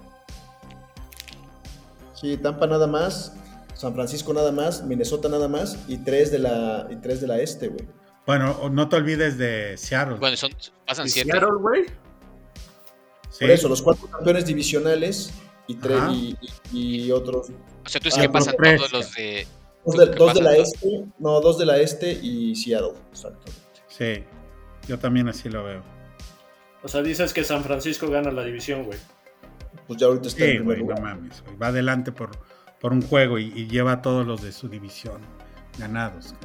Sí, 2.16 2.38
Tampa 2.38 2.66
nada 2.66 2.88
más. 2.88 3.34
San 3.76 3.94
Francisco 3.94 4.34
nada 4.34 4.52
más, 4.52 4.84
Minnesota 4.84 5.30
nada 5.30 5.48
más 5.48 5.78
y 5.88 5.98
tres 5.98 6.32
de 6.32 6.39
la, 6.39 6.88
y 6.89 6.96
tres 6.96 7.22
de 7.22 7.28
la 7.28 7.38
este, 7.38 7.68
güey. 7.68 7.86
Bueno, 8.26 8.68
no 8.72 8.89
te 8.89 8.96
olvides 8.96 9.38
de 9.38 9.78
Seattle. 9.78 10.16
Bueno, 10.16 10.38
son, 10.38 10.50
pasan 10.88 11.08
siete. 11.08 11.30
Seattle, 11.30 11.60
güey? 11.60 11.86
Por 13.39 13.52
eso, 13.52 13.70
los 13.70 13.82
cuatro 13.82 14.08
campeones 14.08 14.46
divisionales 14.46 15.32
y, 15.68 15.76
tres, 15.76 16.01
y, 16.72 17.11
otros. 17.11 17.49
O 17.86 17.89
sea, 17.89 17.99
tú 18.01 18.05
dices 18.05 18.22
que 18.22 18.30
pasan 18.30 18.55
todos 18.55 18.91
los 18.91 19.14
de. 19.16 19.47
Dos 19.86 20.34
de, 20.34 20.41
la 20.41 20.55
este, 20.55 21.05
no, 21.20 21.41
dos 21.41 21.57
de 21.57 21.66
la 21.66 21.78
este 21.78 22.14
y 22.14 22.55
Seattle, 22.55 22.93
exacto. 23.09 23.51
Sí, 23.88 24.24
yo 24.88 24.97
también 24.97 25.28
así 25.28 25.49
lo 25.49 25.66
veo. 25.66 25.84
O 26.84 26.88
sea, 26.88 27.01
dices 27.01 27.34
que 27.34 27.43
San 27.43 27.64
Francisco 27.64 28.09
gana 28.09 28.32
la 28.32 28.45
división, 28.45 28.86
güey. 28.86 28.97
Pues 29.88 29.99
ya 29.99 30.07
ahorita 30.07 30.30
está 30.30 30.45
en 30.45 30.57
primer 30.59 30.84
güey, 30.84 30.95
No 30.95 31.01
mames, 31.01 31.43
Va 31.61 31.68
adelante 31.68 32.14
por 32.14 32.32
por 32.84 32.91
un 32.91 33.01
juego 33.01 33.39
y, 33.39 33.66
lleva 33.70 33.93
a 33.93 34.01
todos 34.01 34.28
los 34.28 34.41
de 34.41 34.51
su 34.51 34.68
división 34.68 35.22
ganados. 35.80 36.36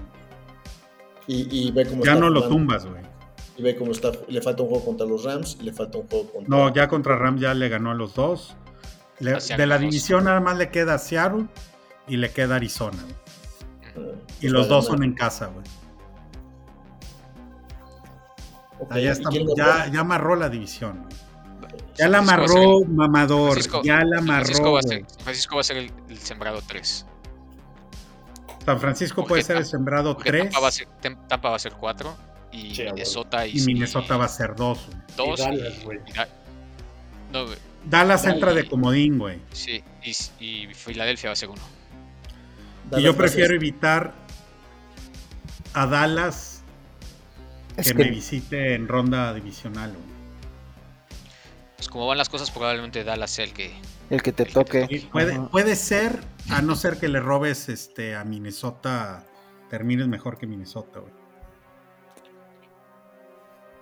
Y, 1.27 1.73
ve 1.73 1.85
cómo 1.85 2.05
ya 2.05 2.15
no 2.15 2.31
lo 2.31 2.49
tumbas, 2.49 2.87
güey. 2.87 3.03
Y 3.57 3.63
ve 3.63 3.75
cómo 3.75 3.91
está. 3.91 4.13
Le 4.29 4.41
falta 4.41 4.63
un 4.63 4.69
juego 4.69 4.85
contra 4.85 5.05
los 5.05 5.25
Rams 5.25 5.59
y 5.61 5.65
le 5.65 5.73
falta 5.73 5.99
un 5.99 6.07
juego 6.07 6.31
contra. 6.31 6.57
No, 6.57 6.73
ya 6.73 6.87
contra 6.87 7.17
Rams 7.17 7.41
ya 7.41 7.53
le 7.55 7.69
ganó 7.69 7.91
a 7.91 7.95
los 7.95 8.15
dos. 8.15 8.57
De 9.21 9.67
la 9.67 9.79
división 9.79 10.25
nada 10.25 10.41
más 10.41 10.57
le 10.57 10.71
queda 10.71 10.99
Seattle 10.99 11.47
y 12.07 12.17
le 12.17 12.31
queda 12.31 12.57
Arizona. 12.57 12.99
Ah, 13.97 14.01
y 14.41 14.49
los 14.49 14.69
dos 14.69 14.87
son 14.87 15.03
en 15.03 15.15
casa, 15.15 15.47
güey. 15.47 15.65
ya, 19.03 19.91
ya, 19.93 20.01
amarró 20.01 20.37
la 20.37 20.49
división. 20.49 21.07
Ya 21.97 22.09
la 22.09 22.19
amarró, 22.19 22.85
mamador. 22.87 23.59
ya 23.83 24.05
la 24.05 24.19
amarró. 24.19 24.45
Francisco 24.45 24.73
va, 24.73 24.79
a 24.79 24.83
ser, 24.83 25.05
Francisco 25.21 25.55
va 25.57 25.61
a 25.61 25.65
ser 25.65 25.77
el, 25.77 26.19
sembrado 26.19 26.63
3. 26.67 27.07
San 28.65 28.81
Francisco 28.81 29.25
puede 29.25 29.43
ser 29.43 29.57
el 29.57 29.65
sembrado 29.65 30.17
3. 30.17 30.45
Tampa 30.45 30.61
va, 30.61 30.69
a 30.69 30.71
ser, 30.71 30.87
Tampa 31.01 31.51
va 31.51 31.57
a 31.57 31.59
ser 31.59 31.73
4. 31.73 32.17
Y 32.51 32.79
Minnesota 32.79 33.47
y, 33.47 33.59
y 33.59 33.65
Minnesota 33.65 34.17
va 34.17 34.25
a 34.27 34.29
ser 34.29 34.55
2. 34.55 34.89
2 35.17 35.41
Dallas, 37.85 38.25
entra 38.27 38.53
de 38.53 38.69
comodín, 38.69 39.19
güey. 39.19 39.41
Sí, 39.53 39.83
y, 40.41 40.67
Filadelfia 40.75 41.31
va 41.31 41.33
a 41.33 41.37
ser 41.37 41.49
1. 41.49 41.61
Y 42.99 43.03
yo 43.03 43.17
prefiero 43.17 43.55
evitar 43.55 44.15
a 45.75 45.87
Dallas 45.87 46.63
que, 47.83 47.95
me 47.95 48.11
visite 48.11 48.75
en 48.75 48.89
ronda 48.89 49.33
divisional. 49.35 49.95
Pues 51.77 51.89
como 51.89 52.07
van 52.07 52.19
las 52.19 52.29
cosas, 52.29 52.51
probablemente 52.51 53.05
Dallas 53.05 53.31
sea 53.31 53.45
el 53.45 53.53
que... 53.53 53.73
El 54.11 54.23
que 54.23 54.33
te 54.33 54.47
toque. 54.47 55.07
puede, 55.13 55.39
puede 55.41 55.77
ser, 55.77 56.19
a 56.51 56.63
no 56.63 56.75
ser 56.75 56.99
que 56.99 57.09
le 57.09 57.21
robes 57.21 57.69
este, 57.69 58.17
a 58.17 58.25
Minnesota, 58.25 59.25
termines 59.69 60.09
mejor 60.09 60.39
que 60.39 60.47
Minnesota, 60.47 61.01
güey. 61.01 61.13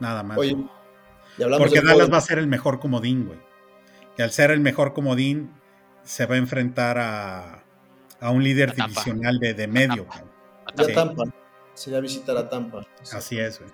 Nada 0.01 0.22
más. 0.22 0.38
Oye, 0.38 0.57
Porque 1.59 1.80
Dallas 1.80 2.12
va 2.12 2.18
a 2.18 2.22
ser 2.22 2.38
el 2.38 2.47
mejor 2.47 2.80
comodín, 2.80 3.26
güey. 3.26 3.45
Y 4.19 4.23
al 4.23 4.31
ser 4.31 4.51
el 4.51 4.61
mejor 4.61 4.95
comodín, 4.95 5.53
se 6.03 6.27
va 6.27 6.37
a 6.37 6.39
enfrentar 6.39 6.99
a, 6.99 7.64
a 8.21 8.31
un 8.31 8.43
líder 8.43 8.75
divisional 8.75 9.39
de, 9.39 9.55
de 9.55 9.67
medio. 9.67 10.07
A 10.64 10.73
Tampa. 10.73 11.25
Sería 11.75 12.01
visitar 12.01 12.37
a 12.37 12.49
Tampa. 12.49 12.87
Así 13.12 13.39
es, 13.39 13.59
güey. 13.59 13.71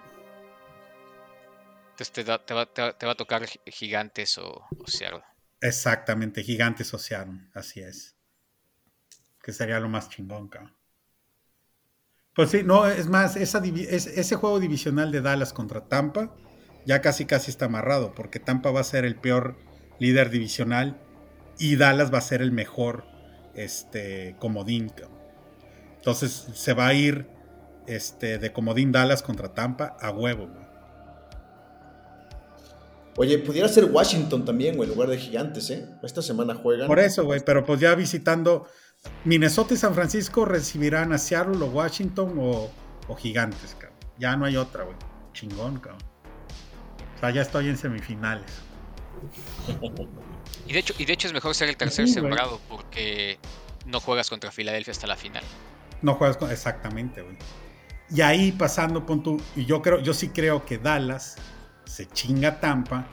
Entonces 1.90 2.12
te, 2.12 2.24
va, 2.24 2.44
te, 2.44 2.54
va, 3.06 3.12
a 3.12 3.14
tocar 3.14 3.46
gigantes 3.66 4.38
o, 4.38 4.66
o 4.78 4.86
Seattle. 4.86 5.22
Exactamente, 5.60 6.42
gigantes 6.42 6.92
o 6.94 6.98
Seattle. 6.98 7.48
Así 7.54 7.80
es. 7.80 8.16
Que 9.42 9.52
sería 9.52 9.78
lo 9.78 9.88
más 9.88 10.08
chingón, 10.08 10.48
cabrón. 10.48 10.74
Pues 12.34 12.50
sí, 12.50 12.62
no, 12.64 12.86
es 12.86 13.08
más, 13.08 13.36
esa, 13.36 13.62
ese 13.64 14.36
juego 14.36 14.58
divisional 14.58 15.12
de 15.12 15.20
Dallas 15.20 15.52
contra 15.52 15.86
Tampa 15.86 16.34
ya 16.84 17.00
casi 17.00 17.26
casi 17.26 17.50
está 17.50 17.66
amarrado, 17.66 18.14
porque 18.14 18.40
Tampa 18.40 18.70
va 18.70 18.80
a 18.80 18.84
ser 18.84 19.04
el 19.04 19.16
peor 19.16 19.56
líder 19.98 20.30
divisional 20.30 20.98
y 21.58 21.76
Dallas 21.76 22.12
va 22.12 22.18
a 22.18 22.22
ser 22.22 22.42
el 22.42 22.52
mejor 22.52 23.04
este, 23.54 24.36
comodín. 24.38 24.92
Entonces 25.96 26.48
se 26.52 26.72
va 26.72 26.88
a 26.88 26.94
ir 26.94 27.26
este, 27.86 28.38
de 28.38 28.52
comodín 28.52 28.92
Dallas 28.92 29.22
contra 29.22 29.54
Tampa 29.54 29.96
a 30.00 30.10
huevo. 30.10 30.48
Oye, 33.16 33.38
pudiera 33.38 33.68
ser 33.68 33.84
Washington 33.84 34.44
también, 34.44 34.76
güey, 34.76 34.88
en 34.88 34.94
lugar 34.94 35.10
de 35.10 35.18
Gigantes, 35.18 35.68
¿eh? 35.70 35.86
Esta 36.02 36.22
semana 36.22 36.54
juegan. 36.54 36.86
Por 36.86 36.98
eso, 36.98 37.24
güey, 37.24 37.40
pero 37.44 37.64
pues 37.64 37.78
ya 37.78 37.94
visitando 37.94 38.66
Minnesota 39.24 39.74
y 39.74 39.76
San 39.76 39.94
Francisco 39.94 40.46
recibirán 40.46 41.12
a 41.12 41.18
Seattle 41.18 41.62
o 41.62 41.66
Washington 41.66 42.34
o, 42.38 42.70
Gigantes, 43.18 43.76
cabrón. 43.78 43.98
Ya 44.18 44.34
no 44.36 44.46
hay 44.46 44.56
otra, 44.56 44.84
güey. 44.84 44.96
Chingón, 45.34 45.78
cabrón. 45.78 46.00
O 47.16 47.20
sea, 47.20 47.30
ya 47.30 47.42
estoy 47.42 47.68
en 47.68 47.76
semifinales. 47.76 48.50
Y 50.66 50.72
de 50.72 50.78
hecho, 50.78 50.94
y 50.98 51.04
de 51.04 51.12
hecho 51.12 51.26
es 51.26 51.34
mejor 51.34 51.54
ser 51.54 51.68
el 51.68 51.76
tercer 51.76 52.08
sembrado 52.08 52.60
porque 52.68 53.38
no 53.86 54.00
juegas 54.00 54.30
contra 54.30 54.52
Filadelfia 54.52 54.92
hasta 54.92 55.06
la 55.06 55.16
final. 55.16 55.42
No 56.02 56.14
juegas 56.14 56.36
con. 56.36 56.50
Exactamente, 56.50 57.22
güey. 57.22 57.36
Y 58.10 58.20
ahí 58.20 58.52
pasando, 58.52 59.06
pon 59.06 59.42
y 59.56 59.64
yo 59.64 59.80
creo, 59.82 60.00
yo 60.00 60.12
sí 60.14 60.28
creo 60.28 60.64
que 60.66 60.78
Dallas 60.78 61.36
se 61.84 62.06
chinga 62.06 62.60
Tampa 62.60 63.06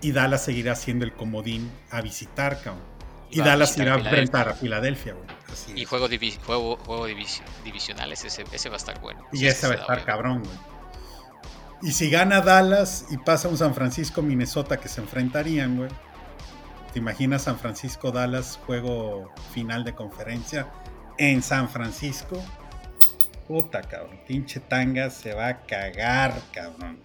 y 0.00 0.12
Dallas 0.12 0.44
seguirá 0.44 0.74
siendo 0.74 1.04
el 1.04 1.12
comodín 1.12 1.70
a 1.90 2.00
visitar, 2.00 2.62
cabrón. 2.62 2.84
Y, 3.30 3.40
Dallas 3.40 3.76
irá 3.78 3.94
a 3.94 3.98
enfrentar 3.98 4.48
a 4.48 4.54
Filadelfia, 4.54 5.14
güey. 5.14 5.26
y 5.80 5.84
juego, 5.84 6.08
juego, 6.44 6.76
juego 6.76 7.06
divisionales, 7.06 8.24
ese, 8.24 8.44
ese, 8.50 8.68
va 8.68 8.74
a 8.74 8.78
estar 8.78 9.00
bueno. 9.00 9.24
Y 9.32 9.46
ese 9.46 9.68
va 9.68 9.74
a 9.74 9.76
estar 9.76 10.04
cabrón, 10.04 10.42
güey. 10.42 10.56
Y 11.82 11.92
si 11.92 12.10
gana 12.10 12.40
Dallas 12.40 13.06
y 13.10 13.16
pasa 13.16 13.48
un 13.48 13.56
San 13.56 13.74
Francisco, 13.74 14.20
Minnesota 14.22 14.78
que 14.78 14.88
se 14.88 15.00
enfrentarían, 15.00 15.76
güey. 15.76 15.90
¿Te 16.92 16.98
imaginas 16.98 17.42
San 17.42 17.58
Francisco, 17.58 18.10
Dallas, 18.10 18.58
juego 18.66 19.32
final 19.52 19.84
de 19.84 19.94
conferencia 19.94 20.68
en 21.18 21.42
San 21.42 21.68
Francisco? 21.68 22.42
Puta, 23.46 23.80
cabrón. 23.82 24.18
Pinche 24.26 24.60
tanga 24.60 25.08
se 25.10 25.32
va 25.32 25.48
a 25.48 25.66
cagar, 25.66 26.34
cabrón. 26.52 26.98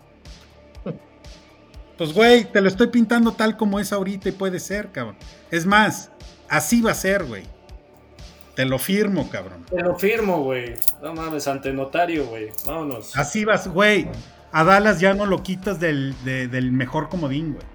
Pues, 1.98 2.12
güey, 2.12 2.44
te 2.44 2.60
lo 2.60 2.68
estoy 2.68 2.88
pintando 2.88 3.32
tal 3.32 3.56
como 3.56 3.80
es 3.80 3.94
ahorita 3.94 4.28
y 4.28 4.34
puede 4.34 4.60
ser, 4.60 4.92
cabrón. 4.92 5.16
Es 5.50 5.66
más, 5.66 6.12
así 6.50 6.82
va 6.82 6.92
a 6.92 6.96
ser, 6.96 7.24
güey. 7.24 7.44
Te 8.56 8.66
lo 8.66 8.80
firmo, 8.80 9.30
cabrón. 9.30 9.66
Te 9.70 9.82
lo 9.82 9.98
firmo, 9.98 10.44
güey. 10.44 10.74
No 11.02 11.14
mames, 11.14 11.48
ante 11.48 11.72
notario, 11.72 12.26
güey. 12.26 12.50
Vámonos. 12.66 13.16
Así 13.18 13.46
vas, 13.46 13.68
güey. 13.68 14.10
A 14.56 14.64
Dallas 14.64 15.02
ya 15.02 15.14
no 15.14 15.26
lo 15.26 15.44
quitas 15.44 15.82
del, 15.82 16.16
del 16.24 16.72
mejor 16.72 17.10
comodín, 17.10 17.56
güey. 17.56 17.66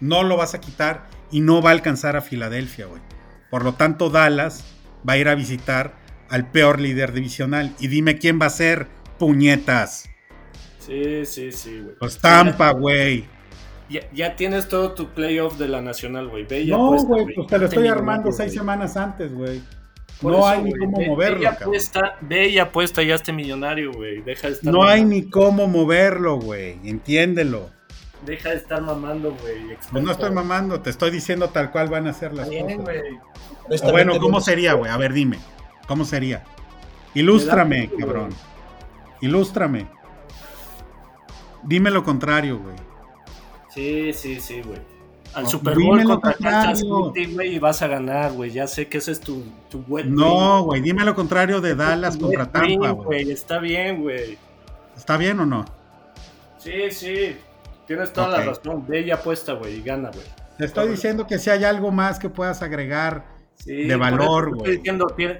No 0.00 0.22
lo 0.22 0.38
vas 0.38 0.54
a 0.54 0.58
quitar 0.58 1.04
y 1.30 1.42
no 1.42 1.60
va 1.60 1.68
a 1.68 1.72
alcanzar 1.74 2.16
a 2.16 2.22
Filadelfia, 2.22 2.86
güey. 2.86 3.02
Por 3.50 3.62
lo 3.62 3.74
tanto, 3.74 4.08
Dallas 4.08 4.64
va 5.06 5.12
a 5.12 5.18
ir 5.18 5.28
a 5.28 5.34
visitar 5.34 5.92
al 6.30 6.50
peor 6.50 6.80
líder 6.80 7.12
divisional. 7.12 7.74
Y 7.78 7.88
dime 7.88 8.16
quién 8.16 8.40
va 8.40 8.46
a 8.46 8.50
ser, 8.50 8.88
puñetas. 9.18 10.08
Sí, 10.78 11.26
sí, 11.26 11.52
sí, 11.52 11.78
güey. 11.78 11.96
Pues 11.98 12.18
Tampa, 12.18 12.70
güey. 12.70 13.26
Ya, 14.14 14.34
tienes 14.34 14.66
todo 14.66 14.92
tu 14.92 15.10
playoff 15.10 15.58
de 15.58 15.68
la 15.68 15.82
Nacional, 15.82 16.28
güey. 16.28 16.46
No, 16.68 16.96
güey, 17.02 17.34
pues 17.34 17.48
te 17.48 17.58
lo 17.58 17.66
estoy 17.66 17.86
armando 17.86 18.32
seis 18.32 18.54
semanas 18.54 18.96
antes, 18.96 19.34
güey. 19.34 19.60
No 20.22 20.46
hay 20.46 20.62
ni 20.62 20.72
cómo 20.74 21.00
moverlo, 21.00 21.38
ve 21.40 21.46
apuesta, 21.46 22.16
ve 22.20 22.48
y 22.48 22.58
apuesta 22.58 23.02
ya 23.02 23.14
este 23.14 23.32
millonario, 23.32 23.92
güey. 23.92 24.20
Deja 24.22 24.48
de 24.48 24.54
estar 24.54 24.72
No 24.72 24.84
hay 24.84 25.04
ni 25.04 25.28
cómo 25.28 25.68
moverlo, 25.68 26.36
güey. 26.40 26.76
Entiéndelo. 26.84 27.70
Deja 28.26 28.50
de 28.50 28.56
estar 28.56 28.82
mamando, 28.82 29.36
güey. 29.40 29.76
Pues 29.92 30.02
no 30.02 30.10
estoy 30.10 30.30
mamando, 30.32 30.80
te 30.80 30.90
estoy 30.90 31.10
diciendo 31.12 31.50
tal 31.50 31.70
cual 31.70 31.88
van 31.88 32.08
a 32.08 32.12
ser 32.12 32.34
las 32.34 32.48
Bien, 32.48 32.78
cosas. 32.78 33.92
bueno, 33.92 34.18
¿cómo 34.18 34.40
sería, 34.40 34.72
güey? 34.72 34.90
A 34.90 34.96
ver, 34.96 35.12
dime. 35.12 35.38
¿Cómo 35.86 36.04
sería? 36.04 36.42
Ilústrame, 37.14 37.88
cabrón. 37.98 38.30
Ilústrame. 39.20 39.86
Dime 41.62 41.90
lo 41.90 42.02
contrario, 42.02 42.58
güey. 42.58 42.76
Sí, 43.72 44.12
sí, 44.12 44.40
sí, 44.40 44.62
güey. 44.62 44.97
Al 45.34 45.46
Super 45.46 45.78
Bowl 45.78 46.02
contra 46.04 46.34
Kansas 46.34 46.80
City, 46.80 47.32
güey, 47.32 47.56
y 47.56 47.58
vas 47.58 47.82
a 47.82 47.86
ganar, 47.86 48.32
güey. 48.32 48.50
Ya 48.50 48.66
sé 48.66 48.88
que 48.88 48.98
ese 48.98 49.12
es 49.12 49.20
tu, 49.20 49.44
tu 49.70 49.84
No, 50.06 50.64
güey, 50.64 50.80
dime 50.80 51.04
lo 51.04 51.14
contrario 51.14 51.60
de 51.60 51.74
Dallas 51.74 52.16
contra 52.16 52.50
Tampa, 52.50 52.90
güey. 52.90 53.30
Está 53.30 53.58
bien, 53.58 54.02
güey. 54.02 54.38
¿Está 54.96 55.16
bien 55.16 55.38
o 55.40 55.46
no? 55.46 55.64
Sí, 56.58 56.90
sí. 56.90 57.36
Tienes 57.86 58.12
toda 58.12 58.28
la 58.28 58.42
razón. 58.42 58.86
Bella 58.86 59.14
apuesta, 59.14 59.52
güey, 59.52 59.76
y 59.76 59.82
gana, 59.82 60.10
güey. 60.10 60.24
Te 60.58 60.64
estoy 60.64 60.88
diciendo 60.88 61.26
que 61.26 61.38
si 61.38 61.50
hay 61.50 61.64
algo 61.64 61.92
más 61.92 62.18
que 62.18 62.28
puedas 62.28 62.62
agregar 62.62 63.24
de 63.64 63.96
valor, 63.96 64.56
güey. 64.56 64.82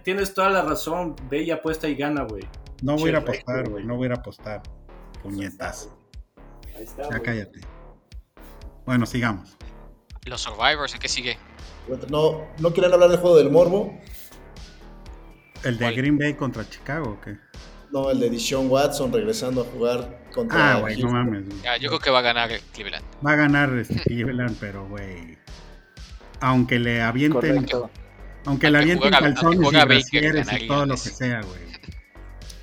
Tienes 0.05 0.33
toda 0.33 0.49
la 0.51 0.63
razón. 0.63 1.17
Bella 1.29 1.57
apuesta 1.57 1.89
y 1.89 1.97
gana, 1.97 2.23
güey. 2.23 2.45
No 2.83 2.95
voy 2.95 3.07
a 3.07 3.09
ir 3.09 3.17
a 3.17 3.19
apostar, 3.19 3.69
güey. 3.69 3.85
No 3.85 3.97
voy 3.97 4.05
a 4.05 4.07
ir 4.07 4.13
a 4.13 4.17
apostar. 4.17 4.63
Puñetas. 5.23 5.91
Ahí 6.77 6.85
está, 6.85 7.11
ya 7.11 7.21
cállate. 7.21 7.61
Bueno, 8.87 9.05
sigamos. 9.05 9.59
Los 10.29 10.43
Survivors, 10.43 10.95
¿en 10.95 11.01
qué 11.01 11.09
sigue? 11.09 11.39
No, 12.11 12.47
¿no 12.59 12.73
quieren 12.73 12.93
hablar 12.93 13.11
del 13.11 13.19
juego 13.19 13.37
del 13.37 13.51
Morbo? 13.51 13.99
¿El 15.65 15.79
de 15.79 15.93
Green 15.93 16.19
Bay 16.19 16.35
contra 16.35 16.69
Chicago 16.69 17.19
o 17.19 17.21
qué? 17.21 17.37
No, 17.91 18.11
el 18.11 18.21
de 18.21 18.29
Dishon 18.29 18.71
Watson 18.71 19.13
regresando 19.13 19.63
a 19.63 19.65
jugar 19.65 20.21
contra. 20.33 20.75
Ah, 20.75 20.81
güey, 20.81 21.01
no 21.03 21.11
mames. 21.11 21.45
yo 21.81 21.89
creo 21.89 21.99
que 21.99 22.11
va 22.11 22.19
a 22.19 22.23
ganar 22.23 22.51
Cleveland. 22.75 23.05
Va 23.27 23.33
a 23.33 23.37
ganar 23.37 23.73
este 23.79 23.95
Cleveland, 24.05 24.57
pero 24.61 24.87
güey. 24.87 25.39
Aunque 26.41 26.79
le 26.79 27.01
avienten. 27.01 27.67
Aunque 28.45 28.71
le 28.71 28.79
avienten 28.79 29.11
calzones 29.11 30.13
y, 30.13 30.65
y 30.65 30.69
todo 30.69 30.87
lo 30.87 30.95
que 30.95 31.01
sea, 31.01 31.41
güey. 31.43 31.68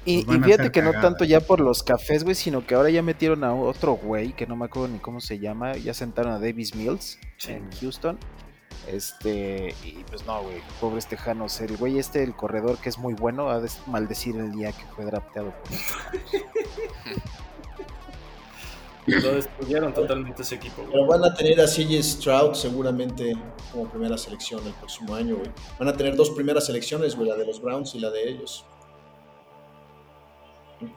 Y, 0.06 0.24
fíjate 0.24 0.72
que 0.72 0.84
no 0.84 0.92
tanto 0.92 1.26
ya 1.26 1.40
por 1.40 1.60
los 1.60 1.82
cafés, 1.82 2.24
güey, 2.24 2.36
sino 2.36 2.66
que 2.66 2.76
ahora 2.76 2.92
ya 2.92 3.02
metieron 3.02 3.44
a 3.44 3.56
otro 3.56 3.94
güey, 3.94 4.34
que 4.34 4.46
no 4.46 4.56
me 4.56 4.66
acuerdo 4.66 4.90
ni 4.90 5.00
cómo 5.00 5.20
se 5.20 5.40
llama, 5.40 5.76
ya 5.78 5.96
sentaron 5.96 6.34
a 6.34 6.40
Davis 6.40 6.76
Mills 6.76 7.18
en 7.48 7.68
Houston. 7.82 8.20
Este, 8.88 9.74
y 9.84 10.04
pues 10.08 10.24
no, 10.28 10.44
güey, 10.44 10.62
pobres 10.80 11.08
tejanos. 11.08 11.60
El 11.60 11.76
güey 11.78 11.98
este, 11.98 12.22
el 12.22 12.36
corredor 12.36 12.78
que 12.78 12.90
es 12.90 13.00
muy 13.00 13.16
bueno, 13.16 13.50
ha 13.50 13.60
de 13.60 13.68
maldecir 13.88 14.36
el 14.36 14.52
día 14.52 14.72
que 14.72 14.86
fue 14.96 15.06
drafteado. 15.06 15.52
Lo 19.08 19.36
destruyeron 19.36 19.94
totalmente 19.94 20.44
ese 20.44 20.56
equipo. 20.56 20.82
Güey. 20.82 20.92
Pero 20.92 21.08
van 21.08 21.24
a 21.24 21.34
tener 21.34 21.62
a 21.62 21.66
CJ 21.66 22.04
Stroud 22.04 22.54
seguramente 22.54 23.36
como 23.72 23.88
primera 23.90 24.18
selección 24.18 24.66
el 24.66 24.74
próximo 24.74 25.16
año, 25.16 25.36
güey. 25.38 25.50
Van 25.80 25.88
a 25.88 25.94
tener 25.94 26.16
dos 26.16 26.30
primeras 26.32 26.66
selecciones, 26.68 27.16
güey, 27.16 27.30
la 27.30 27.36
de 27.36 27.46
los 27.46 27.60
Browns 27.62 27.96
y 27.96 28.00
la 28.00 28.12
de 28.12 28.30
ellos 28.30 28.66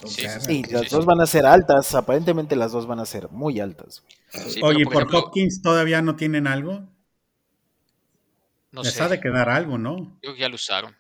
sí, 0.05 0.63
las 0.71 0.91
dos 0.91 1.07
van 1.07 1.21
a 1.21 1.27
ser 1.27 1.47
altas, 1.47 1.95
aparentemente 1.95 2.57
las 2.57 2.73
dos 2.73 2.87
van 2.87 3.01
a 3.01 3.07
ser 3.07 3.29
muy 3.31 3.61
altas. 3.61 4.05
Oye, 4.63 4.85
¿por, 4.85 5.15
Hopkins 5.15 5.63
todavía 5.63 6.03
no 6.03 6.17
tienen 6.17 6.47
algo? 6.47 6.83
No 8.71 8.83
Les 8.83 9.01
ha 9.01 9.09
de 9.09 9.21
quedar 9.21 9.49
algo, 9.49 9.79
¿no? 9.79 10.19
Creo 10.21 10.35
que 10.35 10.41
ya 10.41 10.49
lo 10.49 10.57
usaron. 10.57 10.95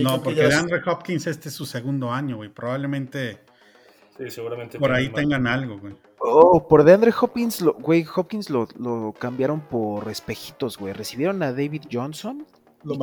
no, 0.00 0.22
porque 0.22 0.42
de 0.42 0.54
Andre 0.54 0.80
Hopkins 0.86 1.26
este 1.26 1.48
es 1.48 1.54
su 1.54 1.66
segundo 1.66 2.12
año, 2.12 2.36
güey. 2.36 2.48
Probablemente, 2.48 3.40
sí, 4.16 4.30
seguramente 4.30 4.78
por 4.78 4.92
ahí 4.92 5.08
tengan 5.08 5.46
algo, 5.46 5.78
güey. 5.78 5.94
Oh, 6.20 6.66
por 6.66 6.84
DeAndre 6.84 7.12
Hopkins, 7.18 7.60
lo, 7.60 7.74
güey, 7.74 8.04
Hopkins 8.14 8.50
lo, 8.50 8.68
lo 8.76 9.14
cambiaron 9.18 9.60
por 9.60 10.08
espejitos, 10.10 10.76
güey. 10.76 10.92
Recibieron 10.92 11.42
a 11.42 11.52
David 11.52 11.82
Johnson 11.90 12.46
Lo 12.84 12.94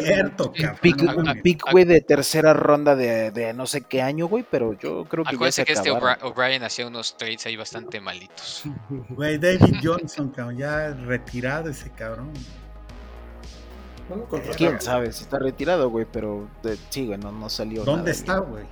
Cierto, 0.00 0.52
cabrón. 0.52 1.40
Pick, 1.42 1.62
güey, 1.70 1.84
de 1.84 2.00
tercera 2.00 2.52
ronda 2.54 2.96
de, 2.96 3.30
de 3.30 3.54
no 3.54 3.66
sé 3.66 3.82
qué 3.82 4.02
año, 4.02 4.26
güey, 4.26 4.44
pero 4.48 4.72
yo 4.72 5.04
creo 5.04 5.24
que 5.24 5.34
Acuérdense 5.34 5.64
que 5.64 5.74
este 5.74 5.90
O'Brien 5.90 6.64
hacía 6.64 6.86
unos 6.88 7.16
trades 7.16 7.46
ahí 7.46 7.56
bastante 7.56 8.00
malitos. 8.00 8.64
Güey, 9.10 9.38
David 9.38 9.76
Johnson, 9.82 10.30
cabrón, 10.30 10.58
ya 10.58 10.90
retirado 10.90 11.70
ese 11.70 11.90
cabrón. 11.92 12.32
No 14.08 14.16
lo 14.16 14.24
contrataron. 14.26 14.56
Quién 14.56 14.80
sabe 14.80 15.12
si 15.12 15.22
está 15.22 15.38
retirado, 15.38 15.88
güey, 15.88 16.06
pero 16.10 16.48
de- 16.62 16.76
sí, 16.90 17.06
güey, 17.06 17.18
no, 17.18 17.30
no 17.30 17.48
salió. 17.48 17.84
¿Dónde 17.84 18.02
nada 18.02 18.10
está, 18.10 18.38
güey? 18.38 18.64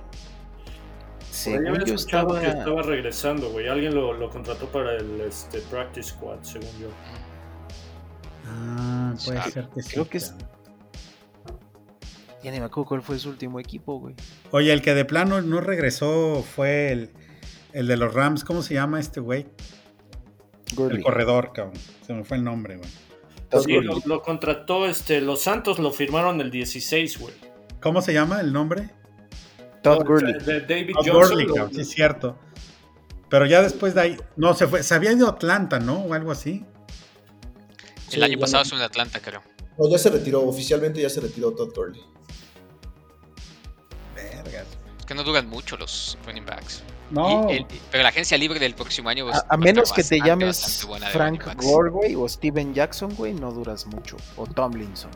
Según 1.29 1.85
yo 1.85 1.95
estaba. 1.95 2.39
que 2.41 2.47
estaba 2.47 2.81
regresando, 2.81 3.49
güey. 3.49 3.67
Alguien 3.69 3.95
lo, 3.95 4.13
lo 4.13 4.29
contrató 4.29 4.67
para 4.67 4.97
el 4.97 5.21
este, 5.21 5.59
practice 5.61 6.09
squad, 6.09 6.39
según 6.41 6.69
yo. 6.79 6.89
Puede 9.25 9.39
Ah, 9.39 9.49
ser 9.51 9.69
que 9.73 9.81
sí. 9.81 9.91
creo 9.93 10.09
que 10.09 10.17
es-. 10.17 10.33
Ya 12.43 12.51
ni 12.51 12.59
me 12.59 12.65
acuerdo 12.65 12.87
cuál 12.89 13.01
fue 13.03 13.19
su 13.19 13.29
último 13.29 13.59
equipo, 13.59 13.99
güey. 13.99 14.15
Oye, 14.51 14.73
el 14.73 14.81
que 14.81 14.93
de 14.95 15.05
plano 15.05 15.41
no 15.41 15.61
regresó 15.61 16.43
fue 16.43 16.91
el, 16.91 17.11
el 17.73 17.87
de 17.87 17.97
los 17.97 18.13
Rams. 18.13 18.43
¿Cómo 18.43 18.63
se 18.63 18.73
llama 18.73 18.99
este 18.99 19.19
güey? 19.19 19.45
El 20.77 21.03
corredor, 21.03 21.51
cabrón. 21.53 21.73
Se 22.05 22.13
me 22.13 22.23
fue 22.23 22.37
el 22.37 22.43
nombre, 22.43 22.77
güey. 22.77 22.89
Sí, 23.63 23.73
lo, 23.81 23.99
lo 24.05 24.21
contrató, 24.21 24.87
este, 24.87 25.19
los 25.19 25.41
Santos 25.41 25.77
lo 25.77 25.91
firmaron 25.91 26.39
el 26.39 26.49
16, 26.49 27.19
güey. 27.19 27.33
¿Cómo 27.81 28.01
se 28.01 28.13
llama 28.13 28.39
el 28.39 28.53
nombre? 28.53 28.89
Todd 29.83 29.99
No, 29.99 30.05
Gurley. 30.05 30.33
de 30.45 30.61
David 30.61 30.93
Todd 30.93 31.05
Johnson. 31.11 31.21
Gurley, 31.31 31.47
cabrón, 31.47 31.73
sí 31.75 31.81
es 31.81 31.89
cierto. 31.89 32.39
Pero 33.29 33.45
ya 33.45 33.61
después 33.61 33.93
de 33.93 34.01
ahí, 34.01 34.17
no, 34.37 34.53
se 34.53 34.67
fue, 34.67 34.83
se 34.83 34.93
había 34.95 35.11
ido 35.11 35.27
a 35.27 35.31
Atlanta, 35.31 35.79
¿no? 35.79 35.99
O 35.99 36.13
algo 36.13 36.31
así. 36.31 36.65
Sí, 38.11 38.17
El 38.17 38.23
año 38.23 38.39
pasado 38.39 38.57
no- 38.59 38.63
estuvo 38.63 38.79
en 38.79 38.85
Atlanta, 38.85 39.19
creo. 39.21 39.41
No, 39.77 39.89
ya 39.89 39.97
se 39.97 40.09
retiró, 40.09 40.41
oficialmente 40.47 41.01
ya 41.01 41.09
se 41.09 41.21
retiró 41.21 41.51
Todd 41.53 41.73
Gurley. 41.75 42.01
Vergas. 44.15 44.67
Es 44.99 45.05
que 45.05 45.13
no 45.15 45.23
duran 45.23 45.47
mucho 45.49 45.77
los 45.77 46.17
running 46.25 46.45
backs. 46.45 46.83
No, 47.09 47.49
el- 47.49 47.65
pero 47.91 48.03
la 48.03 48.09
agencia 48.09 48.37
libre 48.37 48.59
del 48.59 48.73
próximo 48.73 49.09
año 49.09 49.27
A, 49.49 49.57
menos 49.57 49.91
que 49.91 50.03
te 50.03 50.19
llames 50.19 50.85
Frank. 51.11 51.43
Gore, 51.61 51.89
güey, 51.89 52.15
o 52.15 52.27
Steven 52.27 52.73
Jackson, 52.73 53.13
güey, 53.15 53.33
no 53.33 53.51
duras 53.51 53.85
mucho. 53.87 54.15
O 54.37 54.45
Tomlinson. 54.45 55.11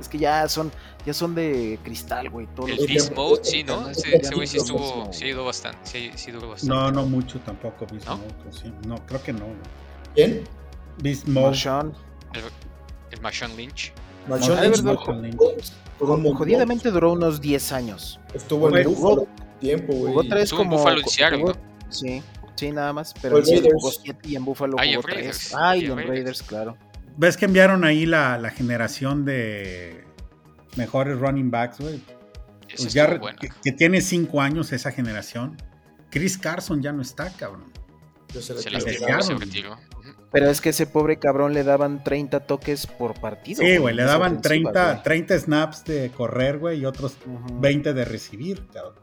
Es 0.00 0.08
que 0.08 0.18
ya 0.18 0.48
son, 0.48 0.72
ya 1.06 1.14
son 1.14 1.34
de 1.36 1.78
cristal, 1.84 2.28
güey. 2.30 2.48
El 2.66 2.86
Beast 2.88 3.14
Mode, 3.14 3.44
sí, 3.44 3.62
¿no? 3.62 3.88
Ese, 3.88 4.16
ese 4.16 4.34
güey 4.34 4.48
sí 4.48 4.56
estuvo, 4.56 5.12
sí 5.12 5.24
ayudó 5.26 5.44
bastante, 5.44 5.78
sí, 5.84 6.10
sí 6.16 6.32
duró 6.32 6.48
bastante. 6.50 6.74
no, 6.74 6.90
no 6.90 7.06
mucho 7.06 7.38
tampoco, 7.40 7.86
Beast 7.86 8.06
¿No? 8.06 8.16
Mode, 8.16 8.34
o 8.48 8.52
sí. 8.52 8.72
No, 8.88 8.96
creo 9.06 9.22
que 9.22 9.32
no. 9.32 9.44
güey. 9.44 9.56
¿Quién? 10.14 10.44
Beast 11.00 11.28
Mode. 11.28 11.46
Marshawn. 11.46 11.94
El, 12.34 12.44
el 13.10 13.20
Marshawn 13.20 13.56
Lynch. 13.56 13.92
Ay, 14.30 14.70
Lynch. 14.70 15.72
Jodidamente 15.98 16.90
duró 16.90 17.12
unos 17.12 17.40
10 17.40 17.72
años. 17.72 18.20
Estuvo 18.34 18.74
en 18.76 18.84
Buffalo 18.84 19.26
tiempo, 19.60 19.92
güey. 19.92 20.12
Jugó 20.12 20.22
tres 20.24 20.44
Estuvo 20.44 20.62
en 20.62 20.68
como. 20.68 20.78
Buffalo 20.78 21.00
y 21.00 21.08
Seattle, 21.10 21.38
jugó- 21.40 21.52
¿no? 21.52 21.92
Sí, 21.92 22.22
sí, 22.56 22.70
nada 22.72 22.92
más. 22.92 23.14
Pero 23.20 23.38
en 23.38 23.44
Seattle 23.46 23.62
Raiders. 23.70 23.82
jugó 23.82 23.92
7 23.92 24.28
y 24.28 24.36
en 24.36 24.44
Buffalo 24.44 24.76
Ah, 24.78 24.84
jugó 24.86 25.02
3. 25.02 25.14
Raiders. 25.16 25.54
Ah, 25.54 25.76
Y 25.76 25.84
en 25.84 25.88
Raiders. 25.96 26.08
Raiders, 26.08 26.42
claro. 26.42 26.76
¿Ves 27.16 27.36
que 27.36 27.44
enviaron 27.44 27.84
ahí 27.84 28.06
la, 28.06 28.38
la 28.38 28.50
generación 28.50 29.24
de 29.24 30.04
mejores 30.76 31.18
running 31.18 31.50
backs, 31.50 31.78
güey? 31.80 32.00
Pues 32.74 32.92
ya 32.94 33.20
que, 33.38 33.50
que 33.62 33.72
tiene 33.72 34.00
cinco 34.00 34.40
años 34.40 34.72
esa 34.72 34.90
generación. 34.90 35.56
Chris 36.10 36.38
Carson 36.38 36.80
ya 36.82 36.90
no 36.92 37.02
está, 37.02 37.30
cabrón. 37.30 37.70
Se 38.32 38.40
Se 38.40 38.54
retiró. 38.54 38.78
lastimó, 38.78 39.22
se 39.22 39.34
retiró. 39.34 39.76
Pero 40.32 40.48
es 40.48 40.60
que 40.62 40.70
ese 40.70 40.86
pobre 40.86 41.18
cabrón 41.18 41.52
le 41.52 41.62
daban 41.62 42.02
30 42.02 42.40
toques 42.40 42.86
por 42.86 43.20
partido. 43.20 43.62
Sí, 43.62 43.76
güey, 43.76 43.94
le 43.94 44.04
daban 44.04 44.38
ofensiva, 44.38 44.72
30, 44.72 44.92
güey. 44.92 45.02
30 45.02 45.38
snaps 45.40 45.84
de 45.84 46.10
correr, 46.10 46.58
güey, 46.58 46.80
y 46.80 46.86
otros 46.86 47.16
Ujú. 47.26 47.60
20 47.60 47.92
de 47.92 48.04
recibir, 48.04 48.66
cabrón. 48.72 48.94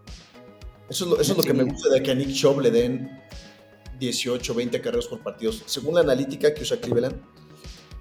Eso 0.89 1.05
es 1.05 1.11
lo, 1.11 1.21
eso 1.21 1.32
es 1.34 1.38
lo 1.38 1.43
que 1.43 1.53
me 1.53 1.63
gusta 1.63 1.89
de 1.89 2.01
que 2.01 2.11
a 2.11 2.15
Nick 2.15 2.34
Chubb 2.34 2.61
le 2.61 2.71
den 2.71 3.21
18, 3.99 4.55
20 4.55 4.82
carreras 4.82 5.05
por 5.05 5.21
partido. 5.21 5.51
Según 5.51 5.93
la 5.95 6.01
analítica 6.01 6.51
que 6.53 6.63
usa 6.63 6.77
Cleveland, 6.77 7.21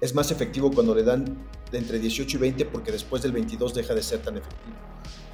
es 0.01 0.15
más 0.15 0.31
efectivo 0.31 0.71
cuando 0.71 0.95
le 0.95 1.03
dan 1.03 1.37
de 1.71 1.77
entre 1.77 1.99
18 1.99 2.37
y 2.37 2.39
20 2.39 2.65
porque 2.65 2.91
después 2.91 3.21
del 3.21 3.31
22 3.31 3.75
deja 3.75 3.93
de 3.93 4.01
ser 4.01 4.19
tan 4.19 4.37
efectivo. 4.37 4.75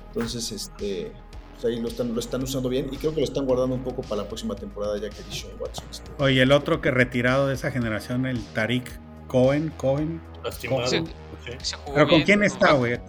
Entonces, 0.07 0.51
este, 0.51 1.11
pues 1.55 1.65
ahí 1.65 1.81
lo 1.81 1.87
están, 1.87 2.13
lo 2.13 2.19
están 2.19 2.43
usando 2.43 2.69
bien 2.69 2.87
y 2.91 2.97
creo 2.97 3.13
que 3.13 3.21
lo 3.21 3.25
están 3.25 3.45
guardando 3.45 3.75
un 3.75 3.83
poco 3.83 4.01
para 4.03 4.21
la 4.23 4.27
próxima 4.27 4.55
temporada 4.55 4.97
ya 4.97 5.09
que 5.09 5.23
Deshaun 5.23 5.53
Watson 5.59 5.85
está. 5.89 6.11
Oye, 6.19 6.41
el 6.41 6.51
otro 6.51 6.81
que 6.81 6.91
retirado 6.91 7.47
de 7.47 7.55
esa 7.55 7.71
generación, 7.71 8.25
el 8.25 8.43
Tariq 8.53 8.89
Cohen, 9.27 9.69
Cohen. 9.77 10.21
Se 10.51 10.67
jugó 10.67 10.83
¿Pero 11.93 12.07
con 12.07 12.15
bien, 12.17 12.25
quién 12.25 12.43
está, 12.43 12.73
güey? 12.73 12.99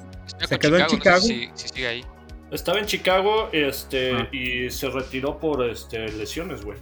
¿Se 0.49 0.59
quedó 0.59 0.77
en 0.77 0.83
no 0.83 0.89
sé 0.89 0.97
Chicago? 0.97 1.21
si- 1.21 1.51
si 1.55 1.69
sigue 1.69 1.87
ahí. 1.89 2.05
Estaba 2.51 2.79
en 2.79 2.87
Chicago 2.87 3.49
este, 3.53 4.13
Ah. 4.13 4.29
y 4.33 4.71
se 4.71 4.89
retiró 4.89 5.39
por 5.39 5.65
este, 5.69 6.09
lesiones, 6.13 6.65
güey. 6.65 6.79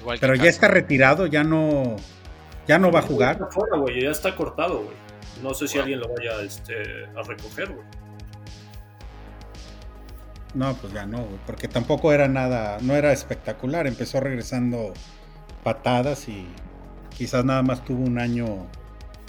Igual 0.00 0.18
Pero 0.20 0.34
ya 0.34 0.48
está 0.48 0.68
retirado, 0.68 1.26
ya 1.26 1.44
no, 1.44 1.96
ya 2.66 2.78
no 2.78 2.90
va 2.90 3.00
a 3.00 3.02
jugar. 3.02 3.32
Está 3.36 3.46
fuera, 3.50 3.76
güey, 3.76 4.02
ya 4.02 4.10
está 4.10 4.34
cortado, 4.34 4.82
güey. 4.84 4.96
No 5.42 5.54
sé 5.54 5.68
si 5.68 5.74
Wow. 5.74 5.82
alguien 5.82 6.00
lo 6.00 6.08
vaya 6.08 6.40
este, 6.42 6.74
a 7.16 7.22
recoger, 7.26 7.68
güey. 7.72 7.86
No, 10.54 10.74
pues 10.74 10.92
ya 10.92 11.06
no, 11.06 11.18
güey, 11.18 11.38
porque 11.46 11.66
tampoco 11.68 12.12
era 12.12 12.28
nada, 12.28 12.78
no 12.82 12.94
era 12.94 13.12
espectacular. 13.12 13.86
Empezó 13.86 14.20
regresando 14.20 14.92
patadas 15.64 16.28
y 16.28 16.46
quizás 17.16 17.44
nada 17.44 17.62
más 17.62 17.84
tuvo 17.84 18.04
un 18.04 18.18
año 18.18 18.66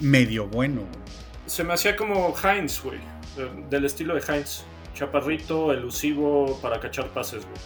medio 0.01 0.47
bueno. 0.47 0.81
güey. 0.81 1.03
Se 1.45 1.63
me 1.63 1.73
hacía 1.73 1.95
como 1.95 2.33
Heinz, 2.43 2.81
güey. 2.83 2.99
de- 3.37 3.63
Del 3.69 3.85
estilo 3.85 4.15
de 4.15 4.21
Heinz. 4.27 4.63
Chaparrito, 4.93 5.73
elusivo 5.73 6.59
para 6.61 6.79
cachar 6.79 7.07
pases, 7.09 7.43
güey. 7.45 7.57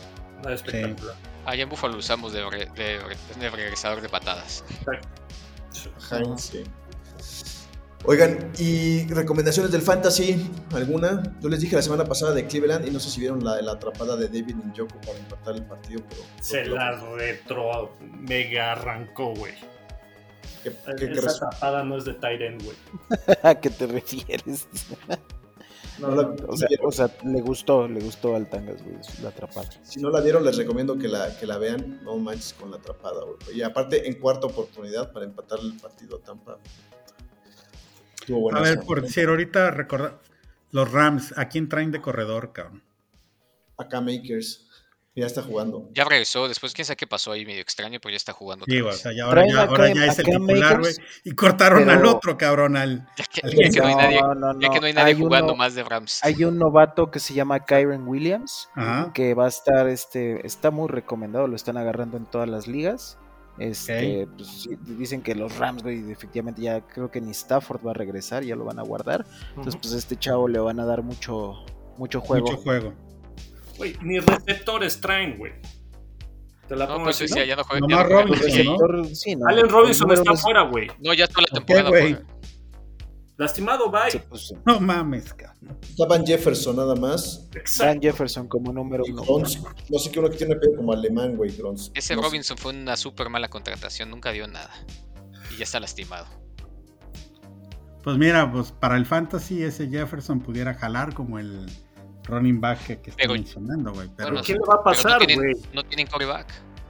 Nada 0.43 0.53
espectacular. 0.55 1.15
Allá 1.45 1.63
en 1.63 1.69
Buffalo 1.69 1.97
usamos 1.97 2.31
de, 2.33 2.49
re- 2.49 2.69
de, 2.75 2.99
de 3.39 3.49
regresador 3.49 4.01
de 4.01 4.07
patadas. 4.09 4.63
Sí. 5.71 5.89
Hines, 6.11 6.41
sí. 6.41 6.63
Oigan, 8.09 8.51
¿y 8.57 9.05
recomendaciones 9.07 9.69
del 9.71 9.81
Fantasy? 9.81 10.49
¿Alguna? 10.73 11.21
Yo 11.41 11.49
les 11.49 11.59
dije 11.59 11.75
la 11.75 11.81
semana 11.81 12.05
pasada 12.05 12.33
de 12.33 12.47
Cleveland 12.47 12.87
y 12.87 12.91
no 12.91 13.01
sé 13.01 13.09
si 13.09 13.19
vieron 13.19 13.43
la, 13.43 13.61
la 13.61 13.73
atrapada 13.73 14.15
de 14.15 14.27
David 14.27 14.55
Njoku 14.55 14.97
para 15.01 15.17
empatar 15.17 15.55
el 15.57 15.65
partido, 15.65 16.01
pero... 16.09 16.21
Se 16.41 16.63
la 16.65 16.91
retro 17.15 17.91
mega 18.21 18.71
arrancó, 18.71 19.33
güey. 19.35 19.53
¿Qué, 20.63 20.73
qué- 20.97 21.11
Esa 21.11 21.49
tapada 21.49 21.83
no 21.83 21.97
es 21.97 22.05
de 22.05 22.13
Tyren, 22.13 22.57
güey. 22.63 22.77
¿A 23.43 23.55
qué 23.55 23.69
te 23.69 23.85
refieres? 23.87 24.67
no 25.99 26.11
la- 26.15 26.33
O 26.47 26.55
sea, 26.55 26.67
o 26.83 26.91
sea, 26.93 27.11
le 27.25 27.41
gustó, 27.41 27.89
le 27.89 27.99
gustó 27.99 28.37
al 28.37 28.49
Tangas, 28.49 28.81
güey, 28.83 28.95
la 29.21 29.29
atrapada. 29.29 29.67
si 29.83 29.99
no 29.99 30.09
la 30.11 30.21
vieron, 30.21 30.45
les 30.45 30.55
recomiendo 30.55 30.97
que 30.97 31.09
la, 31.09 31.37
que 31.37 31.45
la 31.45 31.57
vean. 31.57 31.99
No 32.05 32.15
manches 32.17 32.53
con 32.53 32.71
la 32.71 32.77
atrapada, 32.77 33.21
güey. 33.25 33.57
Y 33.57 33.63
aparte, 33.63 34.07
en 34.07 34.17
cuarta 34.17 34.47
oportunidad 34.47 35.11
para 35.11 35.25
empatar 35.25 35.59
el 35.59 35.73
partido 35.75 36.17
a 36.17 36.21
Tampa. 36.21 36.57
A 38.53 38.59
ver, 38.61 38.79
por 38.81 39.01
decir, 39.01 39.27
ahorita 39.29 39.71
recordar, 39.71 40.19
los 40.71 40.91
Rams, 40.91 41.33
¿a 41.37 41.47
quién 41.47 41.69
traen 41.69 41.91
de 41.91 42.01
corredor, 42.01 42.51
cabrón? 42.53 42.83
Acá 43.77 44.01
Makers. 44.01 44.63
Ya 45.15 45.25
está 45.25 45.41
jugando. 45.41 45.89
Ya 45.93 46.03
regresó, 46.03 46.47
después 46.47 46.73
quién 46.75 46.85
sabe 46.85 46.95
qué 46.97 47.07
pasó 47.07 47.31
ahí 47.31 47.43
medio 47.43 47.59
extraño, 47.61 47.99
pero 47.99 48.11
ya 48.11 48.17
está 48.17 48.33
jugando. 48.33 48.65
Sí, 48.65 48.73
güey, 48.73 48.81
o 48.81 48.85
vez. 48.89 48.99
sea, 49.01 49.11
ya 49.17 49.23
ahora, 49.25 49.47
ya, 49.47 49.63
acá- 49.63 49.71
ahora 49.71 49.91
ya 49.91 50.05
es 50.05 50.19
el 50.19 50.25
titular, 50.25 50.79
güey. 50.79 50.93
Y 51.23 51.31
cortaron 51.31 51.79
pero- 51.85 51.91
al 51.99 52.05
otro, 52.05 52.37
cabrón, 52.37 52.77
al... 52.77 53.07
Ya 53.17 53.25
que, 53.25 53.41
al 53.43 53.51
ya 53.55 53.69
que 53.71 53.79
no 53.79 53.87
hay 53.87 53.95
No, 53.95 54.01
nadie, 54.01 54.21
no, 54.21 54.59
ya 54.61 54.69
que 54.69 54.75
no. 54.75 54.81
no 54.81 54.85
hay 54.87 54.93
nadie 54.93 55.13
Hay 55.15 55.19
jugando 55.19 55.53
uno- 55.53 55.55
más 55.57 55.73
de 55.73 55.83
Rams. 55.83 56.19
Hay 56.23 56.43
un 56.43 56.59
novato 56.59 57.09
que 57.09 57.19
se 57.19 57.33
llama 57.33 57.65
Kyron 57.65 58.07
Williams, 58.07 58.69
Ajá. 58.75 59.11
que 59.11 59.33
va 59.33 59.45
a 59.45 59.47
estar, 59.47 59.87
este, 59.89 60.45
está 60.45 60.69
muy 60.69 60.87
recomendado, 60.87 61.47
lo 61.47 61.55
están 61.55 61.77
agarrando 61.77 62.17
en 62.17 62.27
todas 62.27 62.47
las 62.47 62.67
ligas. 62.67 63.17
Este, 63.59 64.27
pues, 64.35 64.47
sí, 64.47 64.69
dicen 64.85 65.21
que 65.21 65.33
los 65.33 65.57
Rams, 65.57 65.81
güey, 65.83 66.11
efectivamente 66.11 66.61
ya 66.61 66.81
creo 66.81 67.09
que 67.09 67.19
ni 67.21 67.31
Stafford 67.31 67.85
va 67.85 67.91
a 67.91 67.93
regresar, 67.95 68.43
ya 68.43 68.55
lo 68.55 68.65
van 68.65 68.77
a 68.79 68.83
guardar. 68.83 69.25
Entonces, 69.49 69.75
pues 69.81 69.93
este 69.93 70.15
chavo 70.15 70.47
le 70.47 70.59
van 70.59 70.79
a 70.79 70.85
dar 70.85 71.01
mucho, 71.01 71.55
mucho 71.97 72.21
juego. 72.21 72.45
Mucho 72.51 72.61
juego. 72.61 72.93
Güey, 73.77 73.95
ni 74.03 74.19
receptores 74.19 74.99
traen, 75.01 75.37
güey. 75.37 75.53
Te 76.67 76.75
la 76.75 76.85
No, 76.85 76.93
pongo 76.93 77.05
pues 77.05 77.21
así. 77.21 77.33
ya 77.47 77.55
no 77.55 77.63
juega. 77.63 77.79
Nomás 77.79 77.97
ya 77.97 78.03
no 78.03 78.07
juega 78.09 78.21
Robinson, 78.25 78.49
nadie. 78.49 78.63
¿no? 78.65 78.77
Receptor, 78.87 79.15
sí, 79.15 79.35
no, 79.35 79.47
Allen 79.47 79.69
Robinson 79.69 80.11
está 80.11 80.23
no 80.25 80.33
es- 80.33 80.41
fuera, 80.41 80.61
güey. 80.63 80.87
No, 80.99 81.13
ya 81.13 81.27
toda 81.27 81.41
la 81.43 81.47
¿Por 81.47 81.65
qué, 81.65 81.73
temporada 81.75 81.89
güey? 81.89 82.17
Lastimado, 83.37 83.91
bye. 83.91 84.09
sí, 84.11 84.19
pues, 84.27 84.47
sí. 84.47 84.55
No 84.65 84.79
mames, 84.79 85.33
cabrón. 85.33 85.77
Estaban 85.81 86.25
Jefferson 86.25 86.75
nada 86.75 86.95
más. 86.95 87.47
Dan 87.51 87.59
Exacto. 87.61 87.99
Jefferson 88.01 88.47
como 88.47 88.73
número 88.73 89.03
Y 89.05 89.11
uno. 89.11 89.23
Grons. 89.23 89.61
No 89.89 89.99
sé 89.99 90.11
qué 90.11 90.19
uno 90.19 90.29
que 90.29 90.37
tiene 90.37 90.55
pelo 90.55 90.75
como 90.77 90.93
alemán, 90.93 91.35
güey, 91.37 91.55
Grons. 91.55 91.91
Ese 91.93 92.15
No 92.15 92.21
sé. 92.23 92.27
Robinson 92.27 92.57
fue 92.57 92.73
una 92.73 92.97
súper 92.97 93.29
mala 93.29 93.47
contratación, 93.49 94.09
nunca 94.09 94.31
dio 94.31 94.47
nada. 94.47 94.71
Y 95.53 95.57
ya 95.57 95.63
está 95.65 95.79
lastimado. 95.79 96.25
Pues 98.03 98.17
mira, 98.17 98.49
pues 98.51 98.71
para 98.71 98.95
el 98.95 99.05
fantasy 99.05 99.63
ese 99.63 99.87
Jefferson 99.89 100.39
pudiera 100.39 100.73
jalar 100.73 101.13
como 101.13 101.39
el 101.39 101.65
running 102.23 102.59
back 102.61 102.85
que, 102.87 103.01
que 103.01 103.09
está 103.11 103.27
mencionando, 103.27 103.91
güey. 103.93 104.09
Pero, 104.15 104.29
Bueno, 104.29 104.43
¿Qué 104.45 104.53
le 104.53 104.59
va 104.59 104.75
a 104.79 104.83
pasar, 104.83 105.11
no 105.11 105.17
tienen, 105.25 105.37
güey? 105.37 105.53
no 105.73 105.83
tienen 105.83 106.07
coreback. 106.07 106.47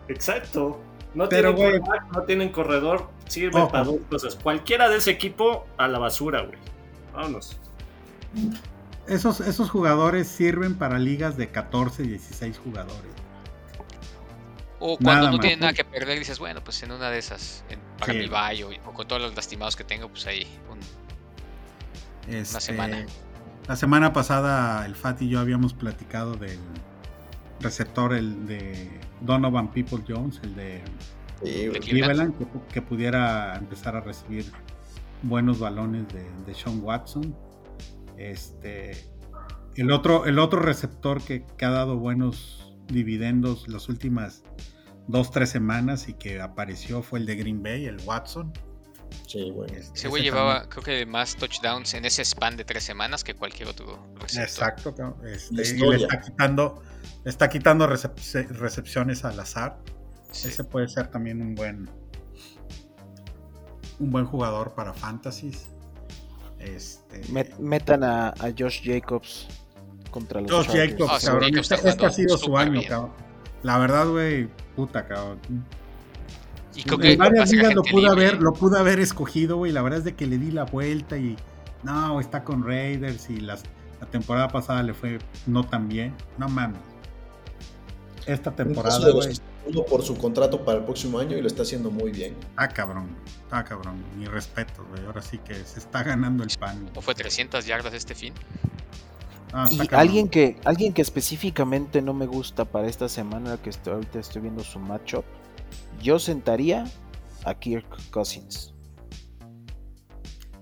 Exacto. 0.08 0.80
No 1.14 1.28
Pero, 1.28 1.56
tienen 1.56 1.82
quarterback, 1.82 2.16
no 2.16 2.24
tienen 2.24 2.50
corredor, 2.50 3.10
sirve 3.28 3.60
Ojo. 3.60 3.72
para 3.72 3.84
dos 3.84 4.00
cosas. 4.10 4.36
Cualquiera 4.36 4.90
de 4.90 4.98
ese 4.98 5.12
equipo 5.12 5.66
a 5.78 5.88
la 5.88 6.00
basura, 6.00 6.42
güey. 6.42 6.58
Vámonos. 7.14 7.58
Esos, 9.08 9.40
esos 9.40 9.70
jugadores 9.70 10.28
sirven 10.28 10.76
para 10.76 11.00
ligas 11.00 11.38
de 11.38 11.50
14, 11.50 12.04
16 12.04 12.60
jugadores. 12.60 13.18
O 14.80 14.98
cuando 14.98 15.32
no 15.32 15.40
tienen 15.40 15.60
nada 15.60 15.74
que 15.74 15.84
perder, 15.84 16.20
dices, 16.20 16.38
bueno, 16.38 16.64
pues 16.64 16.84
en 16.84 16.92
una 16.92 17.10
de 17.10 17.18
esas, 17.18 17.64
para 17.98 18.14
mi 18.14 18.28
bayo 18.28 18.70
o, 18.86 18.94
con 18.94 19.08
todos 19.08 19.22
los 19.22 19.36
lastimados 19.36 19.76
que 19.76 19.84
tengo, 19.84 20.08
pues 20.10 20.28
ahí 20.28 20.46
una 20.70 22.40
este, 22.40 22.62
semana. 22.62 23.06
La 23.68 23.76
semana 23.76 24.14
pasada 24.14 24.86
el 24.86 24.96
Fat 24.96 25.22
y 25.22 25.30
yo 25.30 25.40
habíamos 25.40 25.74
platicado 25.74 26.36
del 26.36 26.60
receptor 27.60 28.14
el 28.14 28.46
de 28.46 28.90
Donovan 29.22 29.72
People 29.72 30.04
Jones, 30.08 30.40
el 30.44 30.56
de, 30.56 30.84
Cleveland, 31.42 32.34
que, 32.72 32.82
pudiera 32.82 33.56
empezar 33.56 33.96
a 33.96 34.02
recibir 34.02 34.46
buenos 35.24 35.60
balones 35.60 36.08
de, 36.10 36.26
de 36.46 36.54
Sean 36.54 36.82
Watson. 36.82 37.36
Este, 38.18 38.92
el 39.76 39.92
otro, 39.92 40.26
el 40.26 40.40
otro 40.40 40.60
receptor 40.60 41.22
que, 41.22 41.46
ha 41.62 41.70
dado 41.70 41.98
buenos 41.98 42.76
dividendos 42.88 43.68
las 43.68 43.90
últimas 43.90 44.44
dos, 45.08 45.32
tres 45.32 45.50
semanas 45.50 46.10
y 46.10 46.14
que 46.14 46.42
apareció 46.42 47.04
fue 47.04 47.20
el 47.20 47.26
de 47.26 47.36
Green 47.36 47.62
Bay, 47.62 47.86
el 47.86 47.98
Watson. 48.02 48.52
Sí, 49.28 49.52
güey. 49.52 49.72
Este, 49.74 50.00
ese 50.00 50.08
güey 50.08 50.24
llevaba, 50.24 50.68
creo 50.68 50.84
que 50.84 51.06
más 51.06 51.36
touchdowns 51.36 51.94
en 51.94 52.06
ese 52.06 52.26
span 52.26 52.58
de 52.58 52.66
tres 52.66 52.84
semanas 52.84 53.24
que 53.24 53.36
cualquier 53.36 53.70
otro 53.70 54.04
receptor. 54.16 54.44
Exacto, 54.44 55.18
este, 55.26 55.78
y 55.78 55.80
le 55.80 55.96
está 55.98 56.20
quitando, 56.22 56.84
está 57.24 57.50
quitando 57.50 57.88
recepciones 57.88 59.24
al 59.26 59.40
azar. 59.40 59.80
Ese 60.46 60.64
puede 60.64 60.88
ser 60.88 61.08
también 61.08 61.42
un 61.42 61.56
buen 61.56 61.90
un 64.00 64.12
buen 64.12 64.26
jugador 64.26 64.74
para 64.74 64.94
fantasies. 64.94 65.68
Este... 66.60 67.22
metan 67.60 68.04
a, 68.04 68.34
Josh 68.58 68.82
Jacobs 68.84 69.48
contra 70.12 70.42
los 70.42 70.52
Josh 70.52 70.76
Jacobs, 70.76 71.12
ah, 71.12 71.20
cabrón. 71.24 71.58
este, 71.58 71.76
este 71.76 72.06
ha 72.06 72.12
sido 72.12 72.38
su 72.38 72.58
año, 72.58 72.82
cabrón. 72.88 73.12
La 73.64 73.78
verdad, 73.78 74.08
güey, 74.08 74.48
puta, 74.76 75.08
cabrón. 75.08 75.40
¿Y 76.76 77.08
en 77.08 77.18
varias 77.18 77.52
ligas 77.52 77.74
lo 77.74 77.82
pude, 77.84 78.08
haber, 78.08 78.42
lo 78.42 78.54
pude 78.54 78.78
haber 78.78 79.00
escogido, 79.00 79.58
güey. 79.58 79.72
La 79.72 79.82
verdad 79.82 80.00
es 80.00 80.06
de 80.06 80.16
que 80.16 80.28
le 80.28 80.38
di 80.38 80.52
la 80.52 80.66
vuelta 80.66 81.18
y 81.18 81.36
no, 81.84 82.20
está 82.20 82.44
con 82.44 82.64
Raiders 82.64 83.30
y 83.32 83.40
las, 83.40 83.64
la 84.00 84.08
temporada 84.08 84.48
pasada 84.50 84.84
le 84.84 84.94
fue 84.94 85.18
no 85.48 85.64
tan 85.64 85.88
bien. 85.88 86.14
No 86.38 86.48
mames. 86.50 86.82
Esta 88.28 88.52
temporada, 88.52 89.10
güey 89.12 89.34
por 89.86 90.04
su 90.04 90.18
contrato 90.18 90.64
para 90.64 90.80
el 90.80 90.86
próximo 90.86 91.20
año 91.20 91.38
y 91.38 91.42
lo 91.42 91.48
está 91.48 91.64
haciendo 91.64 91.92
muy 91.92 92.12
bien. 92.12 92.36
Ah, 92.56 92.68
cabrón. 92.68 93.16
Ah, 93.52 93.64
cabrón. 93.64 94.04
Mi 94.18 94.26
respeto, 94.26 94.86
güey. 94.90 95.06
Ahora 95.06 95.22
sí 95.22 95.38
que 95.40 95.56
se 95.56 95.80
está 95.80 96.04
ganando 96.04 96.44
el 96.44 96.50
pan. 96.60 96.90
¿O 96.96 97.02
fue 97.02 97.16
300 97.16 97.66
yardas 97.66 97.94
este 97.94 98.16
fin? 98.16 98.34
Ah, 99.54 99.68
y 99.72 99.80
alguien 99.94 100.28
que, 100.28 100.58
alguien 100.66 100.94
que 100.94 101.02
específicamente 101.02 102.02
no 102.02 102.14
me 102.14 102.26
gusta 102.26 102.66
para 102.66 102.88
esta 102.88 103.08
semana, 103.08 103.58
que 103.58 103.70
estoy, 103.70 103.94
ahorita 103.94 104.20
estoy 104.20 104.42
viendo 104.42 104.64
su 104.64 104.80
matchup, 104.80 105.24
yo 106.02 106.20
sentaría 106.20 106.86
a 107.46 107.54
Kirk 107.54 108.10
Cousins. 108.12 108.74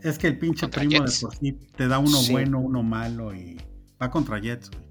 Es 0.04 0.20
que 0.20 0.28
el 0.28 0.38
pinche 0.38 0.68
primo 0.68 1.04
de 1.04 1.12
por 1.20 1.36
sí 1.36 1.54
te 1.76 1.88
da 1.88 1.98
uno 1.98 2.20
bueno, 2.30 2.60
uno 2.60 2.84
malo 2.84 3.34
y 3.34 3.58
va 4.00 4.12
contra 4.12 4.40
Jets, 4.40 4.70
güey. 4.70 4.85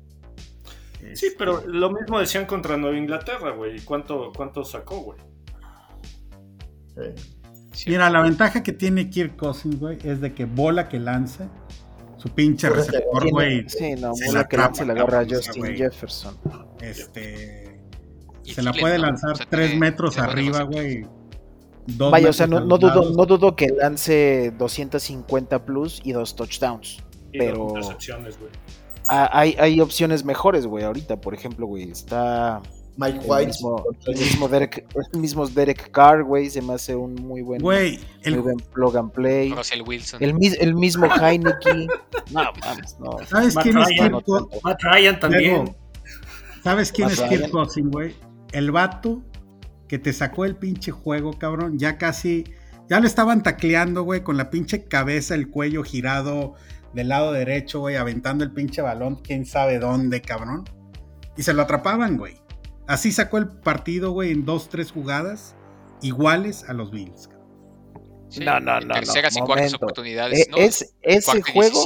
Sí, 1.15 1.29
pero 1.39 1.59
este, 1.59 1.71
lo 1.71 1.91
mismo 1.91 2.19
decían 2.19 2.47
contra 2.47 2.77
Nueva 2.77 2.97
Inglaterra, 2.97 3.51
güey. 3.51 3.81
¿Cuánto, 3.81 4.33
¿Cuánto 4.35 4.65
sacó, 4.65 5.01
güey? 5.01 5.19
Mira, 7.87 8.09
la 8.09 8.23
ventaja 8.23 8.63
que 8.63 8.73
tiene 8.73 9.11
Kirk 9.11 9.37
Cousins, 9.37 9.79
güey, 9.79 9.99
es 10.05 10.21
de 10.21 10.33
que 10.33 10.45
bola 10.45 10.89
que 10.89 10.99
lance, 10.99 11.49
su 12.17 12.29
pinche 12.31 12.71
receptor, 12.71 13.31
güey. 13.31 13.69
Sí, 13.69 13.95
no, 13.95 14.13
bola 14.27 14.45
que 14.49 14.57
lance 14.57 14.85
la 14.87 14.93
agarra 14.93 15.21
a 15.21 15.27
Justin 15.29 15.77
Jefferson. 15.77 16.37
Este. 16.81 17.81
Se 18.43 18.63
la 18.63 18.73
puede 18.73 18.99
lanzar 18.99 19.37
tres 19.49 19.77
metros 19.77 20.19
arriba, 20.19 20.63
güey. 20.63 21.07
Vaya, 21.87 22.31
o 22.31 22.33
sea, 22.33 22.47
no, 22.47 22.61
dudo, 22.61 23.11
no 23.11 23.27
dudo 23.27 23.57
que 23.57 23.69
lance 23.69 24.53
250 24.57 25.65
plus 25.65 26.01
y 26.05 26.13
dos 26.13 26.37
touchdowns. 26.37 27.03
pero. 27.33 27.73
Dos 27.75 27.97
güey. 28.39 28.51
Ah, 29.09 29.31
hay, 29.33 29.57
hay 29.59 29.81
opciones 29.81 30.25
mejores, 30.25 30.67
güey, 30.67 30.85
ahorita, 30.85 31.21
por 31.21 31.35
ejemplo, 31.35 31.67
güey, 31.67 31.91
está... 31.91 32.63
Mike 32.97 33.21
White. 33.27 33.53
El 34.07 34.17
mismo, 34.17 34.49
Derek, 34.49 34.87
el 35.13 35.21
mismo 35.21 35.49
Derek 35.49 35.91
Carr, 35.91 36.23
güey, 36.23 36.49
se 36.49 36.63
me 36.63 36.75
hace 36.75 36.95
un 36.95 37.15
muy 37.15 37.43
buen, 37.43 37.61
güey, 37.61 37.99
el, 38.23 38.41
muy 38.41 38.53
and 38.97 39.11
play. 39.13 39.53
Russell 39.53 39.83
Wilson. 39.83 40.23
El, 40.23 40.37
el 40.61 40.75
mismo 40.75 41.07
Heineken. 41.07 41.87
no, 42.31 42.53
mames, 42.61 42.97
no. 43.01 43.19
¿Sabes 43.27 43.57
quién 43.57 43.79
es 43.79 43.89
Kirk 43.89 44.25
Matt 44.63 44.83
Ryan 44.83 45.21
también. 45.21 45.77
¿Sabes 46.63 46.93
quién 46.93 47.09
es 47.11 47.21
Kirk 47.21 47.51
Cousins, 47.51 47.91
güey? 47.91 48.15
El 48.53 48.71
vato 48.71 49.23
que 49.89 49.99
te 49.99 50.13
sacó 50.13 50.45
el 50.45 50.57
pinche 50.57 50.93
juego, 50.93 51.39
cabrón. 51.39 51.79
Ya 51.79 51.99
casi, 51.99 52.45
ya 52.89 53.01
le 53.01 53.07
estaban 53.07 53.43
tacleando, 53.43 54.03
güey, 54.03 54.23
con 54.23 54.37
la 54.37 54.51
pinche 54.51 54.85
cabeza, 54.85 55.35
el 55.35 55.51
cuello 55.51 55.83
girado, 55.83 56.55
del 56.95 57.09
lado 57.09 57.33
derecho, 57.33 57.81
güey, 57.81 57.97
aventando 57.97 58.45
el 58.45 58.53
pinche 58.53 58.83
balón, 58.83 59.17
quién 59.17 59.47
sabe 59.47 59.79
dónde, 59.79 60.23
cabrón. 60.23 60.65
Y 61.37 61.43
se 61.43 61.53
lo 61.53 61.63
atrapaban, 61.63 62.17
güey. 62.17 62.41
Así 62.87 63.13
sacó 63.13 63.39
el 63.39 63.49
partido, 63.49 64.13
güey, 64.13 64.31
en 64.31 64.45
dos, 64.45 64.69
tres 64.69 64.93
jugadas 64.93 65.57
iguales 66.03 66.65
a 66.69 66.75
los 66.75 66.91
Bills. 66.91 67.29
no, 68.41 68.61
no, 68.61 68.81
no. 68.81 68.95
Terceras 68.95 69.37
y 69.37 69.41
cuartas 69.41 69.75
oportunidades. 69.75 70.49
¿no? 70.51 70.59
Es, 70.59 70.95
ese 71.03 71.43
juego. 71.43 71.85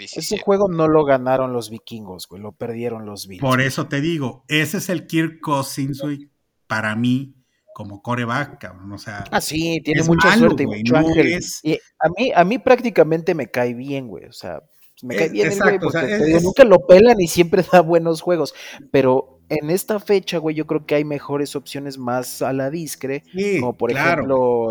Ese 0.00 0.38
juego 0.38 0.68
no 0.68 0.88
lo 0.88 1.04
ganaron 1.04 1.52
los 1.52 1.70
vikingos, 1.70 2.28
güey. 2.28 2.40
Lo 2.40 2.52
perdieron 2.52 3.04
los 3.04 3.26
Bills. 3.26 3.42
Por 3.42 3.60
eso 3.60 3.88
te 3.88 4.00
digo, 4.00 4.44
ese 4.48 4.78
es 4.78 4.88
el 4.88 5.06
Kirk 5.06 5.40
Cousins, 5.40 6.00
güey. 6.00 6.30
Para 6.66 6.94
mí, 6.96 7.34
como 7.74 8.02
coreback, 8.02 8.58
cabrón. 8.58 8.92
O 8.92 8.98
sea, 8.98 9.24
ah, 9.30 9.40
sí, 9.40 9.80
tiene 9.84 10.02
mucha 10.02 10.36
suerte 10.36 10.64
y 10.64 10.66
mucho 10.66 10.96
ángel. 10.96 11.40
Y 11.62 11.78
a 11.98 12.08
mí, 12.16 12.32
a 12.34 12.44
mí 12.44 12.58
prácticamente 12.58 13.34
me 13.34 13.50
cae 13.50 13.74
bien, 13.74 14.08
güey. 14.08 14.26
O 14.26 14.32
sea, 14.32 14.62
me 15.02 15.16
cae 15.16 15.28
bien 15.28 15.52
el 15.52 15.58
güey 15.58 15.78
porque 15.78 16.40
nunca 16.42 16.64
lo 16.64 16.86
pelan 16.86 17.20
y 17.20 17.28
siempre 17.28 17.62
da 17.72 17.80
buenos 17.80 18.20
juegos. 18.20 18.54
Pero 18.90 19.40
en 19.48 19.70
esta 19.70 20.00
fecha, 20.00 20.38
güey, 20.38 20.56
yo 20.56 20.66
creo 20.66 20.86
que 20.86 20.94
hay 20.94 21.04
mejores 21.04 21.56
opciones 21.56 21.98
más 21.98 22.42
a 22.42 22.52
la 22.52 22.70
discre. 22.70 23.22
como 23.60 23.76
por 23.76 23.90
ejemplo, 23.90 24.70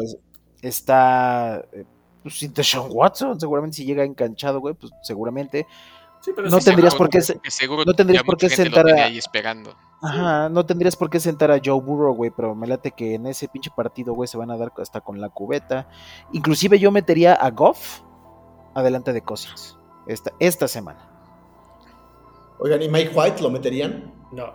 está 0.62 1.66
eh, 1.74 1.86
pues, 2.24 2.50
Sean 2.68 2.86
Watson, 2.90 3.40
seguramente 3.40 3.78
si 3.78 3.86
llega 3.86 4.04
enganchado, 4.04 4.60
güey, 4.60 4.76
pues 4.76 4.92
seguramente 5.04 5.66
no, 6.50 6.60
tendrías 6.60 6.96
por 6.96 7.10
qué, 7.10 7.20
no 7.86 7.94
tendrías 7.94 8.24
por 8.24 8.38
qué 8.38 8.50
sentar 8.50 8.86
a. 8.90 9.10
Ajá, 10.04 10.50
no 10.50 10.66
tendrías 10.66 10.96
por 10.96 11.10
qué 11.10 11.20
sentar 11.20 11.52
a 11.52 11.60
Joe 11.64 11.80
Burrow, 11.80 12.14
güey, 12.16 12.32
pero 12.32 12.56
me 12.56 12.68
late 12.68 12.92
que 12.92 13.16
en 13.16 13.28
ese 13.28 13.48
pinche 13.48 13.70
partido, 13.76 14.14
güey, 14.14 14.28
se 14.28 14.38
van 14.38 14.50
a 14.50 14.58
dar 14.58 14.72
hasta 14.78 15.02
con 15.02 15.22
la 15.22 15.30
cubeta. 15.30 15.88
Inclusive 16.32 16.80
yo 16.80 16.92
metería 16.92 17.34
a 17.34 17.52
Goff 17.52 18.02
adelante 18.74 19.14
de 19.14 19.22
Cousins 19.22 19.78
esta, 20.08 20.32
esta 20.40 20.68
semana. 20.68 21.08
Oigan, 22.60 22.82
¿y 22.82 22.90
Mike 22.90 23.12
White 23.14 23.42
lo 23.42 23.50
meterían? 23.50 24.14
No. 24.32 24.54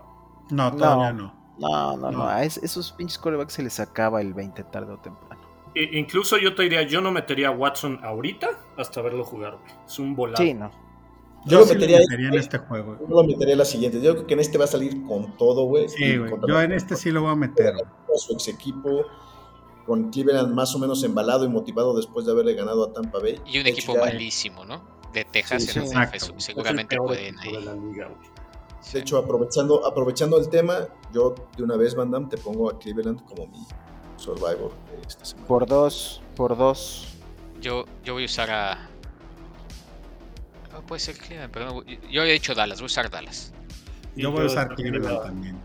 No, 0.51 0.75
todavía 0.75 1.13
no. 1.13 1.35
No, 1.59 1.97
no, 1.97 2.11
no. 2.11 2.29
A 2.29 2.45
esos 2.45 2.93
pinches 2.93 3.19
corebacks 3.19 3.55
se 3.55 3.63
les 3.63 3.81
acaba 3.81 4.21
el 4.21 4.35
20 4.35 4.63
tarde 4.65 4.93
o 4.93 4.99
temprano. 4.99 5.43
incluso 5.75 6.39
yo 6.39 6.55
te 6.55 6.63
diría, 6.65 6.83
yo 6.83 7.01
no 7.01 7.11
metería 7.11 7.49
a 7.49 7.51
Watson 7.51 8.01
ahorita 8.05 8.49
hasta 8.77 9.01
verlo 9.01 9.25
jugar, 9.25 9.57
güey. 9.57 9.73
Es 9.87 9.99
un 9.99 10.15
volado. 10.15 10.43
Sí, 10.43 10.55
no. 10.55 10.86
Yo, 11.47 11.61
lo 11.61 11.67
metería, 11.67 11.99
en 11.99 12.35
este 12.35 12.59
juego. 12.59 12.99
Yo 13.01 13.15
lo 13.15 13.25
metería 13.25 13.53
en 13.53 13.59
la 13.59 13.65
siguiente. 13.65 14.01
Yo 14.01 14.15
creo 14.15 14.27
que 14.27 14.35
en 14.35 14.41
este 14.41 14.59
va 14.59 14.65
a 14.65 14.69
salir 14.69 15.05
con 15.07 15.37
todo, 15.37 15.65
güey. 15.65 15.89
Sí, 15.89 16.17
güey. 16.17 16.33
Yo 16.49 16.61
en 16.61 16.73
este 16.73 16.97
sí 16.97 17.11
lo 17.11 17.23
voy 17.23 17.31
a 17.31 17.37
meter. 17.37 17.75
Su 18.17 18.33
ex 18.33 18.49
equipo, 18.49 19.05
con 19.87 20.11
Cleveland 20.11 20.53
más 20.53 20.75
o 20.75 20.79
menos 20.79 21.05
embalado 21.05 21.45
y 21.45 21.49
motivado 21.49 21.95
después 21.97 22.27
de 22.27 22.33
haberle 22.33 22.55
ganado 22.55 22.85
a 22.85 22.93
Tampa 22.93 23.21
Bay. 23.21 23.41
Y 23.47 23.61
un 23.61 23.67
equipo 23.67 23.97
malísimo, 23.97 24.65
¿no? 24.65 24.83
De 25.13 25.25
Texas 25.25 25.77
en 25.77 25.83
el 25.83 26.21
seguramente 26.41 26.97
pueden 26.97 27.39
ahí. 27.39 27.53
De 28.93 29.01
hecho, 29.01 29.19
aprovechando, 29.19 29.85
aprovechando 29.87 30.39
el 30.39 30.49
tema, 30.49 30.89
yo 31.13 31.35
de 31.57 31.63
una 31.63 31.77
vez, 31.77 31.95
Van 31.95 32.11
Damme, 32.11 32.29
te 32.29 32.39
pongo 32.39 32.71
a 32.71 32.79
Cleveland 32.79 33.25
como 33.25 33.47
mi 33.49 33.67
Survivor 34.17 34.73
de 34.91 35.03
esta 35.07 35.25
semana. 35.25 35.47
Por 35.47 35.67
dos, 35.67 36.23
por 36.37 36.57
dos. 36.57 37.09
Yo, 37.61 37.85
yo 38.05 38.15
voy 38.15 38.25
a 38.25 38.27
usar 38.27 38.51
a, 38.51 38.89
puede 40.83 41.01
ser 41.01 41.17
Cleveland, 41.17 41.53
pero 41.53 41.85
yo 41.85 42.23
había 42.23 42.33
dicho 42.33 42.55
Dallas, 42.55 42.81
voy 42.81 42.87
a 42.87 42.87
usar 42.87 43.11
Dallas. 43.11 43.53
Yo 44.17 44.31
voy 44.31 44.43
a 44.43 44.47
usar 44.47 44.75
Cleveland 44.75 45.23
también. 45.23 45.59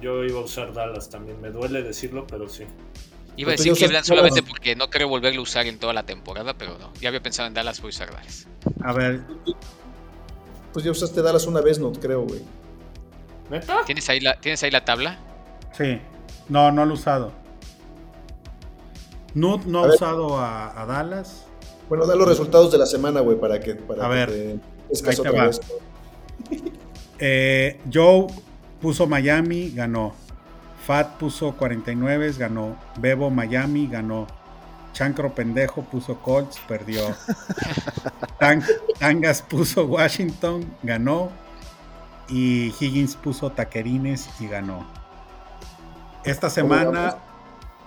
Yo 0.00 0.24
iba 0.24 0.40
a 0.40 0.42
usar 0.42 0.72
Dallas 0.72 1.08
también, 1.10 1.40
me 1.40 1.50
duele 1.50 1.82
decirlo, 1.82 2.26
pero 2.26 2.48
sí. 2.48 2.64
Iba 3.36 3.52
a 3.52 3.56
decir 3.56 3.72
Cleveland 3.74 4.04
solamente 4.04 4.42
porque 4.42 4.74
no 4.74 4.90
quiero 4.90 5.08
volverlo 5.08 5.40
a 5.40 5.42
usar 5.42 5.66
en 5.66 5.78
toda 5.78 5.92
la 5.92 6.04
temporada, 6.04 6.54
pero 6.58 6.78
no. 6.78 6.92
Ya 7.00 7.08
había 7.08 7.22
pensado 7.22 7.46
en 7.48 7.54
Dallas, 7.54 7.80
voy 7.80 7.88
a 7.88 7.90
usar 7.90 8.12
Dallas. 8.12 8.46
A 8.82 8.92
ver. 8.92 9.22
Pues 10.72 10.84
ya 10.84 10.90
usaste 10.90 11.22
Dallas 11.22 11.46
una 11.46 11.60
vez, 11.60 11.78
no 11.78 11.92
creo, 11.92 12.22
güey. 12.22 12.42
¿Neta? 13.50 13.82
¿Tienes 13.86 14.08
ahí, 14.08 14.20
la, 14.20 14.38
¿Tienes 14.40 14.62
ahí 14.62 14.70
la 14.70 14.84
tabla? 14.84 15.18
Sí. 15.72 16.00
No, 16.48 16.70
no 16.72 16.84
lo 16.84 16.92
he 16.92 16.94
usado. 16.94 17.32
No, 19.34 19.60
no 19.66 19.84
ha 19.84 19.88
usado 19.88 20.38
a 20.38 20.84
Dallas. 20.86 21.47
Bueno, 21.88 22.06
da 22.06 22.14
los 22.14 22.28
resultados 22.28 22.70
de 22.70 22.78
la 22.78 22.86
semana, 22.86 23.20
güey, 23.20 23.38
para 23.38 23.60
que. 23.60 23.74
Para 23.74 24.04
a 24.04 24.08
ver. 24.08 24.30
Ahí 24.30 25.16
te 25.16 25.30
va. 25.30 25.50
Eh, 27.20 27.80
Joe 27.92 28.28
puso 28.80 29.08
Miami, 29.08 29.72
ganó. 29.74 30.14
Fat 30.86 31.16
puso 31.18 31.52
49, 31.56 32.32
ganó. 32.38 32.76
Bebo 33.00 33.28
Miami, 33.28 33.88
ganó. 33.88 34.28
Chancro 34.92 35.34
pendejo 35.34 35.82
puso 35.82 36.20
Colts, 36.20 36.60
perdió. 36.68 37.02
Tangas 39.00 39.42
puso 39.42 39.86
Washington, 39.86 40.64
ganó. 40.84 41.30
Y 42.28 42.72
Higgins 42.78 43.16
puso 43.16 43.50
Taquerines 43.50 44.28
y 44.38 44.46
ganó. 44.46 44.86
Esta 46.24 46.48
semana. 46.50 47.16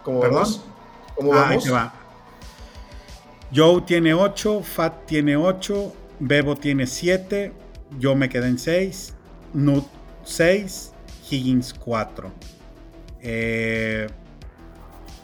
¿Cómo 0.04 0.20
vamos? 0.20 0.62
¿Cómo 1.16 1.32
vamos? 1.32 1.68
Ah, 1.68 1.72
va. 1.72 2.01
Joe 3.54 3.82
tiene 3.82 4.14
8, 4.14 4.64
Fat 4.64 5.06
tiene 5.06 5.36
8, 5.36 5.93
Bebo 6.20 6.56
tiene 6.56 6.88
7, 6.88 7.52
yo 7.99 8.16
me 8.16 8.30
quedé 8.30 8.47
en 8.47 8.60
6, 8.60 9.14
Nut 9.54 9.86
6, 10.24 10.93
Higgins 11.30 11.74
4. 11.74 12.32
Eh, 13.22 14.08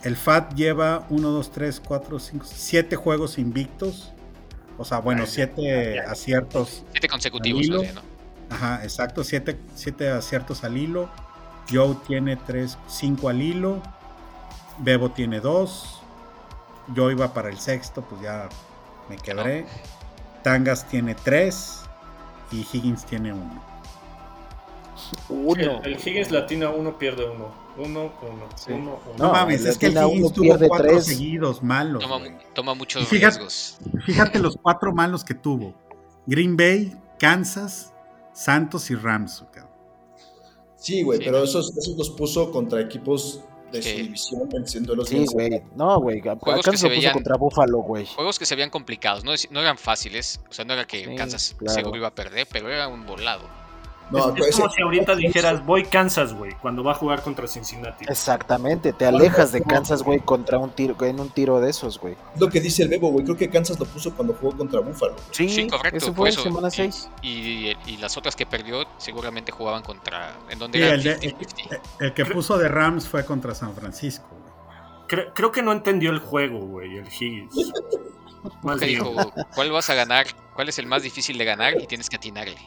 el 0.04 0.16
FAT 0.16 0.54
lleva 0.54 1.06
1, 1.10 1.30
2, 1.30 1.52
3, 1.52 1.80
4, 1.80 2.20
5, 2.20 2.46
7 2.46 2.96
juegos 2.96 3.38
invictos. 3.38 4.14
O 4.78 4.86
sea, 4.86 5.00
bueno, 5.00 5.26
7 5.26 6.02
aciertos. 6.02 6.84
7 6.92 7.08
consecutivos, 7.08 7.68
¿no? 7.68 7.82
Ajá, 8.50 8.84
exacto, 8.84 9.24
7 9.24 10.10
aciertos 10.10 10.64
al 10.64 10.78
hilo. 10.78 11.10
Joe 11.70 11.96
tiene 12.08 12.36
3, 12.36 12.78
5 12.88 13.30
al 13.30 13.42
hilo. 13.42 13.82
Bebo 14.80 15.12
tiene 15.12 15.40
2. 15.40 15.97
Yo 16.94 17.12
iba 17.12 17.34
para 17.34 17.50
el 17.50 17.58
sexto, 17.58 18.02
pues 18.02 18.22
ya 18.22 18.50
me 19.10 19.18
quebré. 19.18 19.66
Tangas 20.44 20.88
tiene 20.88 21.16
3 21.16 21.82
y 22.52 22.68
Higgins 22.72 23.06
tiene 23.06 23.34
1. 23.34 23.64
Uno. 25.30 25.82
El, 25.84 25.94
Higgins 25.94 26.32
latina 26.32 26.70
1 26.70 26.98
pierde 26.98 27.30
1. 27.30 27.68
1, 27.78 28.12
1, 28.70 29.00
No 29.20 29.32
mames, 29.32 29.64
es 29.66 29.78
que 29.78 29.88
el 29.88 29.98
Higgins 29.98 30.34
tuvo 30.34 30.58
4 30.58 31.02
seguidos 31.02 31.62
malos. 31.62 32.02
Toma, 32.02 32.26
toma 32.54 32.74
muchos 32.74 33.08
fíjate, 33.08 33.38
riesgos. 33.38 33.78
Fíjate 34.06 34.40
los 34.40 34.58
4 34.58 34.94
malos 34.94 35.24
que 35.24 35.36
tuvo: 35.36 35.76
Green 36.26 36.58
Bay, 36.58 36.98
Kansas, 37.20 37.94
Santos 38.34 38.90
y 38.90 38.96
Rams. 38.96 39.44
Sí, 40.78 41.04
güey, 41.04 41.20
sí, 41.20 41.26
pero 41.26 41.44
esos, 41.44 41.76
esos 41.76 41.98
los 41.98 42.10
puso 42.12 42.52
contra 42.52 42.80
equipos 42.82 43.44
de 43.72 43.82
su 43.82 43.90
división 43.90 44.50
venciendo 44.50 44.96
los 44.96 45.10
Sí, 45.10 45.26
güey. 45.32 45.62
No, 45.76 46.00
güey. 46.00 46.22
Juegos 46.22 46.66
que 46.66 46.78
se 46.78 46.90
veían 46.90 47.14
contra 47.14 47.36
Buffalo, 47.38 47.80
güey. 47.80 48.06
Juegos 48.06 48.40
que 48.40 48.46
se 48.46 48.56
veían 48.56 48.70
complicados. 48.70 49.24
No, 49.24 49.32
no, 49.52 49.62
eran 49.62 49.78
fáciles. 49.78 50.40
O 50.50 50.54
sea, 50.54 50.66
no 50.66 50.74
era 50.74 50.86
que 50.86 51.16
Kansas 51.16 51.56
claro. 51.58 51.74
seguro 51.74 51.98
iba 51.98 52.08
a 52.08 52.16
perder, 52.16 52.48
pero 52.52 52.70
era 52.70 52.88
un 52.88 53.06
volado. 53.06 53.67
No, 54.12 54.36
es, 54.36 54.48
es 54.48 54.56
como 54.56 54.70
si 54.70 54.82
ahorita 54.82 55.16
dijeras, 55.16 55.66
voy 55.66 55.84
Kansas, 55.84 56.34
güey, 56.34 56.54
cuando 56.62 56.84
va 56.84 56.94
a 56.94 56.96
jugar 56.96 57.22
contra 57.22 57.48
Cincinnati. 57.48 58.06
Exactamente, 58.08 58.94
te 58.94 59.06
alejas 59.06 59.52
de 59.52 59.62
Kansas, 59.62 60.04
güey, 60.04 60.20
contra 60.20 60.58
un 60.58 60.70
tiro, 60.70 60.96
en 61.02 61.20
un 61.20 61.30
tiro 61.30 61.60
de 61.60 61.70
esos, 61.70 62.00
güey. 62.00 62.16
Lo 62.40 62.50
que 62.50 62.62
dice 62.62 62.84
el 62.84 62.90
Bebo, 62.90 63.12
güey, 63.12 63.26
creo 63.26 63.38
que 63.38 63.50
Kansas 63.50 63.80
lo 63.80 63.86
puso 63.86 64.14
cuando 64.16 64.34
jugó 64.34 64.56
contra 64.56 64.80
Buffalo. 64.80 65.16
Sí, 65.32 65.50
sí, 65.50 65.68
correcto. 65.68 65.98
Eso 65.98 66.14
fue 66.14 66.30
eso. 66.30 66.44
semana 66.44 66.70
6. 66.70 67.10
Y, 67.22 67.30
y, 67.30 67.78
y, 67.86 67.98
las 67.98 68.16
otras 68.18 68.36
que 68.36 68.46
perdió 68.46 68.86
seguramente 68.98 69.52
jugaban 69.52 69.84
contra... 69.84 70.34
¿En 70.50 70.60
donde 70.60 70.80
sí, 70.80 70.86
el, 70.86 71.04
de, 71.04 71.12
el, 71.14 71.36
el, 72.00 72.14
que 72.14 72.26
puso 72.26 72.58
de 72.58 72.68
Rams 72.68 73.08
fue 73.08 73.26
contra 73.26 73.54
San 73.54 73.74
Francisco. 73.74 74.28
Creo, 75.08 75.34
creo 75.34 75.52
que 75.52 75.62
no 75.62 75.72
entendió 75.72 76.12
el 76.12 76.20
juego, 76.20 76.60
güey, 76.60 76.98
el 76.98 77.08
Higgins. 77.08 77.56
Más 78.64 78.80
dijo, 78.80 79.34
¿cuál 79.56 79.72
vas 79.72 79.90
a 79.90 79.96
ganar? 79.96 80.28
¿Cuál 80.56 80.70
es 80.70 80.80
el 80.80 80.88
más 80.88 81.04
difícil 81.04 81.38
de 81.38 81.46
ganar? 81.46 81.82
Y 81.82 81.88
tienes 81.88 82.10
que 82.10 82.16
atinarle. 82.16 82.58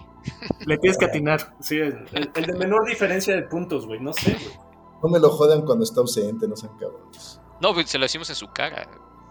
Le 0.67 0.79
tienes 0.79 0.99
que 0.99 1.07
atinar, 1.07 1.55
sí, 1.61 1.79
el, 1.79 2.33
de 2.35 2.53
menor 2.59 2.87
diferencia 2.87 3.35
de 3.35 3.43
puntos, 3.43 3.87
güey, 3.87 4.01
no 4.01 4.13
sé, 4.13 4.33
güey. 4.33 4.71
No 5.03 5.09
me 5.09 5.19
lo 5.19 5.31
jodan 5.31 5.63
cuando 5.63 5.85
está 5.85 6.01
ausente, 6.01 6.47
no 6.47 6.57
sean 6.57 6.77
cabrones. 6.79 7.41
No, 7.61 7.75
se 7.85 7.99
lo 7.99 8.05
decimos 8.05 8.29
en 8.31 8.37
su 8.37 8.49
cara. 8.49 8.89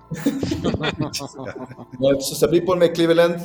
no, 2.00 2.10
entonces 2.10 2.44
a 2.44 2.48
mí 2.48 2.62
ponme 2.62 2.92
Cleveland. 2.92 3.40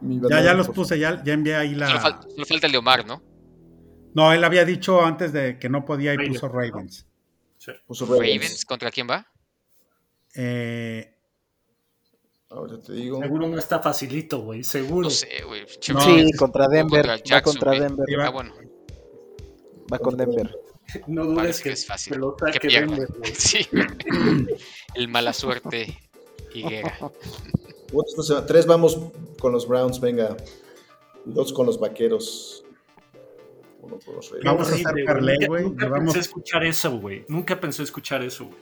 ya, 0.00 0.42
ya 0.42 0.54
los 0.54 0.68
puse, 0.68 0.98
ya, 0.98 1.22
ya 1.24 1.32
envié 1.32 1.56
ahí 1.56 1.74
la. 1.74 1.88
Solo, 1.88 2.00
fal 2.00 2.20
solo, 2.22 2.46
falta 2.46 2.66
el 2.66 2.72
de 2.72 2.78
Omar, 2.78 3.04
¿no? 3.04 3.22
No, 4.14 4.32
él 4.32 4.44
había 4.44 4.64
dicho 4.64 5.04
antes 5.04 5.32
de 5.32 5.58
que 5.58 5.68
no 5.68 5.84
podía 5.84 6.14
y 6.14 6.16
Ravens, 6.16 6.40
puso 6.40 6.48
Ravens. 6.48 7.06
Sí. 7.58 7.72
Puso 7.86 8.06
Ravens. 8.06 8.34
Ravens. 8.34 8.64
¿Contra 8.64 8.90
quién 8.92 9.10
va? 9.10 9.26
Eh, 10.36 11.13
Ahora 12.54 12.78
te 12.78 12.92
digo. 12.92 13.20
Seguro 13.20 13.48
no 13.48 13.58
está 13.58 13.80
facilito, 13.80 14.40
güey. 14.40 14.62
Seguro. 14.62 15.04
No 15.04 15.10
sé, 15.10 15.42
güey. 15.44 15.62
No, 15.92 16.00
sí, 16.00 16.32
contra 16.38 16.68
Denver. 16.68 17.04
Contra 17.04 17.16
Jackson, 17.16 17.36
va 17.36 17.42
contra 17.42 17.70
Denver. 17.72 18.18
Va, 18.18 18.26
ah, 18.26 18.30
bueno. 18.30 18.54
Va 19.92 19.98
con 19.98 20.16
Denver. 20.16 20.56
No 21.08 21.24
dudes 21.24 21.58
que, 21.58 21.70
que, 21.70 21.72
es 21.72 21.86
fácil. 21.86 22.12
Que 22.12 22.18
lo 22.18 22.36
que. 22.36 22.68
Denver, 22.68 23.08
sí. 23.34 23.66
El 24.94 25.08
mala 25.08 25.32
suerte 25.32 25.98
Higuera. 26.54 26.96
Tres 28.46 28.66
vamos 28.66 29.00
con 29.40 29.52
los 29.52 29.66
Browns, 29.66 30.00
venga. 30.00 30.36
Dos 31.24 31.52
con 31.52 31.66
los 31.66 31.80
vaqueros. 31.80 32.64
Uno 33.82 33.98
con 34.04 34.14
los 34.14 34.30
Reyes. 34.30 34.44
Vamos 34.44 34.70
a 34.70 34.74
hacer 34.74 35.04
parlay, 35.04 35.46
güey. 35.46 35.64
Nunca, 35.64 35.86
nunca 35.86 35.98
pensé 36.04 36.18
escuchar 36.20 36.64
eso, 36.64 36.98
güey. 37.00 37.24
Nunca 37.26 37.60
pensé 37.60 37.82
escuchar 37.82 38.22
eso, 38.22 38.44
güey. 38.44 38.58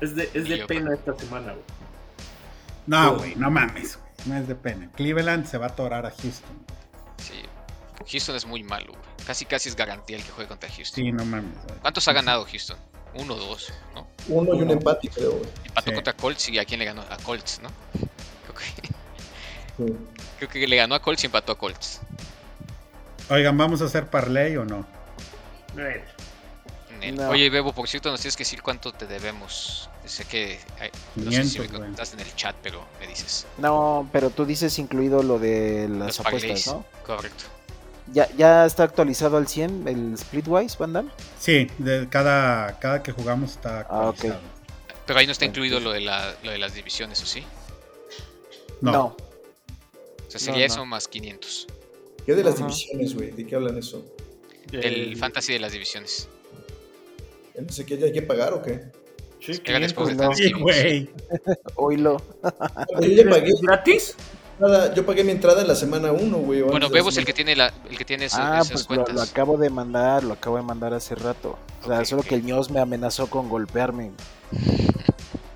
Es 0.00 0.14
de, 0.14 0.28
es 0.34 0.48
de 0.48 0.58
yo, 0.58 0.66
pena 0.66 0.94
esta 0.94 1.16
semana, 1.18 1.52
güey. 1.52 1.64
No, 2.86 3.16
güey, 3.16 3.34
no 3.36 3.50
mames, 3.50 3.96
güey. 3.96 4.10
No 4.26 4.36
es 4.36 4.48
de 4.48 4.54
pena. 4.54 4.90
Cleveland 4.94 5.46
se 5.46 5.58
va 5.58 5.66
a 5.66 5.68
atorar 5.70 6.06
a 6.06 6.10
Houston. 6.10 6.66
Sí. 7.18 7.42
Houston 8.10 8.36
es 8.36 8.46
muy 8.46 8.62
malo, 8.62 8.92
güey. 8.92 9.26
Casi 9.26 9.44
casi 9.44 9.68
es 9.68 9.76
garantía 9.76 10.16
el 10.16 10.22
que 10.22 10.30
juegue 10.30 10.48
contra 10.48 10.68
Houston. 10.68 11.04
Sí, 11.04 11.12
no 11.12 11.24
mames. 11.24 11.54
Güey. 11.64 11.78
¿Cuántos 11.80 12.06
ha 12.08 12.12
ganado 12.12 12.44
Houston? 12.44 12.76
Uno 13.14 13.34
o 13.34 13.36
dos, 13.36 13.72
¿no? 13.94 14.06
Uno 14.28 14.54
y 14.54 14.62
un 14.62 14.70
empate, 14.70 15.08
creo, 15.08 15.32
güey. 15.32 15.50
Empató 15.66 15.90
sí. 15.90 15.94
contra 15.94 16.12
Colts 16.14 16.48
y 16.48 16.58
a 16.58 16.64
quién 16.64 16.80
le 16.80 16.86
ganó? 16.86 17.02
A 17.02 17.16
Colts, 17.18 17.60
¿no? 17.62 17.68
Creo 18.44 18.54
que... 18.54 18.88
Sí. 19.76 19.96
Creo 20.38 20.48
que 20.48 20.66
le 20.66 20.76
ganó 20.76 20.94
a 20.94 21.00
Colts 21.00 21.22
y 21.22 21.26
empató 21.26 21.52
a 21.52 21.58
Colts. 21.58 22.00
Oigan, 23.30 23.56
¿vamos 23.56 23.80
a 23.82 23.86
hacer 23.86 24.10
parlay 24.10 24.56
o 24.56 24.64
no? 24.64 24.86
No. 27.12 27.28
Oye, 27.30 27.50
Bebo, 27.50 27.72
por 27.72 27.88
cierto, 27.88 28.10
nos 28.10 28.20
tienes 28.20 28.36
que 28.36 28.44
decir 28.44 28.62
cuánto 28.62 28.92
te 28.92 29.06
debemos. 29.06 29.88
Sé 30.04 30.24
que 30.24 30.58
no 31.16 31.30
500, 31.30 31.52
sé 31.52 31.68
si 31.68 31.78
me 31.78 31.88
estás 31.88 32.12
en 32.14 32.20
el 32.20 32.34
chat, 32.36 32.54
pero 32.62 32.84
me 33.00 33.06
dices. 33.06 33.46
No, 33.58 34.08
pero 34.12 34.30
tú 34.30 34.44
dices 34.44 34.78
incluido 34.78 35.22
lo 35.22 35.38
de 35.38 35.88
las 35.88 36.18
Los 36.18 36.20
apuestas, 36.20 36.66
¿no? 36.68 36.84
Correcto. 37.04 37.44
¿Ya, 38.12 38.28
¿Ya 38.36 38.66
está 38.66 38.82
actualizado 38.82 39.38
al 39.38 39.48
100 39.48 39.88
el 39.88 40.18
Splitwise, 40.18 40.76
Vandal? 40.76 41.10
Sí, 41.38 41.68
de 41.78 42.06
cada, 42.08 42.78
cada 42.78 43.02
que 43.02 43.12
jugamos 43.12 43.52
está 43.52 43.80
actualizado. 43.80 44.34
Ah, 44.34 44.38
okay. 44.40 44.50
Pero 45.06 45.18
ahí 45.18 45.26
no 45.26 45.32
está 45.32 45.44
incluido 45.44 45.80
lo 45.80 45.92
de, 45.92 46.00
la, 46.00 46.34
lo 46.42 46.50
de 46.50 46.58
las 46.58 46.74
divisiones, 46.74 47.22
¿o 47.22 47.26
sí? 47.26 47.42
No. 48.80 48.92
no. 48.92 49.04
O 49.06 50.30
sea, 50.30 50.40
sería 50.40 50.66
no, 50.66 50.74
eso 50.74 50.86
más 50.86 51.08
500. 51.08 51.66
¿Qué 52.26 52.34
de 52.34 52.44
las 52.44 52.54
uh 52.54 52.58
-huh. 52.58 52.60
divisiones, 52.66 53.14
güey? 53.14 53.30
¿De 53.30 53.46
qué 53.46 53.54
hablan 53.54 53.78
eso? 53.78 54.04
Del 54.70 54.84
el... 54.84 55.16
fantasy 55.16 55.52
de 55.52 55.60
las 55.60 55.72
divisiones. 55.72 56.28
No 57.60 57.72
sé 57.72 57.86
qué, 57.86 57.94
¿hay 58.02 58.12
que 58.12 58.22
pagar 58.22 58.52
o 58.52 58.62
qué? 58.62 58.82
Sí, 59.40 59.58
que 59.58 59.78
después 59.78 60.16
de 60.16 60.34
sí, 60.34 60.52
güey. 60.52 61.10
Oílo. 61.76 62.16
Yo 63.00 63.08
ya 63.08 63.28
pagué. 63.28 63.52
¿Gratis? 63.62 64.16
Nada, 64.58 64.94
yo 64.94 65.04
pagué 65.04 65.24
mi 65.24 65.32
entrada 65.32 65.62
en 65.62 65.68
la 65.68 65.74
semana 65.74 66.12
1, 66.12 66.36
güey. 66.38 66.62
Bueno, 66.62 66.88
Bebo 66.88 67.08
es 67.08 67.16
el 67.16 67.24
que 67.24 67.32
tiene, 67.32 67.56
la, 67.56 67.72
el 67.90 67.98
que 67.98 68.04
tiene 68.04 68.26
eso, 68.26 68.38
ah, 68.40 68.60
esas 68.60 68.70
pues 68.70 68.84
cuentas. 68.84 69.14
Lo, 69.14 69.14
lo, 69.14 69.22
acabo 69.22 69.56
de 69.56 69.68
mandar, 69.68 70.22
lo 70.22 70.34
acabo 70.34 70.56
de 70.56 70.62
mandar 70.62 70.94
hace 70.94 71.14
rato. 71.14 71.58
O 71.82 71.86
sea, 71.86 71.96
okay, 71.96 72.06
solo 72.06 72.20
okay. 72.20 72.30
que 72.30 72.34
el 72.36 72.44
ños 72.44 72.70
me 72.70 72.80
amenazó 72.80 73.28
con 73.28 73.48
golpearme. 73.48 74.12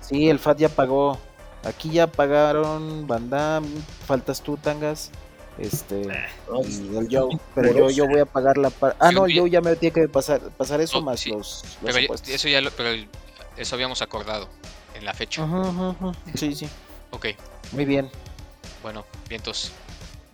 Sí, 0.01 0.29
el 0.29 0.39
FAT 0.39 0.59
ya 0.59 0.69
pagó. 0.69 1.17
Aquí 1.63 1.91
ya 1.91 2.07
pagaron 2.07 3.07
Bandam, 3.07 3.65
faltas 4.05 4.41
tú, 4.41 4.57
Tangas. 4.57 5.11
Este, 5.59 6.01
y 6.01 6.97
el 6.97 7.07
Joe, 7.11 7.37
pero 7.53 7.73
yo, 7.73 7.89
yo 7.89 8.07
voy 8.07 8.19
a 8.19 8.25
pagar 8.25 8.57
la 8.57 8.69
parte. 8.69 8.97
Ah, 8.99 9.11
no, 9.11 9.27
yo 9.27 9.45
ya 9.45 9.59
me 9.59 9.75
tiene 9.75 9.93
que 9.93 10.07
pasar, 10.07 10.39
pasar 10.57 10.79
eso 10.79 10.99
oh, 10.99 11.01
más 11.01 11.19
sí. 11.19 11.31
los, 11.31 11.63
los 11.81 11.93
pero 11.93 12.13
eso 12.13 12.47
ya 12.47 12.61
lo, 12.61 12.71
pero 12.71 12.89
eso 13.57 13.75
habíamos 13.75 14.01
acordado 14.01 14.47
en 14.95 15.03
la 15.03 15.13
fecha. 15.13 15.43
Uh 15.43 15.47
-huh, 15.47 15.89
uh 15.89 15.95
-huh. 16.01 16.15
Sí, 16.35 16.55
sí. 16.55 16.69
Ok. 17.11 17.27
Muy 17.73 17.85
bien. 17.85 18.09
Bueno, 18.81 19.05
vientos. 19.27 19.71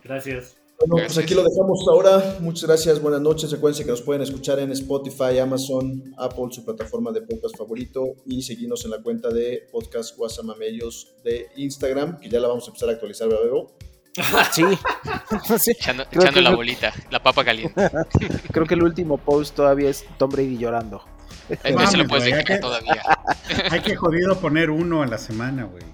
Gracias. 0.04 0.56
Bueno, 0.78 0.96
gracias. 0.96 1.14
pues 1.14 1.24
aquí 1.24 1.34
lo 1.34 1.42
dejamos 1.42 1.84
ahora. 1.88 2.36
Muchas 2.40 2.68
gracias, 2.68 3.02
buenas 3.02 3.20
noches. 3.20 3.50
Recuerden 3.50 3.84
que 3.84 3.90
nos 3.90 4.02
pueden 4.02 4.22
escuchar 4.22 4.60
en 4.60 4.70
Spotify, 4.72 5.38
Amazon, 5.40 6.14
Apple, 6.18 6.46
su 6.50 6.64
plataforma 6.64 7.10
de 7.12 7.22
podcast 7.22 7.56
favorito, 7.56 8.14
y 8.26 8.42
seguirnos 8.42 8.84
en 8.84 8.92
la 8.92 9.02
cuenta 9.02 9.30
de 9.30 9.66
Podcast 9.72 10.16
Guasamamellos 10.16 11.14
de 11.24 11.48
Instagram, 11.56 12.20
que 12.20 12.28
ya 12.28 12.38
la 12.38 12.48
vamos 12.48 12.64
a 12.64 12.66
empezar 12.68 12.90
a 12.90 12.92
actualizar, 12.92 13.28
¿verdad, 13.28 13.44
Bebo? 13.44 13.72
Sí. 14.50 14.64
sí. 15.58 15.70
Echando, 15.72 16.04
echando 16.10 16.40
la 16.40 16.54
bolita, 16.54 16.92
la 17.10 17.22
papa 17.22 17.44
caliente. 17.44 17.90
Creo 18.52 18.66
que 18.66 18.74
el 18.74 18.82
último 18.82 19.18
post 19.18 19.54
todavía 19.54 19.90
es 19.90 20.04
Tom 20.18 20.30
Brady 20.30 20.56
llorando. 20.56 21.04
Ese 21.48 21.96
lo 21.96 22.06
puedes 22.06 22.24
dejar 22.24 22.44
que, 22.44 22.58
todavía. 22.58 23.02
Hay 23.70 23.80
que 23.80 23.94
jodido 23.94 24.38
poner 24.40 24.70
uno 24.70 25.02
a 25.02 25.06
la 25.06 25.18
semana, 25.18 25.64
güey. 25.64 25.84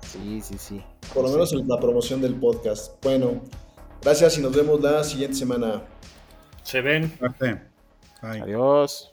Sí, 0.00 0.40
sí, 0.40 0.56
sí. 0.58 0.82
Por 1.12 1.24
lo 1.24 1.30
menos 1.30 1.52
en 1.52 1.68
la 1.68 1.78
promoción 1.78 2.20
del 2.20 2.34
podcast. 2.34 3.02
Bueno, 3.02 3.42
gracias 4.02 4.38
y 4.38 4.40
nos 4.40 4.56
vemos 4.56 4.80
la 4.80 5.04
siguiente 5.04 5.36
semana. 5.36 5.82
Se 6.62 6.80
ven. 6.80 7.16
Adiós. 8.22 9.12